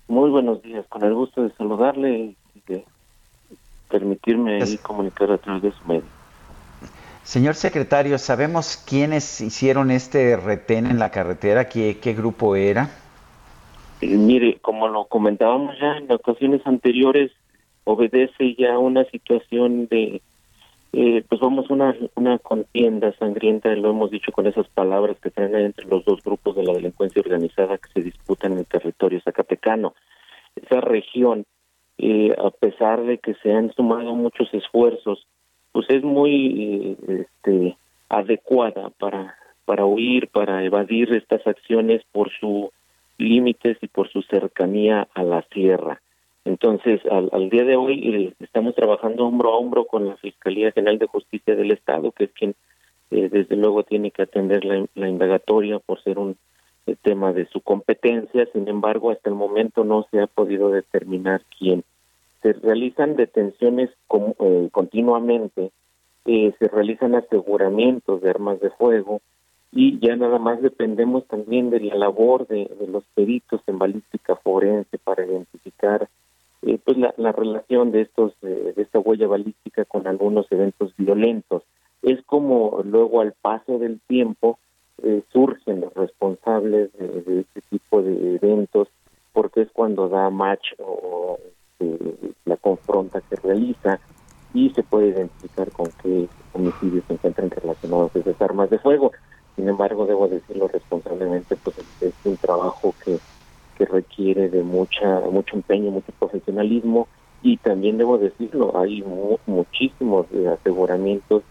[0.08, 2.84] Muy buenos días, con el gusto de saludarle y de
[3.90, 6.04] permitirme comunicar a través de su medio.
[7.22, 11.68] Señor secretario, ¿sabemos quiénes hicieron este retén en la carretera?
[11.68, 12.90] ¿Qué, qué grupo era?
[14.02, 17.30] Eh, mire, como lo comentábamos ya en ocasiones anteriores,
[17.84, 20.20] obedece ya una situación de,
[20.92, 25.54] eh, pues vamos, una, una contienda sangrienta, lo hemos dicho con esas palabras que traen
[25.54, 29.94] entre los dos grupos de la delincuencia organizada que se disputan en el territorio zacatecano.
[30.56, 31.44] Esa región,
[31.98, 35.28] eh, a pesar de que se han sumado muchos esfuerzos,
[35.70, 37.76] pues es muy este,
[38.08, 42.70] adecuada para, para huir, para evadir estas acciones por sus
[43.18, 46.00] límites y por su cercanía a la sierra.
[46.44, 50.98] Entonces, al, día de hoy eh, estamos trabajando hombro a hombro con la Fiscalía General
[50.98, 52.54] de Justicia del Estado, que es quien
[53.10, 56.36] eh, desde luego tiene que atender la, indagatoria por ser un
[56.86, 58.48] eh, tema de su competencia.
[58.52, 61.84] Sin embargo, hasta el momento no se ha podido determinar quién
[62.42, 65.70] se realizan detenciones eh, continuamente,
[66.26, 69.20] eh, se realizan aseguramientos de armas de fuego
[69.72, 74.98] y ya nada más dependemos también de la labor de, los peritos en balística forense
[74.98, 76.08] para identificar
[76.62, 81.62] eh, pues la, relación de estos de esta huella balística con algunos eventos violentos
[82.02, 84.58] es como luego al paso del tiempo
[85.32, 88.88] surgen los responsables de, este tipo de eventos
[89.32, 91.38] porque es cuando da match o
[92.44, 93.98] la confronta que realiza
[94.54, 99.12] y se puede identificar con qué homicidios se encuentran relacionados esas armas de fuego.
[99.56, 103.18] Sin embargo, debo decirlo responsablemente, pues es un trabajo que,
[103.76, 107.08] que requiere de mucha mucho empeño, mucho profesionalismo.
[107.42, 109.04] Y también debo decirlo, hay
[109.46, 110.26] muchísimos
[110.60, 111.42] aseguramientos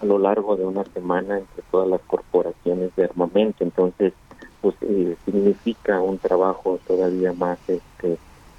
[0.00, 4.12] a lo largo de una semana entre todas las corporaciones de armamento, entonces
[4.60, 8.18] pues eh, significa un trabajo todavía más este,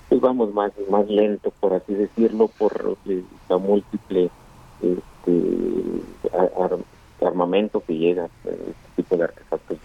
[0.09, 2.97] pues vamos más más lento por así decirlo por
[3.49, 4.29] la múltiple
[4.81, 5.01] este,
[7.27, 8.57] armamento que llega este
[8.95, 9.77] tipo de artefactos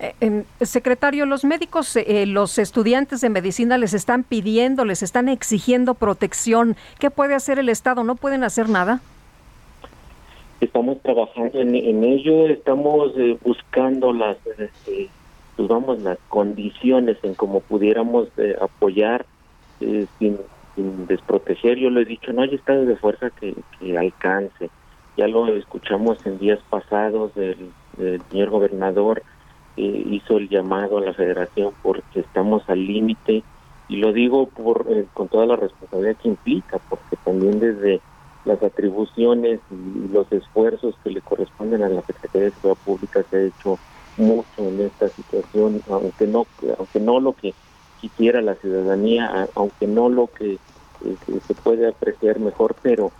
[0.00, 5.94] eh, secretario, los médicos, eh, los estudiantes de medicina les están pidiendo, les están exigiendo
[5.94, 6.76] protección.
[6.98, 8.04] ¿Qué puede hacer el Estado?
[8.04, 9.00] ¿No pueden hacer nada?
[10.60, 15.08] Estamos trabajando en, ello, estamos eh, buscando las, este,
[15.56, 18.28] pues vamos, las condiciones en cómo pudiéramos
[18.60, 19.26] apoyar
[19.80, 20.38] eh, sin,
[21.06, 21.78] desproteger.
[21.78, 23.54] Yo lo he dicho, no hay estado de fuerza que,
[23.96, 24.70] alcance.
[25.16, 27.70] Ya lo escuchamos en días pasados, el,
[28.30, 29.22] señor gobernador
[29.76, 33.44] eh, hizo el llamado a la federación porque estamos al límite
[33.88, 38.00] y lo digo por eh, con toda la responsabilidad que implica, porque también desde
[38.44, 43.36] las atribuciones y los esfuerzos que le corresponden a la Secretaría de Seguridad Pública se
[43.36, 43.78] ha hecho
[44.16, 46.46] mucho en esta situación, aunque no,
[46.78, 47.54] aunque no lo que
[48.00, 50.58] quisiera la ciudadanía, aunque no lo que,
[51.46, 53.12] se puede apreciar mejor, pero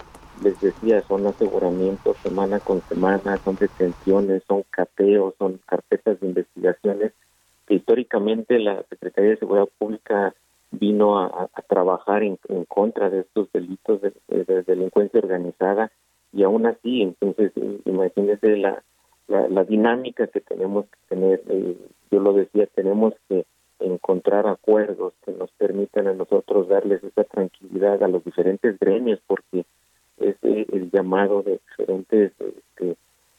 [0.43, 7.12] les decía, son aseguramientos semana con semana, son detenciones, son cateos, son carpetas de investigaciones
[7.69, 10.35] históricamente la Secretaría de Seguridad Pública
[10.70, 14.12] vino a, trabajar en, contra de estos delitos de,
[14.62, 15.90] delincuencia organizada
[16.32, 17.52] y aún así, entonces
[17.85, 18.82] imagínense la,
[19.28, 21.77] la, dinámica que tenemos que tener, eh,
[22.11, 23.47] yo lo decía, tenemos que
[23.78, 29.65] encontrar acuerdos que nos permitan a nosotros darles esa tranquilidad a los diferentes gremios, porque
[30.19, 32.97] es eh, el llamado de diferentes este,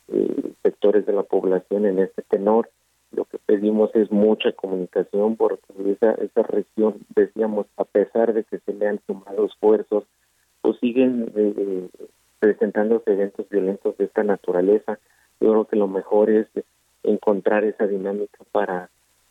[0.09, 2.69] eh, sectores de la población en este tenor.
[3.11, 8.59] Lo que pedimos es mucha comunicación porque esa, esa región, decíamos, a pesar de que
[8.59, 10.03] se le han sumado esfuerzos,
[10.61, 11.87] pues siguen eh,
[12.39, 14.99] presentándose eventos violentos de esta naturaleza.
[15.39, 16.47] Yo creo que lo mejor es
[17.03, 18.89] encontrar esa dinámica para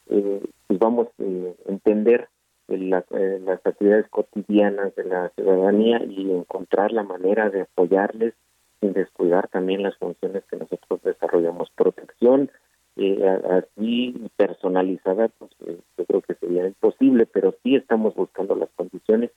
[0.09, 2.29] eh, pues vamos eh, entender
[2.69, 8.35] eh, las actividades cotidianas de la ciudadanía y encontrar la manera de apoyarles
[8.81, 11.71] sin descuidar también las funciones que nosotros desarrollamos.
[11.71, 12.51] Protección
[12.97, 15.51] así personalizada, pues
[15.99, 19.31] yo creo que sería imposible, pero sí estamos buscando las condiciones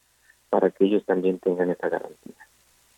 [0.49, 2.35] para que ellos también tengan esa garantía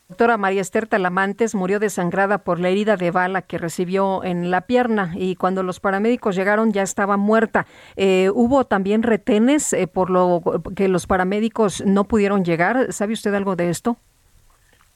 [0.10, 4.62] doctora María Esther Talamantes murió desangrada por la herida de bala que recibió en la
[4.62, 7.68] pierna y cuando los paramédicos llegaron ya estaba muerta.
[7.96, 10.42] Eh, ¿Hubo también retenes eh, por lo
[10.76, 12.92] que los paramédicos no pudieron llegar?
[12.92, 13.98] ¿Sabe usted algo de esto?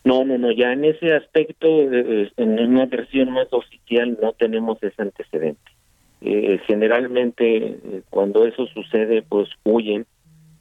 [0.03, 4.81] No, no, no, ya en ese aspecto, eh, en una versión más oficial no tenemos
[4.81, 5.61] ese antecedente.
[6.67, 10.07] generalmente cuando eso sucede, pues huyen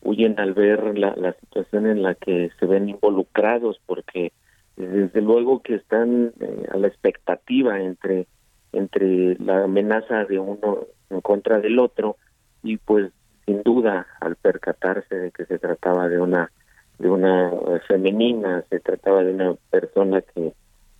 [0.04, 4.32] huyen al ver la situación en la que se ven involucrados porque
[4.76, 8.26] desde luego que están eh, a la expectativa entre
[8.72, 12.16] entre la amenaza de uno en contra del otro
[12.62, 13.12] y pues
[13.44, 16.50] sin duda al percatarse de que se trataba de una
[16.98, 17.50] de una
[17.86, 20.54] femenina se trataba de una persona que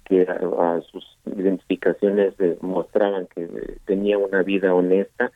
[0.04, 3.48] que a, sus identificaciones mostraban que
[3.86, 5.32] tenía una vida honesta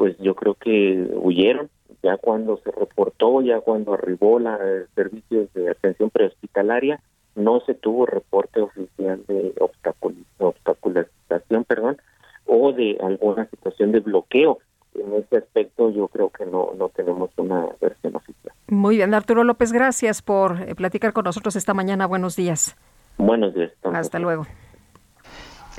[0.00, 1.68] pues yo creo que huyeron.
[2.02, 7.00] Ya cuando se reportó ya cuando arribó la el servicio de atención prehospitalaria
[7.34, 9.54] no se tuvo reporte oficial de
[10.38, 11.96] obstaculización, perdón,
[12.46, 14.58] o de alguna situación de bloqueo.
[14.94, 18.52] En este aspecto yo creo que no, no tenemos una versión oficial.
[18.66, 22.06] Muy bien, Arturo López, gracias por eh, platicar con nosotros esta mañana.
[22.06, 22.76] Buenos días.
[23.18, 23.72] Buenos días.
[23.84, 24.46] Hasta luego.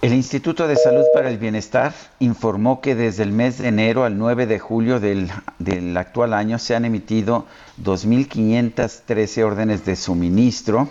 [0.01, 4.17] El Instituto de Salud para el Bienestar informó que desde el mes de enero al
[4.17, 5.29] 9 de julio del,
[5.59, 7.45] del actual año se han emitido
[7.83, 10.87] 2.513 órdenes de suministro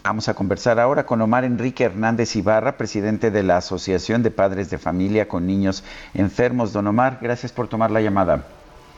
[0.03, 4.71] vamos a conversar ahora con Omar Enrique Hernández Ibarra, presidente de la Asociación de Padres
[4.71, 5.83] de Familia con Niños
[6.15, 6.73] Enfermos.
[6.73, 8.43] Don Omar, gracias por tomar la llamada.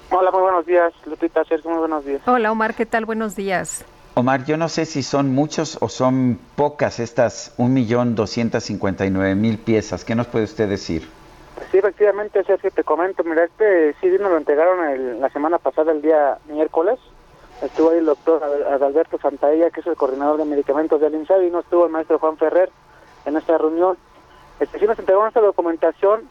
[0.09, 2.21] Hola, muy buenos días, Lupita, Sergio, muy buenos días.
[2.27, 3.05] Hola, Omar, ¿qué tal?
[3.05, 3.83] Buenos días.
[4.15, 10.05] Omar, yo no sé si son muchos o son pocas estas 1.259.000 piezas.
[10.05, 11.09] ¿Qué nos puede usted decir?
[11.71, 13.23] Sí, efectivamente, Sergio, te comento.
[13.23, 16.99] Mira, este sí nos lo entregaron la semana pasada, el día miércoles.
[17.63, 21.51] Estuvo ahí el doctor Adalberto Santaella, que es el coordinador de medicamentos del INSABI, y
[21.51, 22.69] no estuvo el maestro Juan Ferrer
[23.25, 23.97] en esta reunión.
[24.59, 26.29] Este, sí nos entregaron esta documentación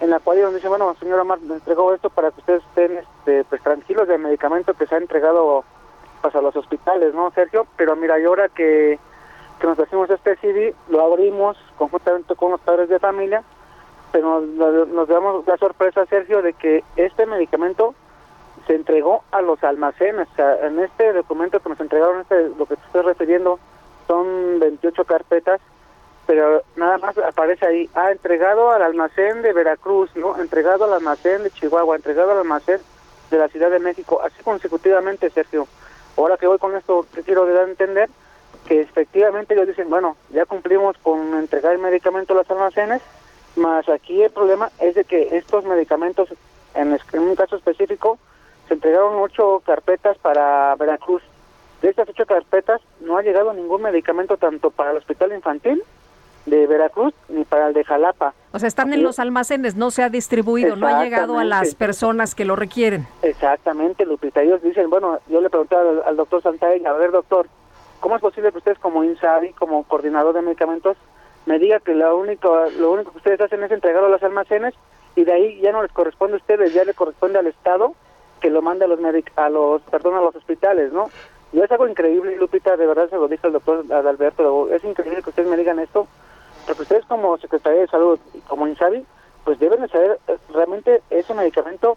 [0.00, 3.44] en la cual ellos dicen, bueno, señor Omar, entregó esto para que ustedes estén este,
[3.44, 5.64] pues, tranquilos del medicamento que se ha entregado
[6.20, 7.66] pues a los hospitales, ¿no, Sergio?
[7.76, 8.98] Pero mira, y ahora que,
[9.60, 13.42] que nos hacemos este CD, lo abrimos conjuntamente con los padres de familia,
[14.12, 17.94] pero nos, nos damos la sorpresa, Sergio, de que este medicamento
[18.66, 20.28] se entregó a los almacenes.
[20.62, 23.58] En este documento que nos entregaron, este, lo que te estoy refiriendo,
[24.06, 25.60] son 28 carpetas,
[26.26, 30.38] pero nada más aparece ahí, ha entregado al almacén de Veracruz, ¿no?
[30.40, 32.80] Entregado al almacén de Chihuahua, entregado al almacén
[33.30, 35.66] de la Ciudad de México, así consecutivamente, Sergio.
[36.20, 38.10] Ahora que voy con esto, te quiero dar a entender
[38.68, 43.00] que efectivamente ellos dicen, bueno, ya cumplimos con entregar el medicamento a los almacenes,
[43.56, 46.28] más aquí el problema es de que estos medicamentos,
[46.74, 48.18] en, un caso específico,
[48.68, 51.22] se entregaron ocho carpetas para Veracruz.
[51.80, 55.82] De estas ocho carpetas no ha llegado ningún medicamento tanto para el hospital infantil
[56.50, 58.34] de Veracruz ni para el de Jalapa.
[58.52, 61.74] O sea, están en los almacenes, no se ha distribuido, no ha llegado a las
[61.74, 63.06] personas que lo requieren.
[63.22, 64.42] Exactamente, Lupita.
[64.42, 67.46] Ellos dicen, bueno, yo le pregunté al, doctor Santaella, a ver, doctor,
[68.00, 70.96] ¿cómo es posible que ustedes como INSABI, como coordinador de medicamentos,
[71.46, 74.74] me diga que lo único, lo único que ustedes hacen es entregarlo a los almacenes
[75.16, 77.94] y de ahí ya no les corresponde a ustedes, ya le corresponde al Estado
[78.40, 78.98] que lo mande a los
[79.36, 81.10] a los, perdón, a los hospitales, ¿no?
[81.52, 85.22] Y es algo increíble, Lupita, de verdad se lo dijo el doctor Adalberto, es increíble
[85.22, 86.06] que ustedes me digan esto,
[86.70, 89.04] porque ustedes como Secretaría de Salud y como INSABI,
[89.44, 91.96] pues deben de saber eh, realmente ese medicamento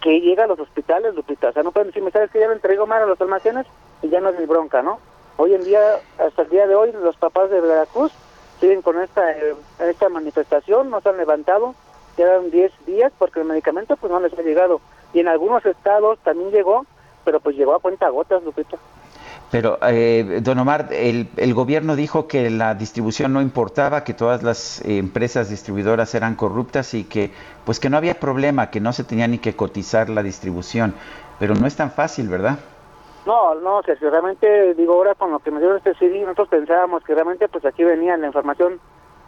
[0.00, 1.50] que llega a los hospitales, Lupita.
[1.50, 3.66] O sea, no pueden decirme, ¿sabes que ya lo entrego mal a los almacenes
[4.02, 4.98] y ya no es mi bronca, ¿no?
[5.36, 5.80] Hoy en día,
[6.18, 8.10] hasta el día de hoy, los papás de Veracruz
[8.58, 11.76] siguen con esta eh, esta manifestación, no se han levantado,
[12.16, 14.80] quedan 10 días porque el medicamento pues no les ha llegado.
[15.12, 16.84] Y en algunos estados también llegó,
[17.24, 18.76] pero pues llegó a cuenta gotas, Lupita.
[19.50, 24.80] Pero, eh, don Omar, el, gobierno dijo que la distribución no importaba, que todas las
[24.84, 27.32] eh, empresas distribuidoras eran corruptas y que,
[27.64, 30.94] pues, que no había problema, que no se tenía ni que cotizar la distribución.
[31.40, 32.58] Pero no es tan fácil, ¿verdad?
[33.26, 37.02] No, no, Sergio, realmente, digo, ahora con lo que me dieron este CD, nosotros pensábamos
[37.02, 38.78] que realmente, pues, aquí venía la información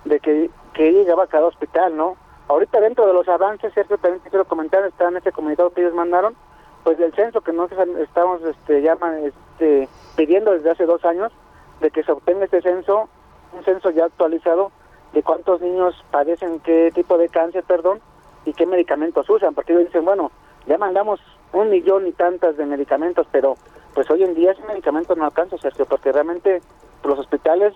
[0.05, 2.17] de que, que llegaba a cada hospital, ¿no?
[2.47, 5.95] Ahorita dentro de los avances, Sergio, también quiero comentar, está en este comunicado que ellos
[5.95, 6.37] mandaron,
[6.85, 11.33] pues del censo que nosotros estamos este, llaman, este, pidiendo desde hace dos años
[11.81, 13.09] de que se obtenga este censo,
[13.53, 14.73] un censo ya actualizado
[15.13, 18.01] de cuántos niños padecen qué tipo de cáncer, perdón,
[18.45, 19.55] y qué medicamentos usan.
[19.55, 20.31] Porque ellos dicen, bueno,
[20.67, 21.21] ya mandamos
[21.53, 23.57] un millón y tantas de medicamentos, pero
[23.95, 26.63] pues hoy en día ese medicamento no alcanza, Sergio, porque realmente
[27.05, 27.75] los hospitales,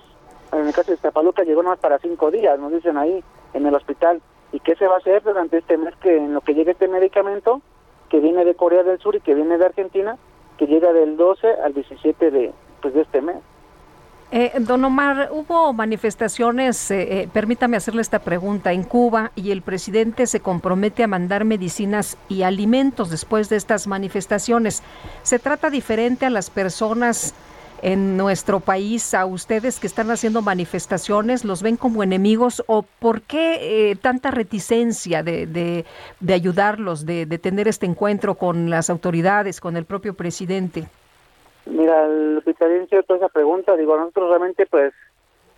[0.52, 3.22] en el caso de Iztapaluca, llegó nomás para cinco días, nos dicen ahí
[3.52, 4.22] en el hospital.
[4.52, 6.88] ¿Y qué se va a hacer durante este mes que en lo que llegue este
[6.88, 7.60] medicamento?
[8.08, 10.16] Que viene de Corea del Sur y que viene de Argentina,
[10.58, 13.36] que llega del 12 al 17 de, pues, de este mes.
[14.32, 19.62] Eh, don Omar, hubo manifestaciones, eh, eh, permítame hacerle esta pregunta, en Cuba y el
[19.62, 24.82] presidente se compromete a mandar medicinas y alimentos después de estas manifestaciones.
[25.22, 27.34] ¿Se trata diferente a las personas
[27.82, 33.22] en nuestro país, a ustedes que están haciendo manifestaciones, los ven como enemigos o por
[33.22, 39.60] qué eh, tanta reticencia de, de, ayudarlos, de, de tener este encuentro con las autoridades,
[39.60, 40.88] con el propio presidente?
[41.66, 43.76] Mira, Lupita, bien cierto esa pregunta.
[43.76, 44.94] Digo, nosotros realmente, pues,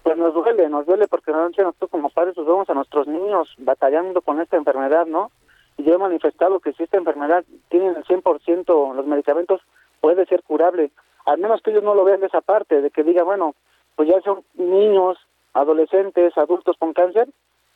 [0.02, 3.54] pues nos duele, nos duele porque realmente nosotros como padres nos vemos a nuestros niños
[3.58, 5.30] batallando con esta enfermedad, ¿no?
[5.76, 9.60] Y yo he manifestado que si esta enfermedad tiene el 100% los medicamentos,
[10.00, 10.90] puede ser curable.
[11.28, 13.54] Al menos que ellos no lo vean de esa parte, de que diga, bueno,
[13.96, 15.18] pues ya son niños,
[15.52, 17.28] adolescentes, adultos con cáncer,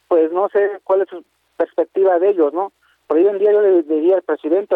[0.09, 1.23] pues no sé cuál es su
[1.59, 2.73] perspectiva de ellos, ¿no?
[3.07, 4.75] Por hoy en día yo le diría al presidente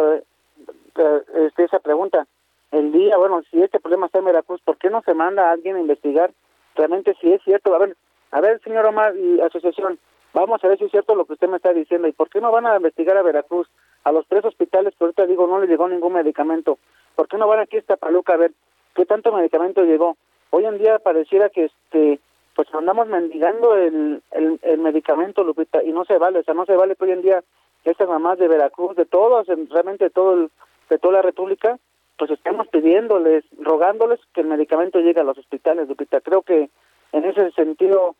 [0.98, 2.26] eh, este, esa pregunta,
[2.70, 5.52] el día, bueno, si este problema está en Veracruz, ¿por qué no se manda a
[5.52, 6.32] alguien a investigar
[6.74, 7.74] realmente si es cierto?
[7.74, 7.96] A ver,
[8.30, 9.98] a ver, señor Omar y asociación,
[10.34, 12.42] vamos a ver si es cierto lo que usted me está diciendo y por qué
[12.42, 13.70] no van a investigar a Veracruz,
[14.04, 16.78] a los tres hospitales que ahorita digo no le llegó ningún medicamento,
[17.16, 18.52] ¿por qué no van aquí a esta paluca a ver
[18.94, 20.16] qué tanto medicamento llegó?
[20.50, 22.20] Hoy en día pareciera que este
[22.54, 26.64] pues andamos mendigando el, el, el medicamento, Lupita, y no se vale, o sea, no
[26.64, 27.42] se vale que hoy en día
[27.84, 30.50] estas mamás de Veracruz, de todos, realmente todo el,
[30.88, 31.78] de toda la República,
[32.18, 36.20] pues estamos pidiéndoles, rogándoles que el medicamento llegue a los hospitales, Lupita.
[36.22, 36.70] Creo que
[37.12, 38.16] en ese sentido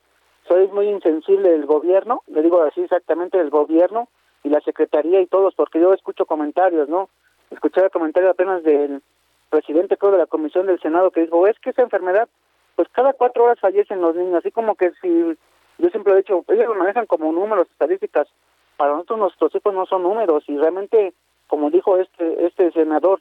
[0.47, 4.09] soy muy insensible del gobierno, le digo así exactamente el gobierno
[4.45, 7.09] y la secretaría y todos, porque yo escucho comentarios, ¿no?
[7.51, 9.03] Escuché el comentario apenas del
[9.51, 12.29] presidente creo de la comisión del Senado que dijo, es que esa enfermedad,
[12.75, 15.37] pues cada cuatro horas fallecen los niños, así como que si,
[15.79, 18.29] yo siempre he dicho, ellos lo manejan como números, estadísticas,
[18.77, 21.15] para nosotros nuestros hijos no son números y realmente,
[21.47, 23.21] como dijo este, este senador,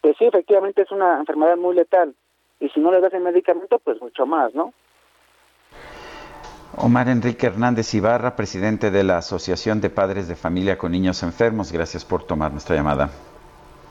[0.00, 2.14] pues sí, efectivamente es una enfermedad muy letal.
[2.60, 4.72] Y si no le das el medicamento, pues mucho más, ¿no?
[6.76, 11.72] Omar Enrique Hernández Ibarra, presidente de la Asociación de Padres de Familia con Niños Enfermos,
[11.72, 13.10] gracias por tomar nuestra llamada.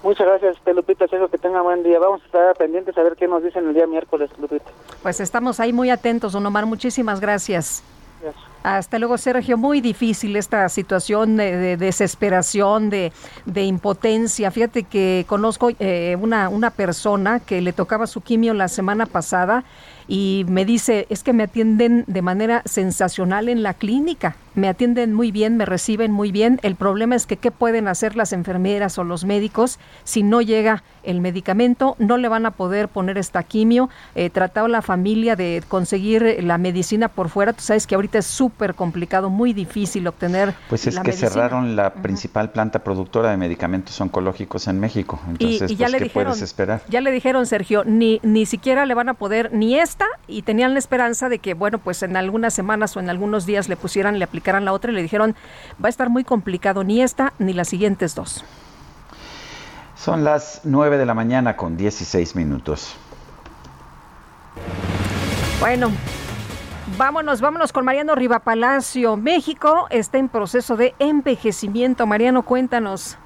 [0.04, 1.06] Muchas gracias, Lupita.
[1.06, 2.00] Espero que tenga buen día.
[2.00, 4.72] Vamos a estar pendientes a ver qué nos dicen el día miércoles, Lupita.
[5.04, 6.66] Pues estamos ahí muy atentos, don Omar.
[6.66, 7.84] Muchísimas gracias.
[8.64, 9.58] Hasta luego, Sergio.
[9.58, 13.12] Muy difícil esta situación de, desesperación, de,
[13.64, 14.52] impotencia.
[14.52, 19.64] Fíjate que conozco eh, una, una persona que le tocaba su quimio la semana pasada
[20.08, 25.14] y me dice, es que me atienden de manera sensacional en la clínica, me atienden
[25.14, 26.60] muy bien, me reciben muy bien.
[26.64, 30.84] El problema es que qué pueden hacer las enfermeras o los médicos si no llega
[31.04, 33.90] el medicamento, no le van a poder poner esta quimio.
[34.16, 38.26] Eh, tratado la familia de conseguir la medicina por fuera, tú sabes que ahorita es
[38.26, 40.54] súper complicado, muy difícil obtener.
[40.70, 45.20] Pues es que cerraron la principal planta productora de medicamentos oncológicos en México.
[45.28, 46.82] Entonces, ya pues, ¿qué puedes esperar?
[46.90, 50.74] Ya le dijeron, Sergio, ni, ni siquiera le van a poder ni esta y tenían
[50.74, 54.20] la esperanza de que, bueno, pues en algunas semanas o en algunos días le pusieran,
[54.20, 55.36] le aplicaran la otra y le dijeron,
[55.84, 58.44] va a estar muy complicado ni esta ni las siguientes dos.
[59.96, 62.98] Son las 9 de la mañana con 16 minutos.
[65.60, 65.92] Bueno,
[66.98, 69.16] vámonos, vámonos con Mariano Rivapalacio.
[69.16, 72.08] México está en proceso de envejecimiento.
[72.08, 73.18] Mariano, cuéntanos.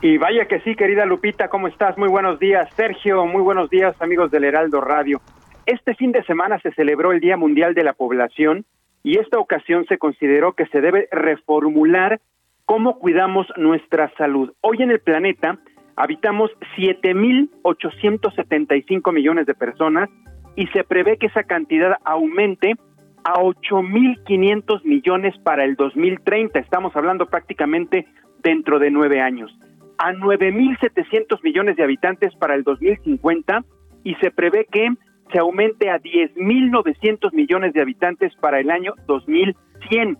[0.00, 1.98] Y vaya que sí, querida Lupita, ¿cómo estás?
[1.98, 2.68] Muy buenos días.
[2.76, 5.20] Sergio, muy buenos días, amigos del Heraldo Radio.
[5.66, 8.64] Este fin de semana se celebró el Día Mundial de la Población
[9.04, 12.20] y esta ocasión se consideró que se debe reformular
[12.64, 14.52] cómo cuidamos nuestra salud.
[14.62, 15.60] Hoy en el planeta
[15.94, 20.10] habitamos 7.875 millones de personas
[20.56, 22.76] y se prevé que esa cantidad aumente
[23.24, 26.58] a 8.500 millones para el 2030.
[26.58, 28.06] Estamos hablando prácticamente
[28.42, 29.54] dentro de nueve años.
[29.98, 33.64] A 9.700 millones de habitantes para el 2050
[34.02, 34.88] y se prevé que
[35.34, 40.16] se aumente a 10.900 millones de habitantes para el año 2100.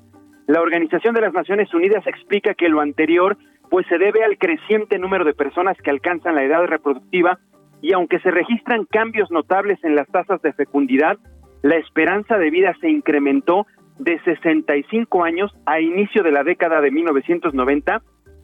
[0.48, 3.38] La Organización de las Naciones Unidas explica que lo anterior
[3.70, 7.38] pues se debe al creciente número de personas que alcanzan la edad reproductiva
[7.80, 11.16] y aunque se registran cambios notables en las tasas de fecundidad,
[11.62, 13.68] la esperanza de vida se incrementó
[14.00, 18.02] de 65 años a inicio de la década de 1990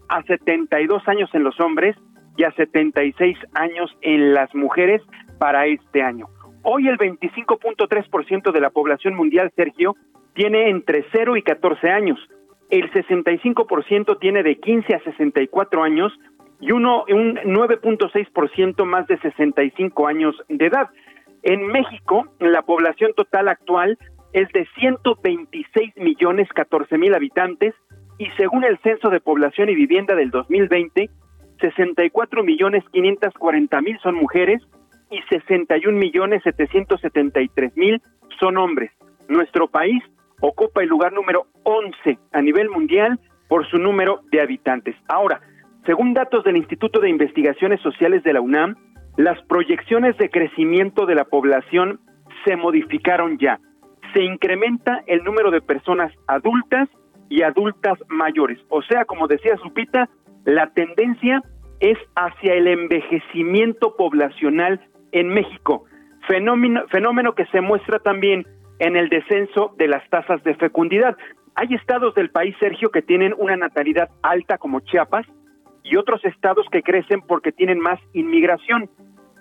[0.09, 1.97] a 72 años en los hombres
[2.37, 5.03] y a 76 años en las mujeres
[5.41, 6.29] para este año.
[6.63, 9.97] Hoy el 25.3% de la población mundial, Sergio,
[10.35, 12.19] tiene entre 0 y 14 años.
[12.69, 16.13] El 65% tiene de 15 a 64 años
[16.61, 20.89] y uno, un 9.6% más de 65 años de edad.
[21.43, 23.99] En México, la población total actual
[24.33, 27.75] es de 126 millones 14 mil habitantes
[28.19, 31.09] y según el Censo de Población y Vivienda del 2020,
[31.61, 34.63] 64 millones 540 mil son mujeres
[35.11, 38.01] y 61 millones 773 mil
[38.39, 38.91] son hombres.
[39.29, 40.03] Nuestro país
[40.41, 43.19] ocupa el lugar número 11 a nivel mundial
[43.49, 44.97] por su número de habitantes.
[45.09, 45.41] Ahora,
[45.87, 48.77] según datos del Instituto de Investigaciones Sociales de la UNAM,
[49.17, 52.01] las proyecciones de crecimiento de la población
[52.45, 53.59] se modificaron ya.
[54.15, 56.89] Se incrementa el número de personas adultas
[57.29, 58.59] y adultas mayores.
[58.69, 60.09] O sea, como decía Supita,
[60.45, 61.43] la tendencia
[61.81, 64.81] es hacia el envejecimiento poblacional
[65.13, 65.85] en México,
[66.27, 68.47] fenómeno, que se muestra también
[68.79, 71.17] en el descenso de las tasas de fecundidad.
[71.55, 75.27] Hay estados del país, Sergio, que tienen una natalidad alta como Chiapas
[75.83, 78.89] y otros estados que crecen porque tienen más inmigración,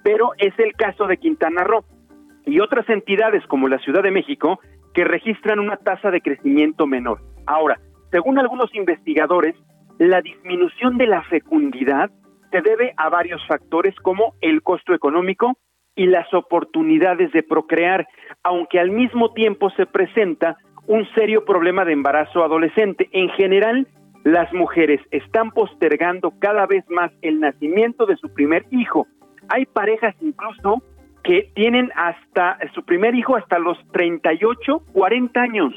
[0.03, 1.83] pero es el caso de Quintana Roo
[2.45, 4.59] y otras entidades como la Ciudad de México
[4.93, 7.21] que registran una tasa de crecimiento menor.
[7.45, 7.79] Ahora,
[8.11, 9.55] según algunos investigadores,
[9.99, 12.09] la disminución de la fecundidad
[12.51, 15.57] se debe a varios factores como el costo económico
[15.95, 18.07] y las oportunidades de procrear,
[18.43, 20.57] aunque al mismo tiempo se presenta
[20.87, 23.09] un serio problema de embarazo adolescente.
[23.11, 23.87] En general,
[24.23, 29.07] las mujeres están postergando cada vez más el nacimiento de su primer hijo.
[29.49, 30.81] Hay parejas incluso
[31.23, 35.73] que tienen hasta su primer hijo hasta los 38, 40 años.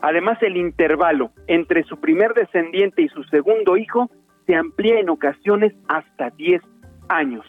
[0.00, 4.10] Además, el intervalo entre su primer descendiente y su segundo hijo
[4.46, 6.62] se amplía en ocasiones hasta 10
[7.08, 7.44] años.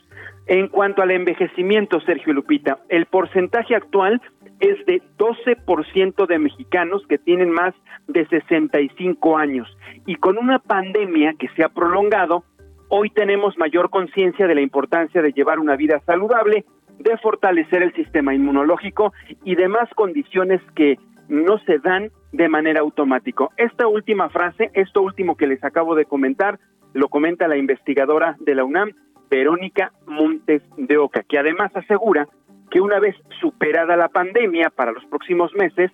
[0.48, 4.22] En cuanto al envejecimiento, Sergio Lupita, el porcentaje actual
[4.60, 7.74] es de 12% de mexicanos que tienen más
[8.07, 9.68] de 65 años.
[10.06, 12.44] Y con una pandemia que se ha prolongado,
[12.88, 16.65] hoy tenemos mayor conciencia de la importancia de llevar una vida saludable,
[16.98, 19.14] de fortalecer el sistema inmunológico
[19.44, 20.98] y demás condiciones que
[21.28, 23.49] no se dan de manera automática.
[23.57, 26.60] Esta última frase, esto último que les acabo de comentar,
[26.98, 28.91] lo comenta la investigadora de la UNAM,
[29.30, 32.28] Verónica Montes de Oca, que además asegura
[32.72, 35.91] que una vez superada la pandemia para los próximos meses,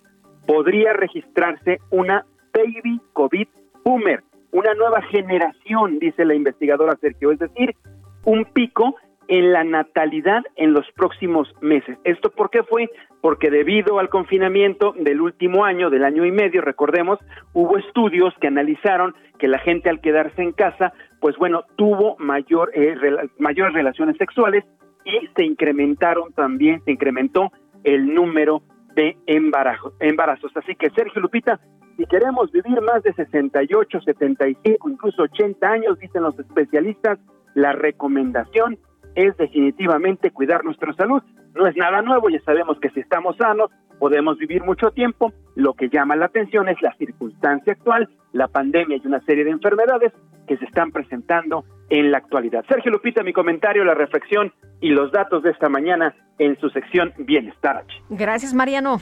[0.47, 3.47] podría registrarse una baby COVID
[3.83, 7.75] boomer, una nueva generación, dice la investigadora Sergio, es decir,
[8.23, 8.95] un pico
[9.27, 11.97] en la natalidad en los próximos meses.
[12.03, 12.89] ¿Esto por qué fue?
[13.21, 17.19] Porque debido al confinamiento del último año, del año y medio, recordemos,
[17.53, 22.71] hubo estudios que analizaron que la gente al quedarse en casa, pues bueno, tuvo mayor,
[22.73, 22.95] eh,
[23.39, 24.63] mayores relaciones sexuales
[25.05, 27.51] y se incrementaron también, se incrementó
[27.83, 28.63] el número
[28.95, 29.93] de embarazos.
[29.99, 30.51] embarazos.
[30.55, 31.59] Así que Sergio Lupita,
[31.97, 37.19] si queremos vivir más de 68, 75, incluso 80 años, dicen los especialistas,
[37.55, 38.77] la recomendación
[39.15, 41.21] es definitivamente cuidar nuestra salud.
[41.55, 43.69] No es nada nuevo, ya sabemos que si estamos sanos
[43.99, 45.31] podemos vivir mucho tiempo.
[45.55, 49.51] Lo que llama la atención es la circunstancia actual, la pandemia y una serie de
[49.51, 50.11] enfermedades
[50.47, 52.65] que se están presentando en la actualidad.
[52.67, 57.13] Sergio Lupita, mi comentario, la reflexión y los datos de esta mañana en su sección
[57.19, 57.85] Bienestar.
[58.09, 58.99] Gracias, Mariano.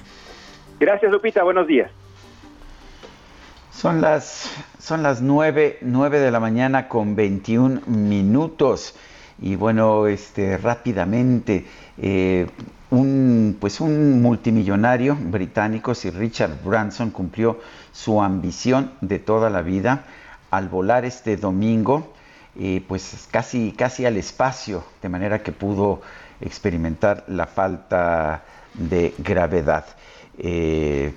[0.79, 1.43] Gracias, Lupita.
[1.43, 1.89] Buenos días.
[3.71, 8.95] Son las, son las 9, 9 de la mañana con 21 minutos.
[9.41, 11.65] Y bueno, este, rápidamente,
[11.97, 12.47] eh,
[12.91, 17.59] un, pues un multimillonario británico, Sir Richard Branson, cumplió
[17.91, 20.05] su ambición de toda la vida
[20.51, 22.13] al volar este domingo,
[22.59, 26.01] eh, pues casi, casi al espacio, de manera que pudo
[26.39, 28.43] experimentar la falta
[28.75, 29.85] de gravedad.
[30.37, 31.13] Eh,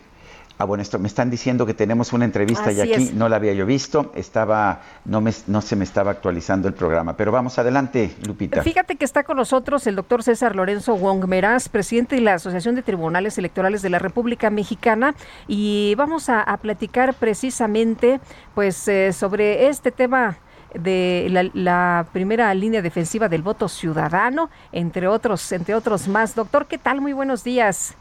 [0.56, 3.52] Ah, bueno, esto me están diciendo que tenemos una entrevista y aquí, no la había
[3.54, 8.14] yo visto, estaba, no, me, no se me estaba actualizando el programa, pero vamos adelante,
[8.24, 8.62] Lupita.
[8.62, 12.76] Fíjate que está con nosotros el doctor César Lorenzo Wong Meraz, presidente de la Asociación
[12.76, 15.16] de Tribunales Electorales de la República Mexicana,
[15.48, 18.20] y vamos a, platicar precisamente,
[18.54, 20.38] pues, eh, sobre este tema
[20.72, 26.36] de la, la, primera línea defensiva del voto ciudadano, entre otros, entre otros más.
[26.36, 27.00] Doctor, ¿qué tal?
[27.00, 27.96] Muy buenos días.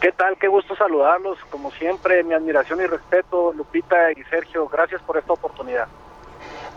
[0.00, 0.36] ¿Qué tal?
[0.36, 1.38] Qué gusto saludarlos.
[1.50, 4.68] Como siempre, mi admiración y respeto, Lupita y Sergio.
[4.68, 5.88] Gracias por esta oportunidad.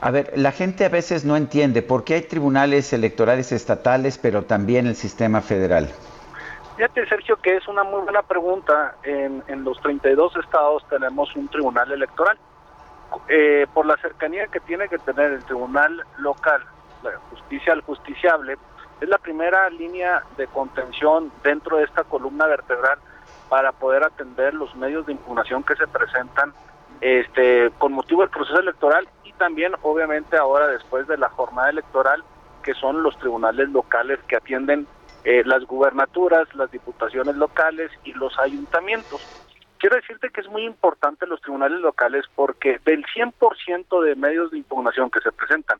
[0.02, 4.44] A ver, la gente a veces no entiende por qué hay tribunales electorales estatales, pero
[4.44, 5.90] también el sistema federal.
[6.78, 8.96] Fíjate, Sergio, que es una muy buena pregunta.
[9.04, 12.38] En, en los 32 estados tenemos un tribunal electoral.
[13.28, 16.64] Eh, por la cercanía que tiene que tener el tribunal local,
[17.04, 18.58] la justicia al justiciable,
[19.02, 23.00] es la primera línea de contención dentro de esta columna vertebral
[23.50, 26.54] para poder atender los medios de impugnación que se presentan
[27.02, 32.24] este con motivo del proceso electoral y también obviamente ahora después de la jornada electoral
[32.64, 34.86] que son los tribunales locales que atienden
[35.24, 39.22] eh, las gubernaturas, las diputaciones locales y los ayuntamientos.
[39.78, 44.58] Quiero decirte que es muy importante los tribunales locales porque del 100% de medios de
[44.58, 45.80] impugnación que se presentan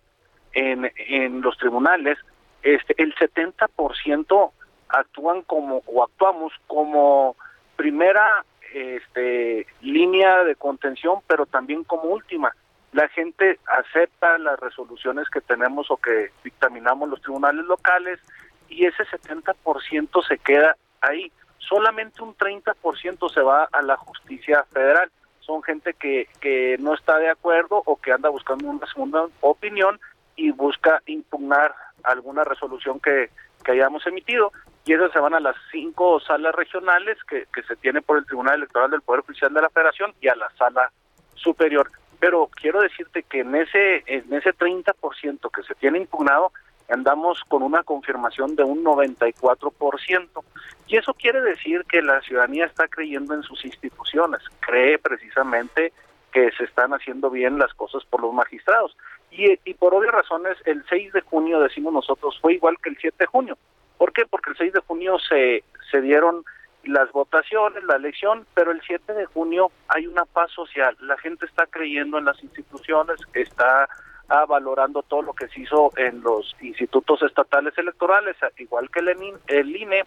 [0.54, 2.18] en, en los tribunales,
[2.64, 4.52] este, el 70%
[4.90, 7.36] actúan como o actuamos como
[7.80, 8.44] primera
[8.74, 12.54] este, línea de contención, pero también como última.
[12.92, 18.20] La gente acepta las resoluciones que tenemos o que dictaminamos los tribunales locales
[18.68, 21.32] y ese 70% se queda ahí.
[21.60, 25.10] Solamente un 30% se va a la justicia federal.
[25.40, 30.02] Son gente que, que no está de acuerdo o que anda buscando una segunda opinión
[30.36, 31.74] y busca impugnar
[32.04, 33.30] alguna resolución que,
[33.64, 34.52] que hayamos emitido
[34.90, 38.56] y esas se van a las cinco salas regionales que, se tiene por el Tribunal
[38.56, 40.92] Electoral del Poder Oficial de la Federación y a la sala
[41.36, 41.92] superior.
[42.20, 46.52] Pero quiero decirte que en ese en ese 30% que se tiene impugnado
[46.90, 50.44] andamos con una confirmación de un 94%.
[50.88, 55.94] Y eso quiere decir que la ciudadanía está creyendo en sus instituciones, cree precisamente
[56.32, 58.98] que se están haciendo bien las cosas por los magistrados.
[59.30, 62.98] Y, y por obvias razones, el 6 de junio, decimos nosotros, fue igual que el
[63.00, 63.56] 7 de junio.
[64.00, 64.26] ¿Por qué?
[64.26, 66.46] Porque el 6 de junio se, se dieron
[66.86, 70.96] las votaciones, la elección, pero el 7 de junio hay una paz social.
[71.02, 73.90] La gente está creyendo en las instituciones, está
[74.30, 79.10] ah, valorando todo lo que se hizo en los institutos estatales electorales, igual que el,
[79.48, 80.06] el INE,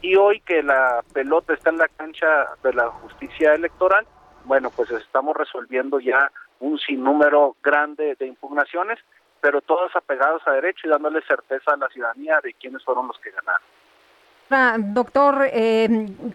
[0.00, 4.06] y hoy que la pelota está en la cancha de la justicia electoral,
[4.44, 9.00] bueno, pues estamos resolviendo ya un sinnúmero grande de impugnaciones
[9.42, 13.18] pero todos apegados a derecho y dándole certeza a la ciudadanía de quiénes fueron los
[13.18, 13.66] que ganaron.
[14.94, 15.88] Doctor, eh,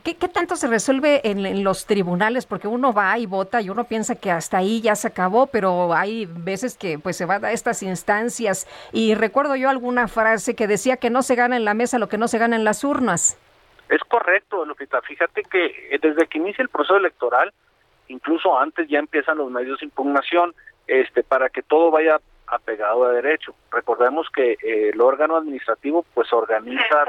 [0.04, 2.48] ¿qué, tanto se resuelve en, los tribunales?
[2.48, 5.94] Porque uno va y vota y uno piensa que hasta ahí ya se acabó, pero
[5.94, 8.68] hay veces que pues se va a estas instancias.
[8.92, 12.10] Y recuerdo yo alguna frase que decía que no se gana en la mesa lo
[12.10, 13.40] que no se gana en las urnas.
[13.88, 15.00] Es correcto, Lupita.
[15.04, 17.54] Fíjate que eh, desde que inicia el proceso electoral,
[18.08, 20.56] incluso antes ya empiezan los medios de impugnación,
[20.88, 23.54] este, para que todo vaya apegado a derecho.
[23.72, 27.06] Recordemos que eh, el órgano administrativo pues organiza...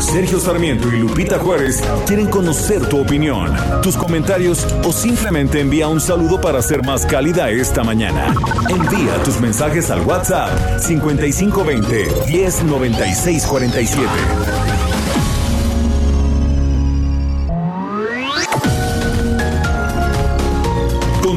[0.00, 6.00] Sergio Sarmiento y Lupita Juárez quieren conocer tu opinión, tus comentarios o simplemente envía un
[6.00, 8.34] saludo para ser más cálida esta mañana.
[8.68, 14.79] Envía tus mensajes al WhatsApp 5520 109647.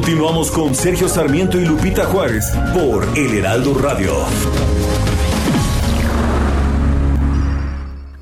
[0.04, 4.12] Continuamos con Sergio Sarmiento y Lupita Juárez por El Heraldo Radio.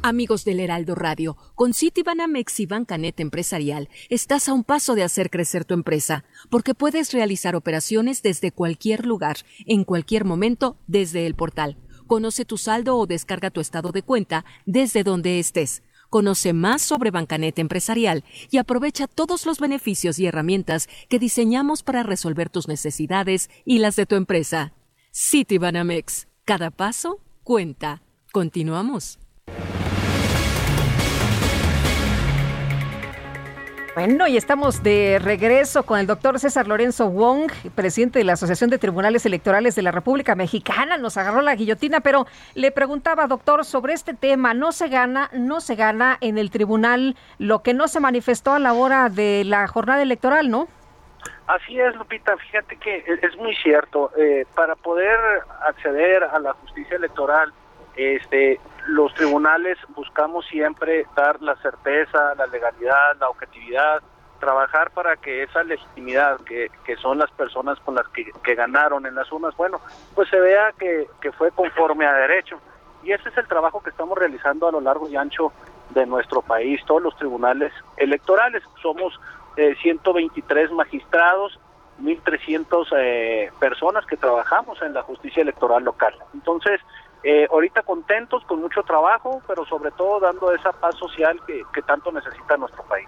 [0.01, 5.29] Amigos del Heraldo Radio, con Citibanamex y Bancanet Empresarial estás a un paso de hacer
[5.29, 11.35] crecer tu empresa, porque puedes realizar operaciones desde cualquier lugar, en cualquier momento, desde el
[11.35, 11.79] portal.
[12.07, 15.83] Conoce tu saldo o descarga tu estado de cuenta desde donde estés
[16.13, 22.03] Conoce más sobre Bancanet Empresarial y aprovecha todos los beneficios y herramientas que diseñamos para
[22.03, 24.75] resolver tus necesidades y las de tu empresa.
[25.11, 26.29] Citibanamex.
[26.45, 28.03] Cada paso cuenta.
[28.31, 29.22] Continuamos.
[33.95, 38.71] Bueno, y estamos de regreso con el doctor César Lorenzo Wong, presidente de la Asociación
[38.71, 40.97] de Tribunales Electorales de la República Mexicana.
[40.97, 44.55] Nos agarró la guillotina, pero le preguntaba, doctor, sobre este tema.
[44.55, 48.59] No se gana, no se gana en el tribunal lo que no se manifestó a
[48.59, 50.69] la hora de la jornada electoral, ¿no?
[51.47, 52.35] Así es, Lupita.
[52.39, 54.11] Fíjate que es muy cierto.
[54.17, 55.19] Eh, para poder
[55.69, 57.53] acceder a la justicia electoral,
[57.97, 64.03] este, los tribunales buscamos siempre dar la certeza, la legalidad, la objetividad,
[64.43, 69.15] trabajar para que esa legitimidad que, que son las personas con las que, ganaron en
[69.15, 69.81] las urnas, bueno,
[70.17, 71.07] pues se vea que,
[71.39, 72.59] fue conforme a derecho.
[73.05, 75.53] Y ese es el trabajo que estamos realizando a lo largo y ancho
[75.91, 78.65] de nuestro país, todos los tribunales electorales.
[78.83, 79.19] Somos
[79.55, 81.61] 123 eh, magistrados,
[82.03, 86.15] 1.300 eh, personas que trabajamos en la justicia electoral local.
[86.35, 86.81] Entonces,
[87.25, 92.11] eh, ahorita contentos, con mucho trabajo, pero sobre todo dando esa paz social que, tanto
[92.11, 93.07] necesita nuestro país.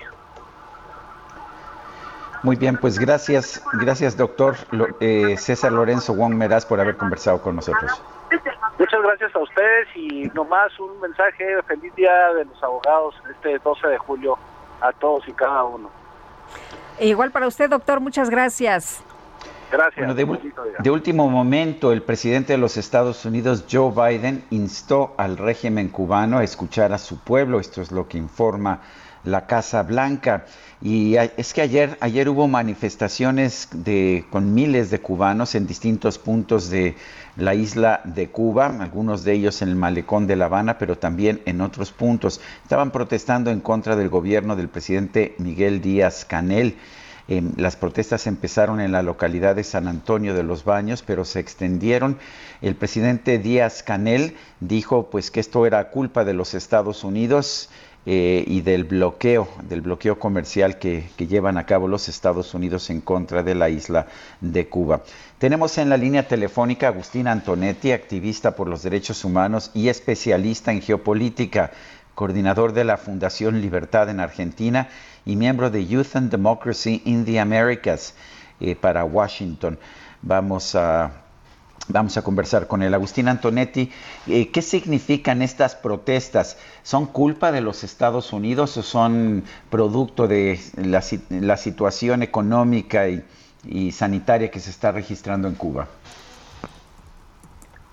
[2.43, 4.57] Muy bien, pues gracias, gracias doctor
[5.01, 8.03] eh, César Lorenzo Wong Meraz por haber conversado con nosotros.
[8.79, 13.89] Muchas gracias a ustedes y nomás un mensaje, feliz día de los abogados este 12
[13.89, 14.37] de julio
[14.81, 15.91] a todos y cada uno.
[16.99, 19.03] E igual para usted, doctor, muchas gracias.
[19.75, 20.15] Gracias.
[20.15, 26.39] de, último momento, el presidente de los Estados Unidos, Joe Biden, instó al régimen cubano
[26.39, 27.59] a escuchar a su pueblo.
[27.59, 28.83] Esto es lo que informa
[29.25, 30.45] la Casa Blanca.
[30.81, 36.71] Y es que ayer, ayer hubo manifestaciones de, con miles de cubanos en distintos puntos
[36.71, 36.95] de
[37.37, 41.43] la isla de Cuba, algunos de ellos en el malecón de La Habana, pero también
[41.47, 42.41] en otros puntos.
[42.63, 46.77] Estaban protestando en contra del gobierno del presidente Miguel Díaz Canel
[47.27, 52.19] Las protestas empezaron en la localidad de San Antonio de los Baños, pero se extendieron.
[52.61, 57.71] El presidente Díaz Canel dijo pues que esto era culpa de los Estados Unidos
[58.05, 62.91] eh, y del bloqueo, del bloqueo comercial que, que, llevan a cabo los Estados Unidos
[62.91, 64.07] en contra de la isla
[64.43, 65.03] de Cuba.
[65.39, 70.71] Tenemos en la línea telefónica a Agustín Antonetti, activista por los derechos humanos y especialista
[70.71, 71.71] en geopolítica,
[72.15, 74.89] coordinador de la Fundación Libertad en Argentina
[75.25, 78.15] y miembro de Youth and Democracy in the Americas
[78.61, 79.79] eh, para Washington.
[80.23, 81.13] Vamos a,
[81.89, 82.95] vamos a conversar con él.
[82.95, 83.91] Agustín Antonetti,
[84.27, 86.57] eh, ¿qué significan estas protestas?
[86.83, 93.25] ¿Son culpa de los Estados Unidos o son producto de la, la situación económica y,
[93.67, 95.89] y sanitaria que se está registrando en Cuba?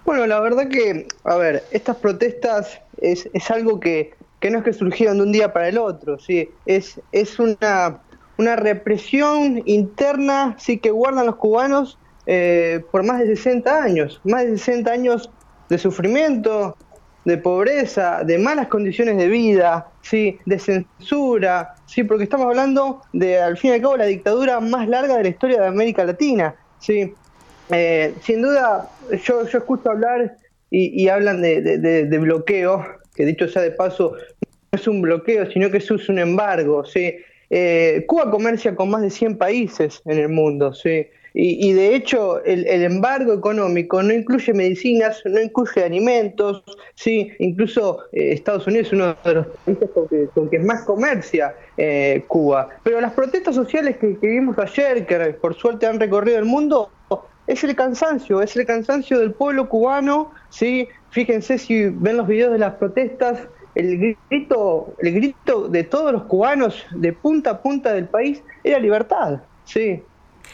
[0.04, 4.64] Bueno, la verdad que, a ver, estas protestas es, es algo que que no es
[4.66, 6.50] que surgieron de un día para el otro, ¿sí?
[6.66, 8.02] es, es una,
[8.38, 14.44] una represión interna sí que guardan los cubanos eh, por más de 60 años, más
[14.46, 15.30] de 60 años
[15.70, 16.76] de sufrimiento,
[17.24, 23.40] de pobreza, de malas condiciones de vida, sí, de censura, sí, porque estamos hablando de,
[23.40, 26.56] al fin y al cabo, la dictadura más larga de la historia de América Latina,
[26.80, 27.14] sí.
[27.70, 28.90] Eh, sin duda,
[29.24, 30.36] yo, yo escucho hablar
[30.72, 35.70] y, hablan de, de bloqueo, que dicho sea de paso, no es un bloqueo, sino
[35.70, 36.84] que es un embargo.
[36.84, 37.18] ¿sí?
[37.52, 41.08] Eh, Cuba comercia con más de 100 países en el mundo, ¿sí?
[41.34, 46.62] Y, de hecho el, embargo económico no incluye medicinas, no incluye alimentos,
[46.96, 49.90] sí, incluso eh, Estados Unidos es uno de los países
[50.34, 52.68] con que, más comercia eh, Cuba.
[52.84, 56.90] Pero las protestas sociales que, que, vimos ayer, que por suerte han recorrido el mundo,
[57.48, 60.88] es el cansancio, es el cansancio del pueblo cubano, sí.
[61.10, 63.40] Fíjense si ven los videos de las protestas,
[63.76, 68.80] el grito, el grito de todos los cubanos de punta a punta del país era
[68.80, 70.04] libertad, sí.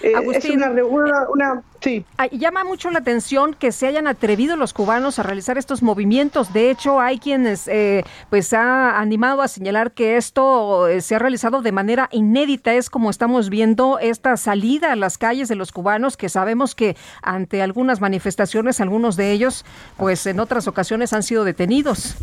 [0.02, 2.06] Eh, Agustín, una, sí.
[2.32, 6.54] llama mucho la atención que se hayan atrevido los cubanos a realizar estos movimientos.
[6.54, 11.20] De hecho, hay quienes eh, pues ha animado a señalar que esto eh, se ha
[11.20, 12.74] realizado de manera inédita.
[12.74, 16.96] Es como estamos viendo esta salida a las calles de los cubanos, que sabemos que
[17.24, 19.66] ante algunas manifestaciones, algunos de ellos,
[19.98, 22.16] pues en otras ocasiones han sido detenidos.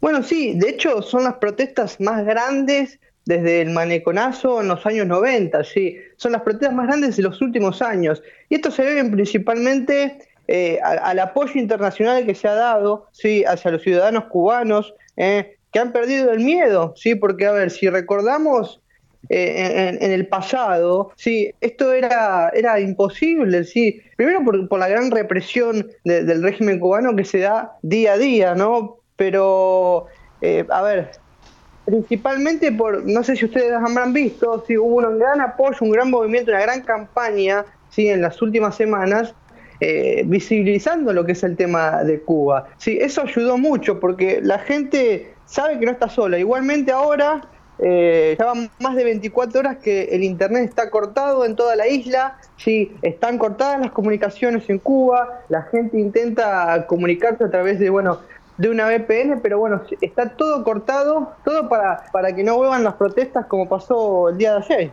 [0.00, 5.06] Bueno, sí, de hecho son las protestas más grandes desde el maneconazo en los años
[5.08, 8.22] 90, sí, son las protestas más grandes de los últimos años.
[8.48, 13.72] Y esto se debe principalmente eh, al, apoyo internacional que se ha dado sí, hacia
[13.72, 18.80] los ciudadanos cubanos eh, que han perdido el miedo, sí, porque a ver, si recordamos
[19.28, 25.88] eh, en, el pasado, sí, esto era, era imposible, sí, primero por, la gran represión
[26.04, 29.00] del régimen cubano que se da día a día, ¿no?
[29.16, 30.06] pero
[30.70, 31.10] a ver,
[31.86, 36.10] principalmente por, no sé si ustedes habrán visto, si hubo un gran apoyo, un gran
[36.10, 38.08] movimiento, una gran campaña ¿sí?
[38.08, 39.34] en las últimas semanas,
[39.80, 42.66] eh, visibilizando lo que es el tema de Cuba.
[42.76, 46.38] Sí, eso ayudó mucho porque la gente sabe que no está sola.
[46.38, 47.42] Igualmente ahora,
[47.78, 51.86] eh, ya van más de 24 horas que el Internet está cortado en toda la
[51.86, 57.90] isla, sí, están cortadas las comunicaciones en Cuba, la gente intenta comunicarse a través de,
[57.90, 58.20] bueno,
[58.58, 62.94] de una VPN, pero bueno, está todo cortado, todo para, para que no vuelvan las
[62.94, 64.92] protestas como pasó el día de ayer.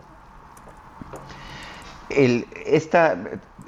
[2.10, 3.18] El, esta,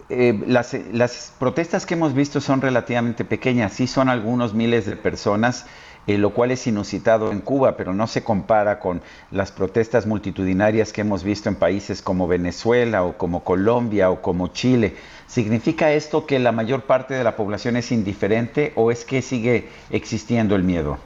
[0.10, 4.98] eh, las, las, protestas que hemos visto son relativamente pequeñas, sí son algunos miles de
[4.98, 5.66] personas,
[6.08, 9.02] eh, lo cual es inusitado en Cuba, pero no se compara con
[9.32, 14.50] las protestas multitudinarias que hemos visto en países como Venezuela o como Colombia o como
[14.50, 14.96] Chile.
[15.28, 19.70] ¿Significa esto que la mayor parte de la población es indiferente o es que sigue
[19.90, 20.98] existiendo el miedo?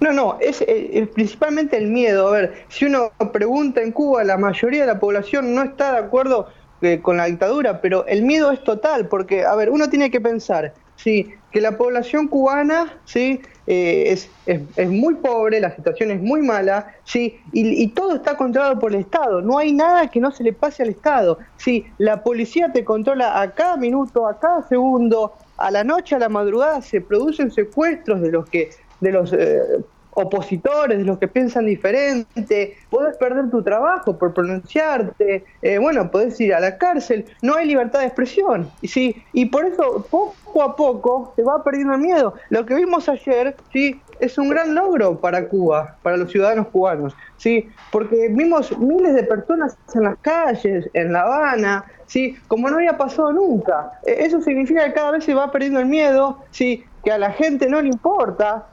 [0.00, 2.28] No, no, es, eh, principalmente el miedo.
[2.28, 5.98] A ver, si uno pregunta en Cuba, la mayoría de la población no está de
[5.98, 6.48] acuerdo
[6.80, 10.20] eh, con la dictadura, pero el miedo es total, porque, a ver, uno tiene que
[10.20, 16.20] pensar, sí, que la población cubana, sí, eh, es, es, muy pobre, la situación es
[16.20, 17.38] muy mala, ¿sí?
[17.52, 20.82] Y, todo está controlado por el Estado, no hay nada que no se le pase
[20.82, 21.38] al Estado.
[21.56, 21.86] ¿sí?
[21.98, 26.28] La policía te controla a cada minuto, a cada segundo, a la noche, a la
[26.28, 28.70] madrugada se producen secuestros de los que
[29.00, 29.60] de los eh,
[30.14, 36.40] opositores, de los que piensan diferente, puedes perder tu trabajo por pronunciarte, eh, bueno, puedes
[36.40, 40.62] ir a la cárcel, no hay libertad de expresión, y sí, y por eso poco
[40.62, 42.34] a poco se va perdiendo el miedo.
[42.50, 47.16] Lo que vimos ayer, sí, es un gran logro para Cuba, para los ciudadanos cubanos,
[47.36, 52.76] sí, porque vimos miles de personas en las calles, en La Habana, sí, como no
[52.76, 53.92] había pasado nunca.
[54.06, 57.32] E, eso significa que cada vez se va perdiendo el miedo, sí, que a la
[57.32, 58.66] gente no le importa,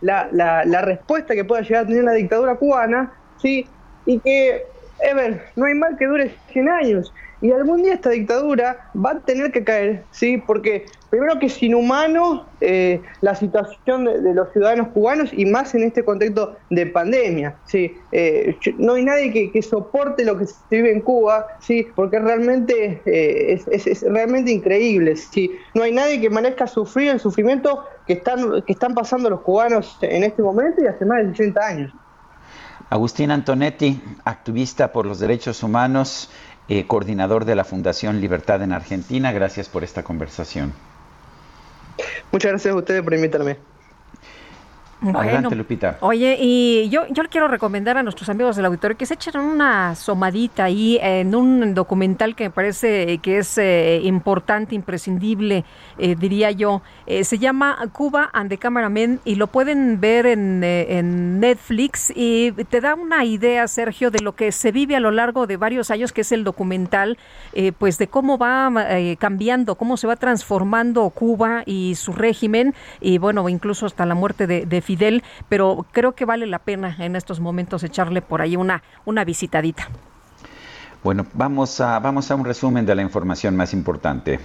[0.00, 3.66] la, la, respuesta que pueda llegar a tener la dictadura cubana, ¿sí?
[4.06, 4.62] y que,
[5.10, 7.12] a ver, no hay mal que dure 100 años.
[7.40, 10.40] Y algún día esta dictadura va a tener que caer, ¿sí?
[10.46, 15.82] Porque primero que es inhumano eh, la situación de, los ciudadanos cubanos y más en
[15.82, 17.96] este contexto de pandemia, ¿sí?
[18.12, 21.84] Eh, no hay nadie que, soporte lo que se vive en Cuba, ¿sí?
[21.96, 25.50] Porque realmente eh, es, realmente increíble, ¿sí?
[25.74, 29.98] No hay nadie que merezca sufrir el sufrimiento que están, que están pasando los cubanos
[30.02, 31.92] en este momento y hace más de 60 años.
[32.90, 36.30] Agustín Antonetti, activista por los derechos humanos,
[36.68, 39.32] eh, coordinador de la Fundación Libertad en Argentina.
[39.32, 40.72] Gracias por esta conversación.
[42.30, 43.71] Muchas gracias a ustedes por invitarme.
[45.14, 45.98] Adelante, Lupita.
[46.00, 49.40] Oye, y yo, yo le quiero recomendar a nuestros amigos del auditorio que se echen
[49.40, 55.64] una somadita ahí en un documental que me parece que es eh, importante, imprescindible,
[55.98, 56.82] eh, diría yo.
[57.06, 62.52] Eh, se llama Cuba and the Cameraman y lo pueden ver en, en, Netflix y
[62.52, 65.90] te da una idea, Sergio, de lo que se vive a lo largo de varios
[65.90, 67.18] años, que es el documental,
[67.78, 68.70] pues de cómo va
[69.18, 74.46] cambiando, cómo se va transformando Cuba y su régimen y bueno, incluso hasta la muerte
[74.46, 78.56] de, de Fidel, pero creo que vale la pena en estos momentos echarle por ahí
[78.56, 79.88] una, una visitadita.
[81.02, 84.38] Bueno, vamos a, vamos a un resumen de la información más importante.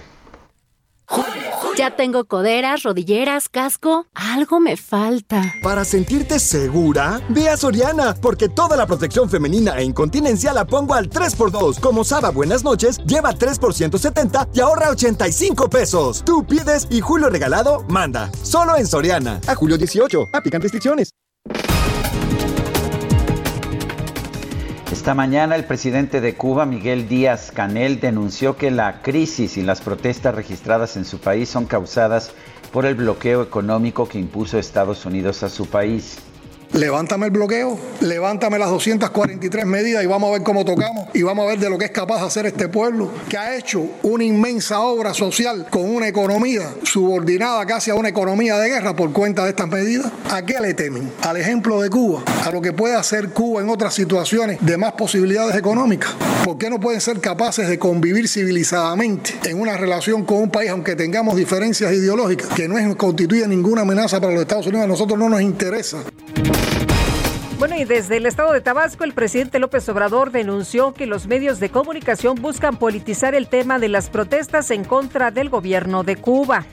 [1.78, 4.08] Ya tengo coderas, rodilleras, casco.
[4.12, 5.54] Algo me falta.
[5.62, 10.94] Para sentirte segura, ve a Soriana, porque toda la protección femenina e incontinencia la pongo
[10.94, 11.78] al 3x2.
[11.78, 16.24] Como Saba Buenas noches, lleva 3 por 170 y ahorra 85 pesos.
[16.24, 18.28] Tú pides y Julio Regalado manda.
[18.42, 19.40] Solo en Soriana.
[19.46, 20.30] A julio 18.
[20.32, 21.12] Aplican restricciones.
[24.98, 29.80] Esta mañana el presidente de Cuba, Miguel Díaz Canel, denunció que la crisis y las
[29.80, 32.32] protestas registradas en su país son causadas
[32.72, 36.18] por el bloqueo económico que impuso Estados Unidos a su país.
[36.72, 41.46] Levántame el bloqueo, levántame las 243 medidas y vamos a ver cómo tocamos y vamos
[41.46, 44.22] a ver de lo que es capaz de hacer este pueblo, que ha hecho una
[44.22, 49.44] inmensa obra social con una economía subordinada casi a una economía de guerra por cuenta
[49.44, 50.12] de estas medidas.
[50.30, 51.10] ¿A qué le temen?
[51.22, 54.92] Al ejemplo de Cuba, a lo que puede hacer Cuba en otras situaciones de más
[54.92, 56.12] posibilidades económicas.
[56.44, 60.70] ¿Por qué no pueden ser capaces de convivir civilizadamente en una relación con un país,
[60.70, 64.84] aunque tengamos diferencias ideológicas, que no constituye ninguna amenaza para los Estados Unidos?
[64.84, 65.98] A nosotros no nos interesa.
[67.58, 71.58] Bueno, y desde el estado de Tabasco, el presidente López Obrador denunció que los medios
[71.58, 76.66] de comunicación buscan politizar el tema de las protestas en contra del gobierno de Cuba.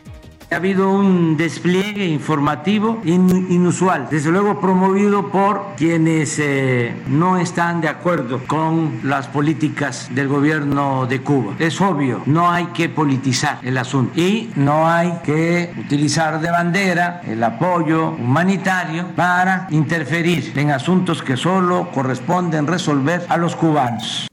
[0.51, 7.89] Ha habido un despliegue informativo inusual, desde luego promovido por quienes eh, no están de
[7.89, 11.55] acuerdo con las políticas del gobierno de Cuba.
[11.57, 17.21] Es obvio, no hay que politizar el asunto y no hay que utilizar de bandera
[17.25, 24.27] el apoyo humanitario para interferir en asuntos que solo corresponden resolver a los cubanos.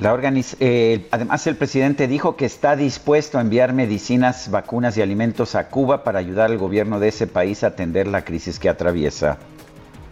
[0.00, 0.16] La
[0.60, 5.70] eh, además, el presidente dijo que está dispuesto a enviar medicinas, vacunas y alimentos a
[5.70, 9.38] Cuba para ayudar al gobierno de ese país a atender la crisis que atraviesa.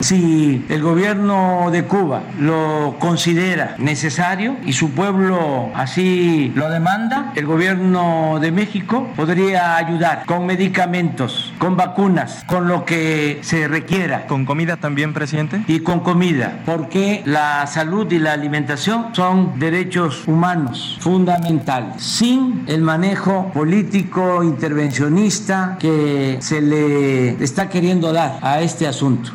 [0.01, 7.47] Si el gobierno de Cuba lo considera necesario y su pueblo así lo demanda, el
[7.47, 14.27] gobierno de México podría ayudar con medicamentos, con vacunas, con lo que se requiera.
[14.27, 15.63] ¿Con comida también, presidente?
[15.67, 22.83] Y con comida, porque la salud y la alimentación son derechos humanos fundamentales, sin el
[22.83, 29.33] manejo político intervencionista que se le está queriendo dar a este asunto.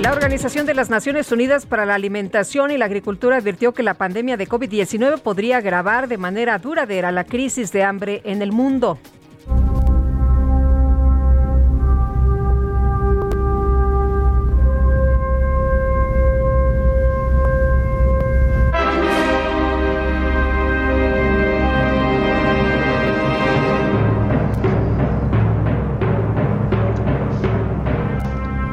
[0.00, 3.94] La Organización de las Naciones Unidas para la Alimentación y la Agricultura advirtió que la
[3.94, 9.00] pandemia de COVID-19 podría agravar de manera duradera la crisis de hambre en el mundo.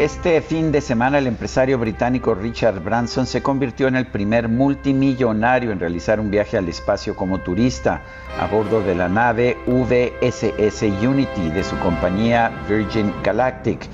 [0.06, 5.72] Este fin de semana el empresario británico Richard Branson se convirtió en el primer multimillonario
[5.72, 8.03] en realizar un viaje al espacio como turista
[8.40, 13.88] a bordo de la nave VSS Unity de su compañía Virgin Galactic.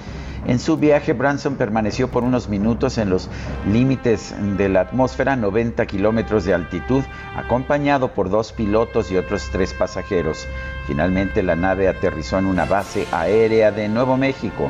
[0.47, 3.29] En su viaje, Branson permaneció por unos minutos en los
[3.71, 7.03] límites de la atmósfera, 90 kilómetros de altitud,
[7.37, 10.45] acompañado por dos pilotos y otros tres pasajeros.
[10.87, 14.69] Finalmente, la nave aterrizó en una base aérea de Nuevo México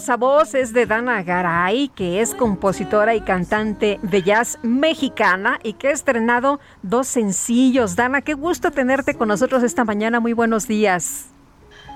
[0.00, 5.74] Hermosa voz es de Dana Garay, que es compositora y cantante de jazz mexicana y
[5.74, 7.96] que ha estrenado dos sencillos.
[7.96, 10.18] Dana, qué gusto tenerte con nosotros esta mañana.
[10.18, 11.30] Muy buenos días.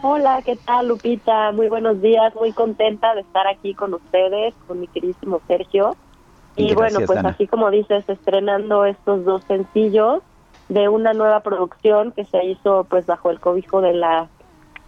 [0.02, 1.50] Hola, ¿qué tal Lupita?
[1.52, 5.97] Muy buenos días, muy contenta de estar aquí con ustedes, con mi queridísimo Sergio.
[6.57, 7.28] Y Gracias, bueno, pues Dana.
[7.31, 10.20] así como dices, estrenando estos dos sencillos
[10.68, 14.28] de una nueva producción que se hizo pues bajo el cobijo de la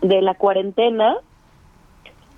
[0.02, 1.16] de la cuarentena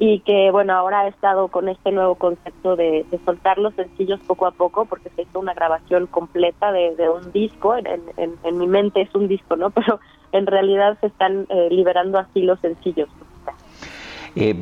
[0.01, 4.21] y que bueno, ahora ha estado con este nuevo concepto de, de soltar los sencillos
[4.27, 8.03] poco a poco porque se hizo una grabación completa de, de un disco, en, en-
[8.17, 9.71] en- en mi mente es un disco, ¿no?
[9.73, 10.01] Pero
[10.33, 13.09] en realidad se están eh, liberando así los sencillos.
[14.37, 14.55] Eh,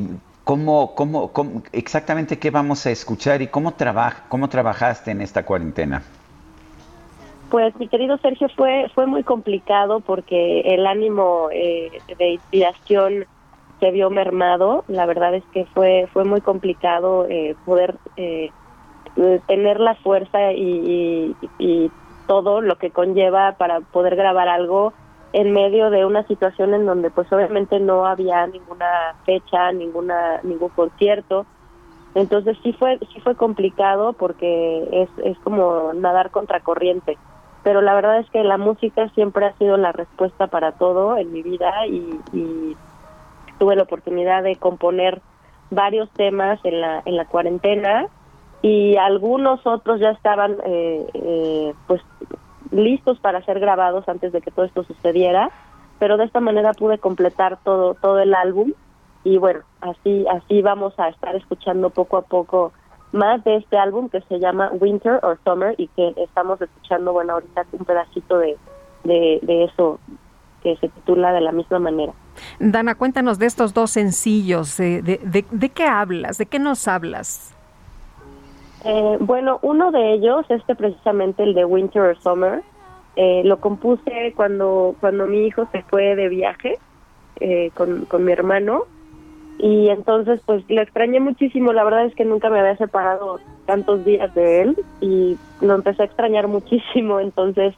[0.45, 5.45] ¿cómo, cómo, cómo- exactamente qué vamos a escuchar y cómo, traba- cómo trabajaste en esta
[5.45, 6.03] cuarentena?
[7.51, 13.27] Pues mi querido Sergio, fue, fue muy complicado porque el ánimo eh, de inspiración
[13.81, 14.85] se vio mermado.
[14.89, 18.55] La verdad es que fue, fue muy complicado eh, poder eh,
[19.47, 21.95] tener la fuerza y, y-
[22.27, 24.97] todo lo que conlleva para poder grabar algo
[25.33, 30.71] en medio de una situación en donde pues obviamente no había ninguna fecha, ninguna ningún
[30.71, 31.47] concierto.
[32.15, 37.21] Entonces sí fue sí fue complicado porque es, es como nadar contracorriente.
[37.63, 41.33] Pero la verdad es que la música siempre ha sido la respuesta para todo en
[41.33, 42.25] mi vida y
[43.59, 45.21] tuve la oportunidad de componer
[45.71, 48.07] varios temas en la en la cuarentena
[48.63, 52.01] y algunos otros ya estaban eh, eh, pues
[52.71, 55.51] listos para ser grabados antes de que todo esto sucediera
[55.99, 58.73] pero de esta manera pude completar todo todo el álbum
[59.25, 62.73] y bueno así así vamos a estar escuchando poco a poco
[63.13, 67.35] más de este álbum que se llama Winter or Summer y que estamos escuchando bueno
[67.35, 68.57] ahorita un pedacito de
[69.05, 70.01] de, de eso
[70.63, 72.13] que se titula de la misma manera
[72.59, 74.79] Dana, cuéntanos de estos dos sencillos.
[74.81, 76.39] eh, de, de- de qué hablas?
[76.39, 77.55] ¿De qué nos hablas?
[78.85, 82.63] Eh, bueno, uno de ellos, este precisamente el de Winter or Summer,
[83.17, 86.79] eh, lo compuse cuando, cuando mi hijo se fue de viaje
[87.41, 88.85] eh, con, con mi hermano
[89.59, 94.05] y entonces pues lo extrañé muchísimo, la verdad es que nunca me había separado tantos
[94.05, 97.75] días de él y lo empecé a extrañar muchísimo, entonces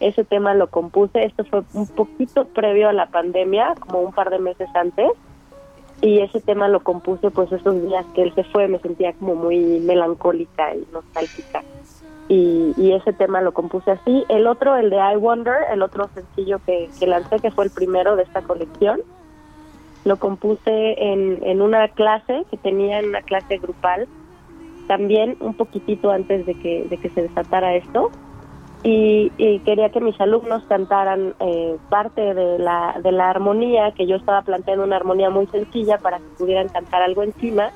[0.00, 4.30] ese tema lo compuse, esto fue un poquito previo a la pandemia, como un par
[4.30, 5.10] de meses antes.
[6.00, 9.34] Y ese tema lo compuse pues esos días que él se fue me sentía como
[9.34, 11.64] muy melancólica y nostálgica.
[12.28, 14.24] Y, ese tema lo compuse así.
[14.28, 17.70] El otro el de I Wonder el otro sencillo que, que lancé que fue el
[17.70, 19.00] primero de esta colección
[20.04, 24.08] lo compuse en, en una clase que tenía en una clase grupal
[24.86, 28.10] también un poquitito antes de que, de que se desatara esto
[28.84, 34.06] y, y quería que mis alumnos cantaran eh, parte de la, de la armonía, que
[34.06, 37.70] yo estaba planteando una armonía muy sencilla para que pudieran cantar algo encima.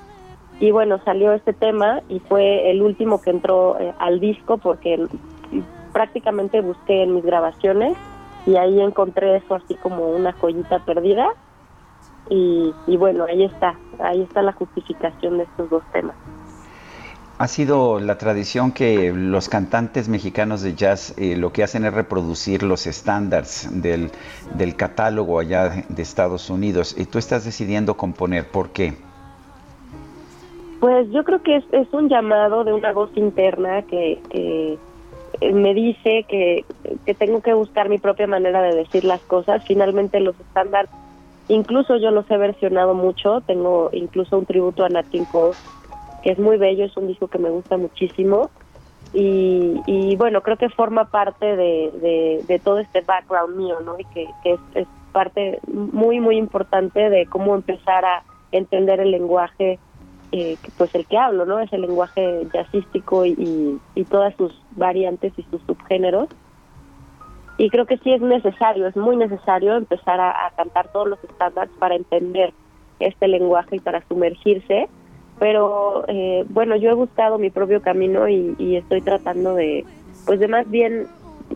[0.60, 5.06] Y bueno, salió este tema y fue el último que entró eh, al disco porque
[5.92, 7.96] prácticamente busqué en mis grabaciones
[8.46, 11.28] y ahí encontré eso así como una joyita perdida.
[12.30, 16.14] Y, y bueno, ahí está, ahí está la justificación de estos dos temas.
[17.42, 21.92] Ha sido la tradición que los cantantes mexicanos de jazz eh, lo que hacen es
[21.92, 24.12] reproducir los estándares del,
[24.54, 26.94] del catálogo allá de, Estados Unidos.
[26.96, 28.92] Y tú estás decidiendo componer, ¿por qué?
[30.78, 34.78] Pues yo creo que es, es un llamado de una voz interna que, que,
[35.40, 36.64] eh, me dice que,
[37.04, 39.64] que tengo que buscar mi propia manera de decir las cosas.
[39.66, 40.92] Finalmente los estándares,
[41.48, 45.56] incluso yo los he versionado mucho, tengo incluso un tributo a Nat King Cole,
[46.22, 48.50] que es muy bello, es un disco que me gusta muchísimo.
[49.14, 53.98] Y, bueno, creo que forma parte de, todo este background mío, ¿no?
[53.98, 59.78] Y que, es, parte muy, muy importante de cómo empezar a entender el lenguaje
[60.34, 61.60] eh, pues el que hablo, ¿no?
[61.60, 66.30] Es el lenguaje jazzístico y, y, todas sus variantes y sus subgéneros.
[67.58, 71.70] Y creo que sí es necesario, es muy necesario empezar a cantar todos los estándares
[71.78, 72.54] para entender
[72.98, 74.88] este lenguaje y para sumergirse.
[75.42, 79.84] Pero eh, bueno, yo he buscado mi propio camino y, estoy tratando de,
[80.24, 81.08] pues de más bien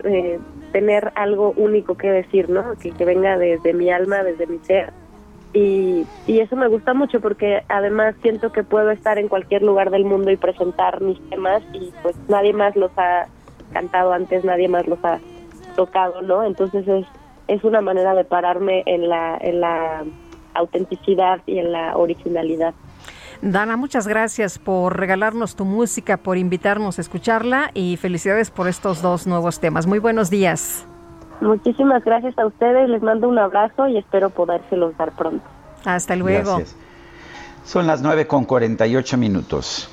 [0.02, 0.40] eh,
[0.72, 2.74] tener algo único que decir, ¿no?
[2.82, 4.92] Que, que venga desde mi alma, desde mi ser
[5.52, 9.90] y, y eso me gusta mucho porque además siento que puedo estar en cualquier lugar
[9.90, 13.28] del mundo y presentar mis temas y pues nadie más los ha
[13.72, 15.20] cantado antes, nadie más los ha
[15.76, 16.42] tocado, ¿no?
[16.42, 17.06] Entonces es,
[17.46, 20.02] es una manera de pararme en la, en la
[20.54, 22.74] autenticidad y en la originalidad.
[23.42, 29.02] Dana, muchas gracias por regalarnos tu música, por invitarnos a escucharla y felicidades por estos
[29.02, 29.86] dos nuevos temas.
[29.86, 30.86] Muy buenos días.
[31.40, 35.44] Muchísimas gracias a ustedes, les mando un abrazo y espero podérselos dar pronto.
[35.84, 36.56] Hasta luego.
[36.56, 36.76] Gracias.
[37.64, 39.90] Son las 9 con 48 minutos.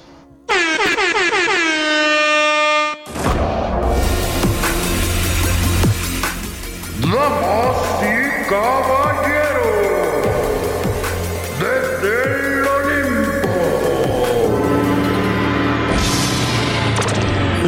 [7.02, 8.93] Damas y caballeros,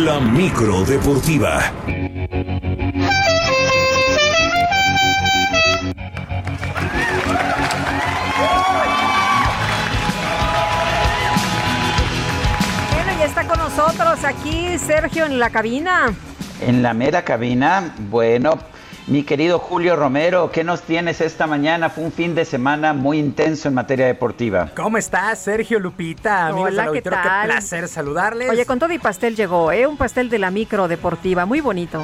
[0.05, 1.73] La micro deportiva.
[12.93, 16.13] Bueno, ya está con nosotros aquí Sergio en la cabina.
[16.61, 18.59] En la mera cabina, bueno,
[19.07, 21.89] mi querido Julio Romero, ¿qué nos tienes esta mañana?
[21.89, 24.71] Fue un fin de semana muy intenso en materia deportiva.
[24.75, 26.47] ¿Cómo estás, Sergio Lupita?
[26.47, 27.41] Amigos Hola, del ¿qué auditorio, tal?
[27.47, 28.49] qué placer saludarles.
[28.49, 29.85] Oye, con todo y pastel llegó, ¿eh?
[29.85, 32.01] Un pastel de la micro deportiva, muy bonito.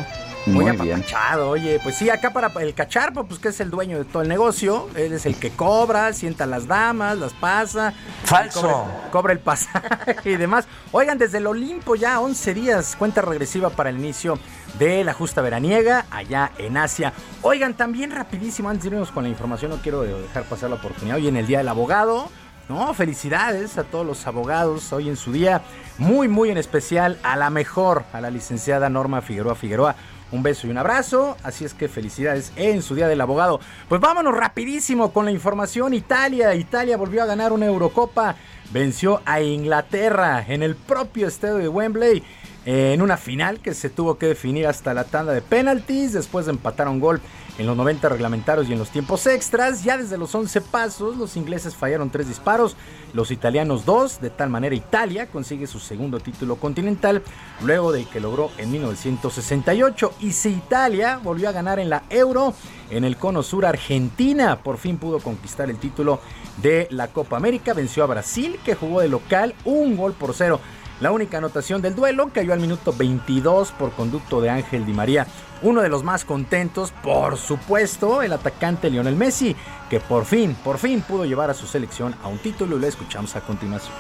[0.48, 1.06] Muy, Muy bien.
[1.40, 4.28] oye, pues sí, acá para el cacharpo, pues que es el dueño de todo el
[4.28, 7.94] negocio, él es el que cobra, sienta a las damas, las pasa.
[8.24, 8.62] Falso.
[8.62, 10.68] Cobra, cobra el pasaje y demás.
[10.92, 14.40] Oigan, desde el Olimpo ya 11 días, cuenta regresiva para el inicio
[14.80, 17.14] de la justa veraniega allá en Asia.
[17.42, 21.18] Oigan, también rapidísimo, antes de irnos con la información, no quiero dejar pasar la oportunidad,
[21.18, 22.30] hoy en el Día del Abogado,
[22.72, 25.62] no, felicidades a todos los abogados hoy en su día.
[25.98, 29.96] Muy, muy en especial a la mejor, a la licenciada Norma Figueroa Figueroa.
[30.32, 31.36] Un beso y un abrazo.
[31.44, 33.60] Así es que felicidades en su día del abogado.
[33.90, 35.94] Pues vámonos rapidísimo con la información.
[35.94, 38.38] Italia, Italia volvió a ganar una Eurocopa.
[38.72, 42.24] Venció a Inglaterra en el propio estadio de Wembley.
[42.66, 46.14] Eh, En una final que se tuvo que definir hasta la tanda de penaltis.
[46.14, 47.22] Después de empatar un gol
[47.58, 49.84] en los 90 reglamentarios y en los tiempos extras.
[49.84, 52.76] Ya desde los 11 pasos, los ingleses fallaron tres disparos,
[53.14, 54.22] los italianos dos.
[54.22, 57.22] De tal manera, Italia consigue su segundo título continental
[57.64, 60.14] luego de que logró en 1968.
[60.22, 62.54] Y si Italia volvió a ganar en la Euro,
[62.90, 66.20] en el cono sur, Argentina por fin pudo conquistar el título
[66.62, 67.74] de la Copa América.
[67.74, 70.60] Venció a Brasil, que jugó de local un gol por cero.
[71.02, 75.26] La única anotación del duelo cayó al minuto 22 por conducto de Ángel Di María.
[75.64, 79.56] Uno de los más contentos, por supuesto, el atacante Lionel Messi,
[79.90, 82.88] que por fin, por fin pudo llevar a su selección a un título y lo
[82.88, 83.96] escuchamos a continuación.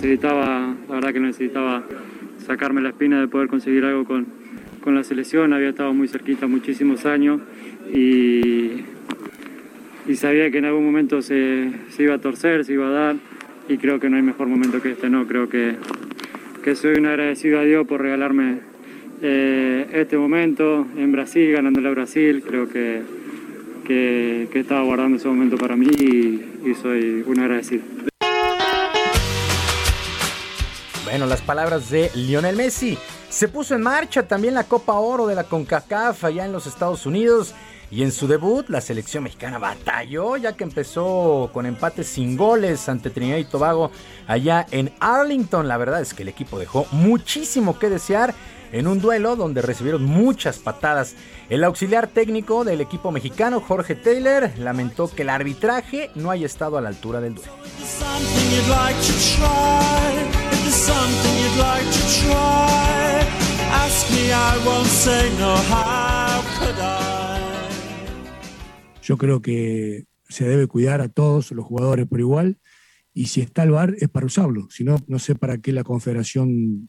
[0.00, 1.84] necesitaba, la verdad que necesitaba
[2.46, 4.26] sacarme la espina de poder conseguir algo con,
[4.80, 7.40] con la selección, había estado muy cerquita muchísimos años
[7.92, 8.84] y,
[10.06, 13.16] y sabía que en algún momento se, se iba a torcer, se iba a dar
[13.68, 15.76] y creo que no hay mejor momento que este, no, creo que,
[16.62, 18.60] que soy un agradecido a Dios por regalarme
[19.22, 23.02] eh, este momento en Brasil, ganándole a Brasil, creo que,
[23.86, 27.84] que, que estaba guardando ese momento para mí y, y soy un agradecido.
[31.04, 32.98] Bueno, las palabras de Lionel Messi.
[33.28, 37.06] Se puso en marcha también la Copa Oro de la CONCACAF allá en los Estados
[37.06, 37.54] Unidos.
[37.92, 42.88] Y en su debut, la selección mexicana batalló, ya que empezó con empates sin goles
[42.88, 43.90] ante Trinidad y Tobago
[44.26, 45.68] allá en Arlington.
[45.68, 48.34] La verdad es que el equipo dejó muchísimo que desear
[48.72, 51.16] en un duelo donde recibieron muchas patadas.
[51.50, 56.78] El auxiliar técnico del equipo mexicano, Jorge Taylor, lamentó que el arbitraje no haya estado
[56.78, 57.52] a la altura del duelo.
[63.74, 65.54] Ask me, I won't say no.
[65.54, 67.21] How could?
[69.02, 72.58] Yo creo que se debe cuidar a todos los jugadores por igual
[73.12, 74.68] y si está el VAR es para usarlo.
[74.70, 76.88] Si no, no sé para qué la Confederación,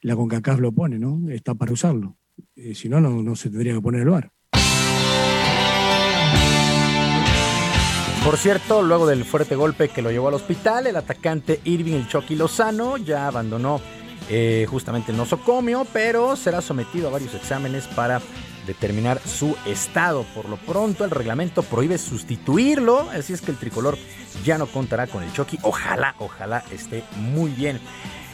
[0.00, 1.30] la CONCACAF lo pone, ¿no?
[1.30, 2.16] Está para usarlo.
[2.56, 4.30] Eh, si no, no, se tendría que poner el VAR.
[8.24, 12.08] Por cierto, luego del fuerte golpe que lo llevó al hospital, el atacante Irving El
[12.08, 13.80] Chucky Lozano ya abandonó
[14.28, 18.20] eh, justamente el nosocomio, pero será sometido a varios exámenes para
[18.66, 20.24] determinar su estado.
[20.34, 23.98] Por lo pronto, el reglamento prohíbe sustituirlo, así es que el tricolor
[24.44, 25.58] ya no contará con el Chucky.
[25.62, 27.80] Ojalá, ojalá esté muy bien.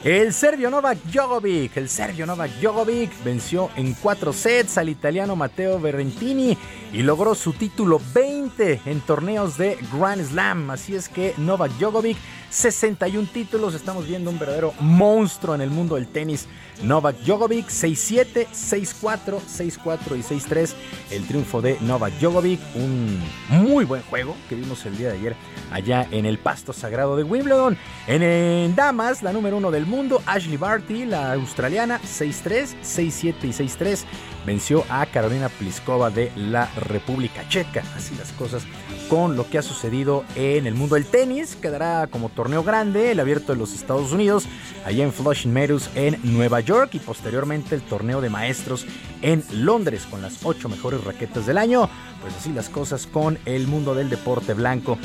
[0.02, 5.78] El serbio Novak Djokovic, el serbio Novak Djokovic venció en cuatro sets al italiano Matteo
[5.78, 6.56] Berrentini
[6.90, 10.70] y logró su título 20 en torneos de Grand Slam.
[10.70, 12.16] Así es que Novak Djokovic,
[12.50, 16.48] 61 títulos, estamos viendo un verdadero monstruo en el mundo del tenis.
[16.82, 20.74] Novak Djokovic, 6-7, 6-4, 6-4 y 6-3.
[21.10, 25.36] El triunfo de Novak Djokovic, un muy buen juego que vimos el día de ayer
[25.70, 27.76] allá en el pasto sagrado de Wimbledon.
[28.06, 33.48] En, en damas, la número uno del mundo, Ashley Barty, la australiana, 6-3, 6-7 y
[33.48, 34.04] 6-3.
[34.44, 37.84] venció a Carolina Pliskova de la República Checa.
[37.94, 38.64] Así las cosas
[39.10, 41.56] con lo que ha sucedido en el mundo del tenis.
[41.56, 44.46] Quedará como torneo grande el abierto de los Estados Unidos,
[44.86, 48.86] allá en Flushing Meadows en Nueva York y posteriormente el torneo de maestros
[49.20, 51.90] en Londres con las ocho mejores raquetas del año.
[52.20, 54.96] Pues así las cosas con el mundo del deporte blanco.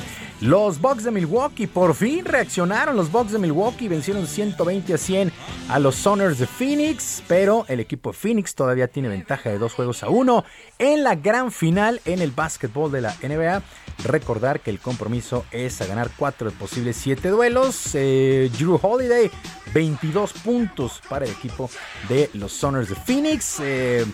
[0.41, 2.97] Los Bucks de Milwaukee por fin reaccionaron.
[2.97, 5.31] Los Bucks de Milwaukee vencieron 120 a 100
[5.69, 9.73] a los Soners de Phoenix, pero el equipo de Phoenix todavía tiene ventaja de dos
[9.73, 10.43] juegos a uno
[10.77, 13.63] en la gran final en el básquetbol de la NBA.
[14.03, 17.91] Recordar que el compromiso es a ganar cuatro de posibles siete duelos.
[17.93, 19.31] Eh, Drew Holiday,
[19.73, 21.69] 22 puntos para el equipo
[22.09, 23.57] de los Soners de Phoenix.
[23.61, 24.05] Eh,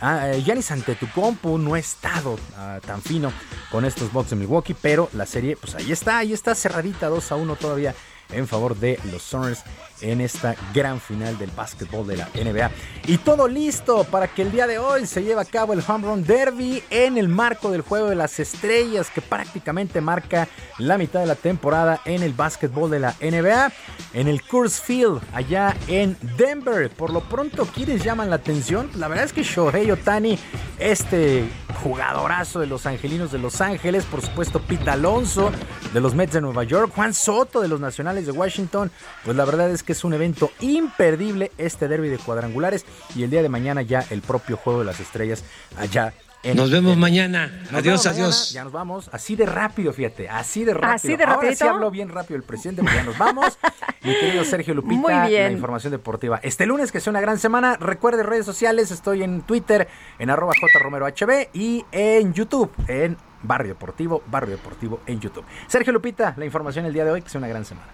[0.00, 3.32] ah, eh, Giannis Antetokounmpo no ha estado ah, tan fino
[3.70, 7.32] con estos Bucks de Milwaukee, pero la serie, pues ahí está, ahí está cerradita 2
[7.32, 7.94] a 1 todavía
[8.32, 9.62] en favor de los Soners
[10.00, 12.70] en esta gran final del básquetbol de la NBA.
[13.06, 16.06] Y todo listo para que el día de hoy se lleve a cabo el Home
[16.06, 21.20] Run Derby en el marco del Juego de las Estrellas que prácticamente marca la mitad
[21.20, 23.72] de la temporada en el básquetbol de la NBA
[24.14, 26.90] en el Coors Field allá en Denver.
[26.90, 28.90] Por lo pronto, ¿quiénes llaman la atención?
[28.96, 30.38] La verdad es que Shohei Otani,
[30.78, 31.48] este
[31.82, 35.50] jugadorazo de los Angelinos de Los Ángeles, por supuesto Pete Alonso
[35.92, 38.90] de los Mets de Nueva York, Juan Soto de los Nacionales de Washington,
[39.24, 42.84] pues la verdad es que es un evento imperdible este derby de cuadrangulares
[43.14, 45.44] y el día de mañana ya el propio Juego de las Estrellas
[45.76, 46.12] allá
[46.44, 47.48] en Nos vemos mañana.
[47.64, 48.22] Nos adiós, vemos mañana.
[48.22, 48.52] adiós.
[48.52, 49.10] Ya nos vamos.
[49.12, 50.28] Así de rápido, fíjate.
[50.28, 50.92] Así de rápido.
[50.92, 51.56] Así de Ahora rapidito.
[51.56, 53.58] sí habló bien rápido el presidente, porque ya nos vamos.
[54.02, 55.46] Mi querido Sergio Lupita, Muy bien.
[55.46, 56.38] la información deportiva.
[56.44, 57.76] Este lunes, que sea una gran semana.
[57.80, 58.92] Recuerde redes sociales.
[58.92, 59.88] Estoy en Twitter,
[60.20, 65.44] en arroba jromerohb y en YouTube, en Barrio Deportivo, Barrio Deportivo en YouTube.
[65.66, 67.88] Sergio Lupita, la información el día de hoy, que sea una gran semana.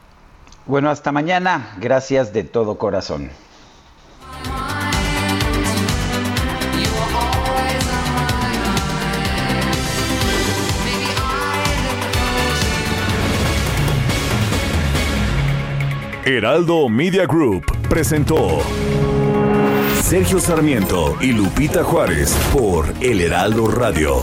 [0.66, 1.74] Bueno, hasta mañana.
[1.78, 3.30] Gracias de todo corazón.
[16.26, 18.62] Heraldo Media Group presentó
[20.02, 24.22] Sergio Sarmiento y Lupita Juárez por El Heraldo Radio.